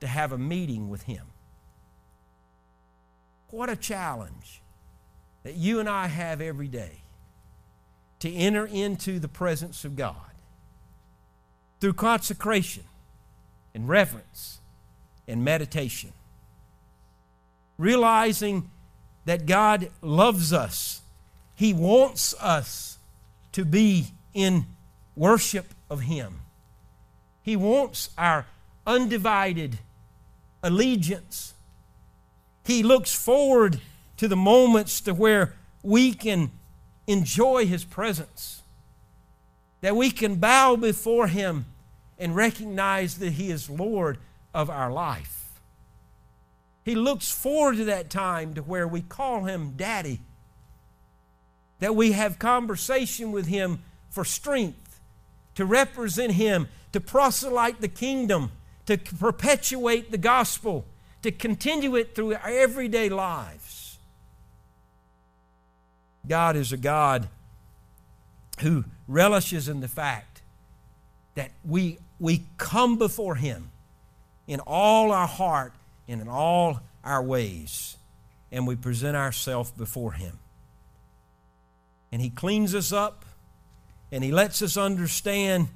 to 0.00 0.06
have 0.06 0.32
a 0.32 0.38
meeting 0.38 0.88
with 0.88 1.02
him. 1.02 1.26
What 3.50 3.70
a 3.70 3.76
challenge 3.76 4.60
that 5.44 5.54
you 5.54 5.78
and 5.78 5.88
I 5.88 6.08
have 6.08 6.40
every 6.40 6.68
day 6.68 7.02
to 8.18 8.32
enter 8.32 8.66
into 8.66 9.18
the 9.18 9.28
presence 9.28 9.84
of 9.84 9.96
God 9.96 10.16
through 11.80 11.92
consecration 11.92 12.84
and 13.74 13.88
reverence 13.88 14.60
and 15.28 15.44
meditation. 15.44 16.12
Realizing 17.78 18.70
that 19.24 19.46
God 19.46 19.90
loves 20.00 20.52
us. 20.52 21.02
He 21.54 21.72
wants 21.72 22.34
us 22.40 22.98
to 23.52 23.64
be 23.64 24.06
in 24.32 24.66
worship 25.16 25.66
of 25.90 26.02
Him. 26.02 26.40
He 27.42 27.56
wants 27.56 28.10
our 28.16 28.46
undivided 28.86 29.78
allegiance. 30.62 31.54
He 32.64 32.82
looks 32.82 33.14
forward 33.14 33.80
to 34.16 34.28
the 34.28 34.36
moments 34.36 35.00
to 35.02 35.12
where 35.12 35.54
we 35.82 36.14
can 36.14 36.50
enjoy 37.06 37.66
His 37.66 37.84
presence, 37.84 38.62
that 39.82 39.96
we 39.96 40.10
can 40.10 40.36
bow 40.36 40.76
before 40.76 41.26
Him 41.26 41.66
and 42.18 42.34
recognize 42.34 43.18
that 43.18 43.32
He 43.32 43.50
is 43.50 43.68
Lord 43.68 44.18
of 44.54 44.70
our 44.70 44.90
life. 44.90 45.60
He 46.84 46.94
looks 46.94 47.30
forward 47.30 47.76
to 47.76 47.84
that 47.86 48.10
time 48.10 48.54
to 48.54 48.62
where 48.62 48.86
we 48.86 49.00
call 49.00 49.44
Him 49.44 49.72
Daddy, 49.76 50.20
that 51.80 51.96
we 51.96 52.12
have 52.12 52.38
conversation 52.38 53.32
with 53.32 53.46
Him 53.46 53.80
for 54.10 54.24
strength, 54.24 54.83
to 55.54 55.64
represent 55.64 56.32
Him, 56.32 56.68
to 56.92 57.00
proselyte 57.00 57.80
the 57.80 57.88
kingdom, 57.88 58.52
to 58.86 58.96
perpetuate 58.96 60.10
the 60.10 60.18
gospel, 60.18 60.84
to 61.22 61.30
continue 61.30 61.96
it 61.96 62.14
through 62.14 62.34
our 62.34 62.50
everyday 62.50 63.08
lives. 63.08 63.98
God 66.26 66.56
is 66.56 66.72
a 66.72 66.76
God 66.76 67.28
who 68.60 68.84
relishes 69.08 69.68
in 69.68 69.80
the 69.80 69.88
fact 69.88 70.42
that 71.34 71.50
we, 71.64 71.98
we 72.20 72.44
come 72.56 72.96
before 72.96 73.34
Him 73.34 73.70
in 74.46 74.60
all 74.60 75.12
our 75.12 75.26
heart 75.26 75.72
and 76.08 76.20
in 76.20 76.28
all 76.28 76.80
our 77.02 77.22
ways, 77.22 77.96
and 78.52 78.66
we 78.66 78.76
present 78.76 79.16
ourselves 79.16 79.70
before 79.72 80.12
Him. 80.12 80.38
And 82.12 82.22
He 82.22 82.30
cleans 82.30 82.74
us 82.74 82.92
up, 82.92 83.24
and 84.14 84.22
He 84.22 84.30
lets 84.30 84.62
us 84.62 84.76
understand 84.76 85.66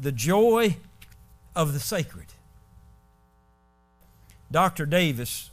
the 0.00 0.12
joy 0.12 0.78
of 1.54 1.74
the 1.74 1.78
sacred. 1.78 2.24
Dr. 4.50 4.86
Davis, 4.86 5.50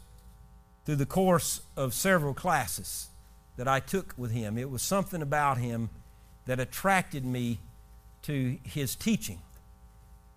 through 0.86 0.96
the 0.96 1.06
course 1.06 1.60
of 1.76 1.94
several 1.94 2.34
classes 2.34 3.10
that 3.58 3.68
I 3.68 3.82
took 3.82 4.14
with 4.16 4.32
him, 4.32 4.58
it 4.58 4.72
was 4.72 4.82
something 4.82 5.22
about 5.22 5.58
him 5.58 5.90
that 6.46 6.62
attracted 6.62 7.26
me 7.26 7.60
to 8.22 8.58
his 8.64 8.96
teaching. 8.96 9.40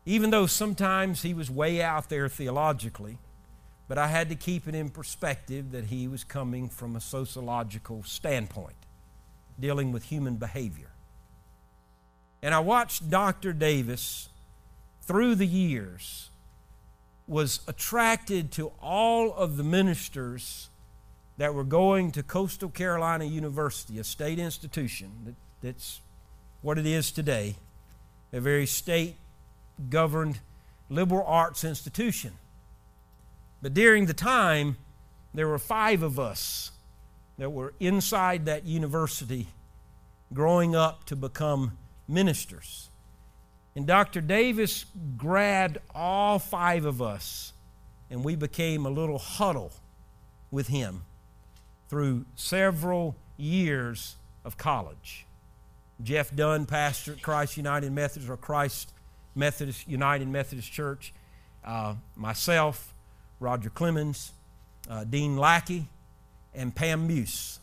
Even 0.05 0.31
though 0.31 0.47
sometimes 0.47 1.23
he 1.23 1.33
was 1.33 1.53
way 1.53 1.81
out 1.81 2.09
there 2.09 2.29
theologically, 2.29 3.19
but 3.87 3.97
I 3.97 4.09
had 4.09 4.29
to 4.31 4.35
keep 4.35 4.67
it 4.67 4.75
in 4.75 4.91
perspective 4.91 5.71
that 5.71 5.85
he 5.85 6.09
was 6.09 6.25
coming 6.25 6.69
from 6.69 6.97
a 6.97 7.01
sociological 7.01 8.03
standpoint, 8.03 8.75
dealing 9.61 9.93
with 9.93 10.07
human 10.07 10.35
behavior. 10.35 10.92
And 12.43 12.55
I 12.55 12.61
watched 12.61 13.09
Dr. 13.09 13.53
Davis 13.53 14.29
through 15.03 15.37
the 15.37 15.47
years 15.47 16.31
was 17.29 17.61
attracted 17.69 18.51
to 18.53 18.73
all 18.83 19.33
of 19.33 19.57
the 19.57 19.63
ministers 19.63 20.69
that 21.39 21.55
were 21.55 21.65
going 21.65 22.13
to 22.13 22.23
Coastal 22.23 22.69
Carolina 22.69 23.25
University, 23.25 23.99
a 23.99 24.05
state 24.05 24.39
institution 24.39 25.11
that, 25.25 25.35
that's 25.63 26.01
what 26.61 26.79
it 26.79 26.87
is 26.87 27.11
today, 27.11 27.57
a 28.33 28.41
very 28.41 28.67
state 28.67 29.17
governed 29.89 30.41
liberal 30.91 31.25
arts 31.27 31.65
institution. 31.65 32.33
But 33.63 33.73
during 33.73 34.07
the 34.07 34.15
time, 34.15 34.77
there 35.33 35.49
were 35.49 35.59
five 35.59 36.03
of 36.03 36.19
us 36.19 36.73
that 37.39 37.51
were 37.51 37.73
inside 37.81 38.45
that 38.47 38.65
university 38.65 39.49
growing 40.35 40.77
up 40.77 41.05
to 41.05 41.17
become 41.17 41.79
ministers. 42.09 42.91
And 43.75 43.87
Dr. 43.87 44.21
Davis 44.21 44.85
grabbed 45.17 45.79
all 45.95 46.39
five 46.39 46.85
of 46.85 47.01
us, 47.01 47.53
and 48.11 48.23
we 48.23 48.37
became 48.37 48.85
a 48.85 48.91
little 48.91 49.19
huddle 49.19 49.73
with 50.51 50.69
him 50.69 51.05
through 51.89 52.27
several 52.37 53.17
years 53.37 54.17
of 54.45 54.57
college. 54.57 55.27
Jeff 56.03 56.35
Dunn, 56.35 56.67
pastor 56.67 57.13
at 57.13 57.23
Christ 57.23 57.57
United 57.57 57.93
Methodist 57.93 58.31
or 58.31 58.37
Christ 58.37 58.93
Methodist 59.35 59.89
United 59.89 60.29
Methodist 60.29 60.71
Church, 60.71 61.15
uh, 61.65 61.95
myself, 62.17 62.93
Roger 63.41 63.71
Clemens, 63.71 64.33
uh, 64.91 65.05
Dean 65.05 65.37
Lackey, 65.37 65.89
and 66.55 66.75
Pam 66.75 67.07
Muse. 67.07 67.61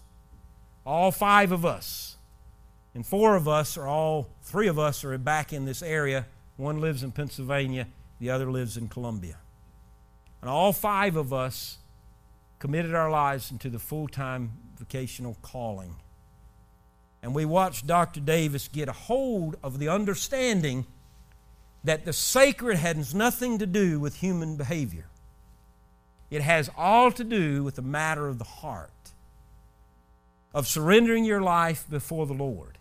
All 0.86 1.12
five 1.12 1.52
of 1.52 1.66
us 1.66 2.18
and 2.96 3.06
four 3.06 3.36
of 3.36 3.48
us 3.48 3.78
are 3.78 3.88
all, 3.88 4.30
three 4.42 4.68
of 4.68 4.80
us 4.80 5.04
are 5.04 5.18
back 5.18 5.54
in 5.54 5.66
this 5.66 5.82
area. 5.82 6.26
One 6.58 6.82
lives 6.82 7.04
in 7.04 7.12
Pennsylvania, 7.12 7.88
the 8.20 8.30
other 8.30 8.52
lives 8.52 8.78
in 8.78 8.88
Columbia. 8.88 9.38
And 10.42 10.50
all 10.50 10.74
five 10.74 11.16
of 11.16 11.32
us 11.32 11.78
committed 12.58 12.94
our 12.96 13.12
lives 13.12 13.52
into 13.52 13.70
the 13.70 13.80
full 13.80 14.08
time 14.08 14.54
vocational 14.78 15.38
calling. 15.42 15.96
And 17.22 17.36
we 17.36 17.46
watched 17.46 17.86
Dr. 17.86 18.22
Davis 18.22 18.68
get 18.68 18.88
a 18.88 18.94
hold 18.94 19.58
of 19.62 19.78
the 19.80 19.90
understanding 19.90 20.86
that 21.84 22.06
the 22.06 22.14
sacred 22.14 22.78
has 22.78 23.14
nothing 23.14 23.58
to 23.60 23.66
do 23.66 24.00
with 24.00 24.16
human 24.16 24.56
behavior. 24.56 25.06
It 26.30 26.42
has 26.42 26.70
all 26.78 27.12
to 27.12 27.24
do 27.24 27.64
with 27.64 27.76
the 27.76 27.82
matter 27.82 28.28
of 28.28 28.38
the 28.38 28.46
heart, 28.46 28.92
of 30.54 30.68
surrendering 30.68 31.26
your 31.26 31.42
life 31.42 31.86
before 31.90 32.26
the 32.26 32.34
Lord 32.34 32.79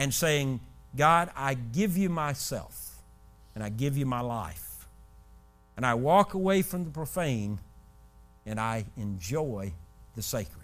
and 0.00 0.14
saying, 0.14 0.60
God, 0.96 1.30
I 1.36 1.52
give 1.52 1.96
you 1.96 2.08
myself 2.08 3.02
and 3.54 3.62
I 3.62 3.68
give 3.68 3.98
you 3.98 4.06
my 4.06 4.20
life. 4.20 4.88
And 5.76 5.84
I 5.84 5.94
walk 5.94 6.32
away 6.32 6.62
from 6.62 6.84
the 6.84 6.90
profane 6.90 7.60
and 8.46 8.58
I 8.58 8.86
enjoy 8.96 9.74
the 10.16 10.22
sacred. 10.22 10.56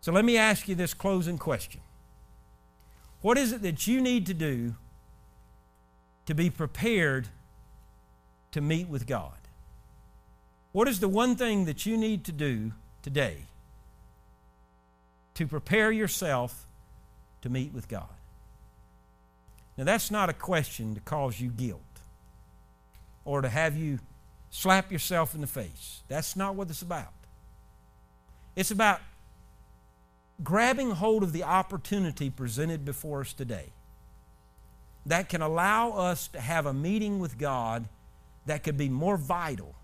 So 0.00 0.12
let 0.12 0.24
me 0.24 0.38
ask 0.38 0.66
you 0.66 0.74
this 0.74 0.94
closing 0.94 1.38
question 1.38 1.82
What 3.20 3.36
is 3.36 3.52
it 3.52 3.62
that 3.62 3.86
you 3.86 4.00
need 4.00 4.26
to 4.26 4.34
do 4.34 4.74
to 6.24 6.34
be 6.34 6.48
prepared 6.48 7.28
to 8.52 8.62
meet 8.62 8.88
with 8.88 9.06
God? 9.06 9.36
What 10.72 10.88
is 10.88 11.00
the 11.00 11.08
one 11.08 11.36
thing 11.36 11.66
that 11.66 11.84
you 11.84 11.98
need 11.98 12.24
to 12.24 12.32
do 12.32 12.72
today 13.02 13.44
to 15.34 15.46
prepare 15.46 15.92
yourself 15.92 16.66
to 17.44 17.50
meet 17.50 17.74
with 17.74 17.88
God? 17.88 18.08
Now, 19.76 19.84
that's 19.84 20.10
not 20.10 20.30
a 20.30 20.32
question 20.32 20.94
to 20.94 21.00
cause 21.00 21.38
you 21.38 21.50
guilt 21.50 21.80
or 23.26 23.42
to 23.42 23.48
have 23.50 23.76
you 23.76 23.98
slap 24.50 24.90
yourself 24.90 25.34
in 25.34 25.42
the 25.42 25.46
face. 25.46 26.02
That's 26.08 26.36
not 26.36 26.54
what 26.54 26.70
it's 26.70 26.80
about. 26.80 27.12
It's 28.56 28.70
about 28.70 29.00
grabbing 30.42 30.92
hold 30.92 31.22
of 31.22 31.32
the 31.32 31.42
opportunity 31.42 32.30
presented 32.30 32.84
before 32.84 33.20
us 33.20 33.34
today 33.34 33.72
that 35.04 35.28
can 35.28 35.42
allow 35.42 35.90
us 35.90 36.28
to 36.28 36.40
have 36.40 36.64
a 36.64 36.72
meeting 36.72 37.18
with 37.18 37.36
God 37.36 37.84
that 38.46 38.62
could 38.62 38.78
be 38.78 38.88
more 38.88 39.18
vital 39.18 39.74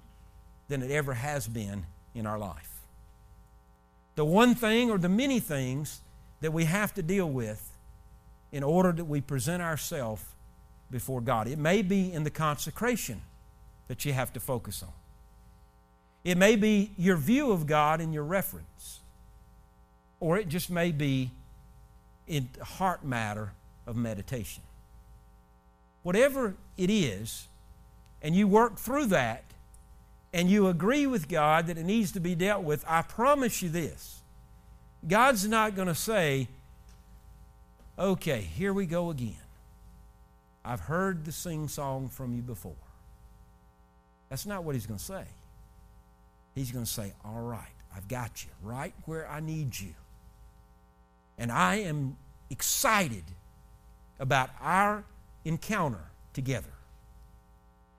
than 0.68 0.82
it 0.82 0.90
ever 0.90 1.12
has 1.12 1.46
been 1.46 1.84
in 2.14 2.26
our 2.26 2.38
life. 2.38 2.80
The 4.14 4.24
one 4.24 4.54
thing 4.54 4.90
or 4.90 4.96
the 4.96 5.10
many 5.10 5.40
things 5.40 6.00
that 6.40 6.52
we 6.52 6.64
have 6.64 6.94
to 6.94 7.02
deal 7.02 7.28
with 7.28 7.70
in 8.52 8.62
order 8.62 8.92
that 8.92 9.04
we 9.04 9.20
present 9.20 9.62
ourselves 9.62 10.24
before 10.90 11.20
God. 11.20 11.46
It 11.46 11.58
may 11.58 11.82
be 11.82 12.12
in 12.12 12.24
the 12.24 12.30
consecration 12.30 13.20
that 13.88 14.04
you 14.04 14.12
have 14.12 14.32
to 14.32 14.40
focus 14.40 14.82
on. 14.82 14.92
It 16.24 16.36
may 16.36 16.56
be 16.56 16.92
your 16.96 17.16
view 17.16 17.52
of 17.52 17.66
God 17.66 18.00
and 18.00 18.12
your 18.12 18.24
reference. 18.24 19.00
Or 20.18 20.36
it 20.36 20.48
just 20.48 20.70
may 20.70 20.92
be 20.92 21.30
in 22.26 22.48
heart 22.62 23.04
matter 23.04 23.52
of 23.86 23.96
meditation. 23.96 24.62
Whatever 26.02 26.54
it 26.76 26.90
is, 26.90 27.48
and 28.22 28.34
you 28.34 28.46
work 28.46 28.78
through 28.78 29.06
that, 29.06 29.44
and 30.32 30.48
you 30.48 30.68
agree 30.68 31.06
with 31.06 31.28
God 31.28 31.66
that 31.66 31.78
it 31.78 31.84
needs 31.84 32.12
to 32.12 32.20
be 32.20 32.34
dealt 32.34 32.62
with, 32.62 32.84
I 32.86 33.02
promise 33.02 33.62
you 33.62 33.68
this 33.68 34.20
God's 35.06 35.48
not 35.48 35.74
going 35.74 35.88
to 35.88 35.94
say, 35.94 36.48
okay, 37.98 38.40
here 38.40 38.72
we 38.72 38.86
go 38.86 39.10
again. 39.10 39.36
I've 40.64 40.80
heard 40.80 41.24
the 41.24 41.32
sing 41.32 41.68
song 41.68 42.08
from 42.08 42.34
you 42.34 42.42
before. 42.42 42.74
That's 44.28 44.46
not 44.46 44.64
what 44.64 44.74
He's 44.74 44.86
going 44.86 44.98
to 44.98 45.04
say. 45.04 45.24
He's 46.54 46.70
going 46.70 46.84
to 46.84 46.90
say, 46.90 47.12
all 47.24 47.40
right, 47.40 47.62
I've 47.96 48.08
got 48.08 48.44
you 48.44 48.50
right 48.62 48.92
where 49.06 49.28
I 49.28 49.40
need 49.40 49.78
you. 49.78 49.94
And 51.38 51.50
I 51.50 51.76
am 51.76 52.16
excited 52.50 53.24
about 54.18 54.50
our 54.60 55.04
encounter 55.44 56.04
together. 56.34 56.68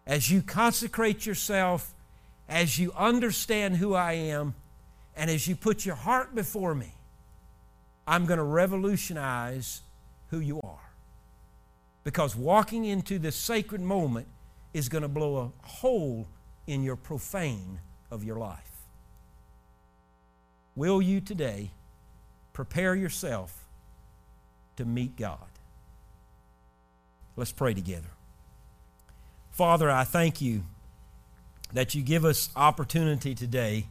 As 0.06 0.30
you 0.30 0.42
consecrate 0.42 1.26
yourself, 1.26 1.94
as 2.48 2.78
you 2.78 2.94
understand 2.96 3.78
who 3.78 3.96
I 3.96 4.14
am, 4.14 4.54
And 5.16 5.30
as 5.30 5.48
you 5.48 5.56
put 5.56 5.86
your 5.86 5.96
heart 5.96 6.34
before 6.34 6.74
me, 6.74 6.94
I'm 8.08 8.26
going 8.26 8.38
to 8.38 8.44
revolutionize 8.44 9.82
who 10.30 10.40
you 10.40 10.60
are. 10.64 10.92
Because 12.04 12.36
walking 12.36 12.86
into 12.86 13.20
this 13.20 13.36
sacred 13.36 13.82
moment 13.82 14.28
is 14.74 14.90
going 14.90 15.04
to 15.04 15.08
blow 15.08 15.38
a 15.38 15.68
hole 15.68 16.28
in 16.66 16.84
your 16.84 16.96
profane 16.96 17.80
of 18.10 18.24
your 18.24 18.38
life. 18.38 18.72
Will 20.76 21.02
you 21.02 21.22
today 21.22 21.70
prepare 22.54 22.96
yourself 22.96 23.66
to 24.78 24.86
meet 24.86 25.18
God? 25.18 25.38
Let's 27.36 27.52
pray 27.52 27.74
together. 27.74 28.10
Father, 29.52 29.92
I 29.92 30.06
thank 30.06 30.42
you 30.42 30.64
that 31.74 31.94
you 31.94 32.02
give 32.02 32.26
us 32.26 32.50
opportunity 32.56 33.36
today 33.36 33.88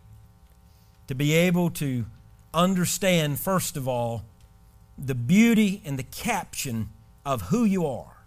to 1.10 1.14
be 1.16 1.32
able 1.32 1.70
to 1.70 2.06
understand, 2.54 3.36
first 3.36 3.76
of 3.76 3.88
all, 3.88 4.22
the 4.96 5.16
beauty 5.16 5.82
and 5.84 5.98
the 5.98 6.04
caption 6.04 6.88
of 7.26 7.42
who 7.42 7.64
you 7.64 7.84
are, 7.84 8.18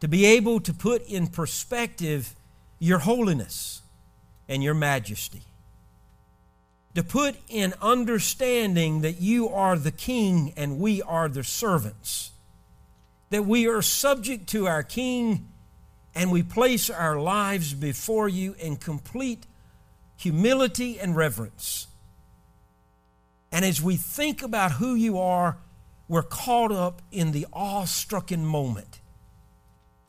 to 0.00 0.08
be 0.08 0.24
able 0.24 0.60
to 0.60 0.72
put 0.72 1.06
in 1.06 1.26
perspective 1.26 2.34
your 2.78 3.00
holiness 3.00 3.82
and 4.48 4.62
your 4.62 4.72
majesty, 4.72 5.42
to 6.94 7.02
put 7.02 7.36
in 7.50 7.74
understanding 7.82 9.02
that 9.02 9.20
you 9.20 9.50
are 9.50 9.76
the 9.76 9.92
king 9.92 10.54
and 10.56 10.80
we 10.80 11.02
are 11.02 11.28
the 11.28 11.44
servants, 11.44 12.30
that 13.28 13.44
we 13.44 13.68
are 13.68 13.82
subject 13.82 14.46
to 14.46 14.66
our 14.66 14.82
king 14.82 15.46
and 16.14 16.32
we 16.32 16.42
place 16.42 16.88
our 16.88 17.20
lives 17.20 17.74
before 17.74 18.26
you 18.26 18.54
in 18.58 18.76
complete 18.76 19.44
humility 20.16 20.98
and 20.98 21.16
reverence. 21.16 21.86
And 23.52 23.64
as 23.64 23.80
we 23.80 23.96
think 23.96 24.42
about 24.42 24.72
who 24.72 24.94
you 24.94 25.18
are, 25.18 25.58
we're 26.08 26.22
caught 26.22 26.72
up 26.72 27.02
in 27.10 27.32
the 27.32 27.46
awe-stricken 27.52 28.44
moment 28.44 29.00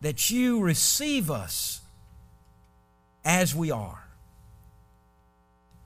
that 0.01 0.29
you 0.29 0.59
receive 0.59 1.31
us 1.31 1.81
as 3.23 3.55
we 3.55 3.71
are. 3.71 4.03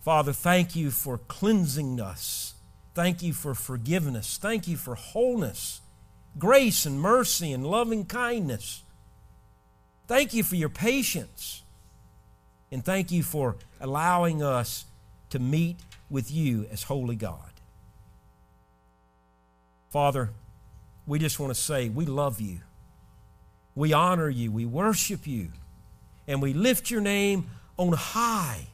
Father, 0.02 0.34
thank 0.34 0.76
you 0.76 0.92
for 0.92 1.18
cleansing 1.18 2.00
us. 2.00 2.56
Thank 2.96 3.22
you 3.22 3.34
for 3.34 3.54
forgiveness. 3.54 4.38
Thank 4.42 4.68
you 4.68 4.78
for 4.78 4.96
wholeness, 4.96 5.82
grace 6.38 6.86
and 6.86 7.00
mercy 7.00 7.54
and 7.54 7.66
loving 7.66 8.06
kindness. 8.06 8.84
Thank 10.08 10.34
you 10.34 10.44
for 10.44 10.56
your 10.56 10.70
patience. 10.70 11.62
And 12.72 12.84
thank 12.84 13.12
you 13.12 13.24
for 13.24 13.56
allowing 13.82 14.44
us 14.44 14.86
to 15.32 15.40
meet 15.40 15.78
with 16.10 16.32
you 16.32 16.68
as 16.72 16.84
holy 16.84 17.16
God. 17.16 17.52
Father, 19.90 20.30
we 21.08 21.18
just 21.18 21.40
want 21.40 21.54
to 21.54 21.60
say 21.60 21.90
we 21.90 22.06
love 22.06 22.40
you. 22.40 22.60
We 23.76 23.94
honor 23.94 24.30
you. 24.30 24.52
We 24.52 24.66
worship 24.66 25.26
you. 25.26 25.50
And 26.28 26.42
we 26.42 26.54
lift 26.54 26.92
your 26.92 27.02
name 27.02 27.50
on 27.78 27.94
high. 27.94 28.68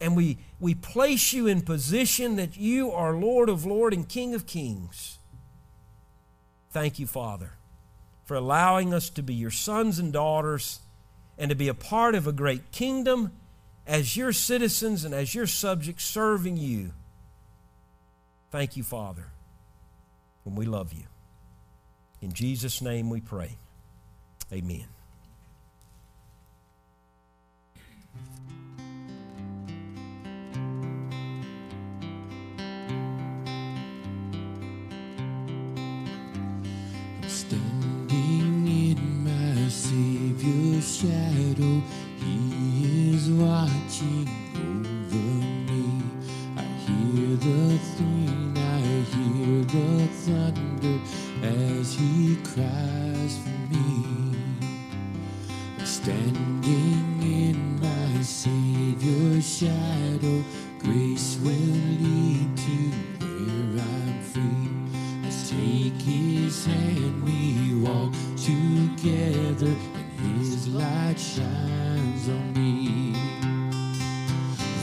And 0.00 0.16
we, 0.16 0.38
we 0.60 0.74
place 0.74 1.32
you 1.32 1.48
in 1.48 1.62
position 1.62 2.36
that 2.36 2.56
you 2.56 2.92
are 2.92 3.14
Lord 3.14 3.48
of 3.48 3.66
Lords 3.66 3.96
and 3.96 4.08
King 4.08 4.34
of 4.34 4.46
Kings. 4.46 5.18
Thank 6.70 7.00
you, 7.00 7.06
Father, 7.06 7.52
for 8.24 8.36
allowing 8.36 8.94
us 8.94 9.10
to 9.10 9.22
be 9.22 9.34
your 9.34 9.50
sons 9.50 9.98
and 9.98 10.12
daughters 10.12 10.80
and 11.38 11.48
to 11.50 11.54
be 11.54 11.68
a 11.68 11.74
part 11.74 12.14
of 12.14 12.26
a 12.26 12.32
great 12.32 12.72
kingdom 12.72 13.32
as 13.86 14.16
your 14.16 14.32
citizens 14.32 15.04
and 15.04 15.14
as 15.14 15.34
your 15.34 15.46
subjects 15.46 16.04
serving 16.04 16.56
you. 16.56 16.90
Thank 18.50 18.76
you, 18.76 18.82
Father, 18.82 19.24
and 20.44 20.56
we 20.56 20.66
love 20.66 20.92
you. 20.92 21.04
In 22.20 22.32
Jesus' 22.32 22.82
name 22.82 23.08
we 23.08 23.20
pray. 23.20 23.56
Amen. 24.52 24.86
Shadow, 40.88 41.82
He 42.16 43.12
is 43.14 43.30
watching 43.30 44.28
over 44.56 45.16
me. 45.68 46.02
I 46.56 46.62
hear 46.62 47.36
the 47.36 47.78
thring, 47.94 48.54
I 48.56 48.80
hear 49.12 49.64
the 49.64 50.06
thunder 50.24 50.98
as 51.42 51.94
He 51.94 52.36
cries 52.36 53.38
for 53.38 53.58
me. 53.72 54.34
Standing 55.84 57.22
in 57.22 57.80
my 57.80 58.22
Savior's 58.22 59.46
shadow, 59.58 60.42
grace 60.78 61.38
will 61.42 61.76
lead 62.00 62.56
to 62.56 62.78
where 63.20 63.84
I'm 63.84 64.22
free. 64.22 64.70
I 65.22 65.30
take 65.30 66.00
His 66.02 66.64
hand, 66.64 67.22
we 67.22 67.74
walk 67.84 68.14
together, 68.36 69.74
Light 70.74 71.18
shines 71.18 72.28
on 72.28 72.52
me. 72.52 73.14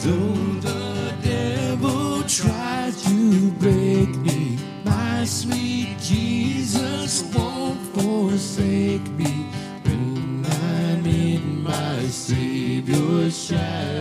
Though 0.02 0.60
the 0.60 1.14
devil 1.22 2.24
tries 2.24 3.04
to 3.04 3.52
break 3.52 4.10
me, 4.18 4.58
my 4.84 5.24
sweet 5.26 5.96
Jesus 6.00 7.24
won't 7.36 7.80
forsake 7.96 9.08
me. 9.12 9.46
When 9.84 10.44
I'm 10.46 11.06
in 11.06 11.62
my 11.62 12.00
Savior's 12.08 13.38
shadow, 13.46 13.95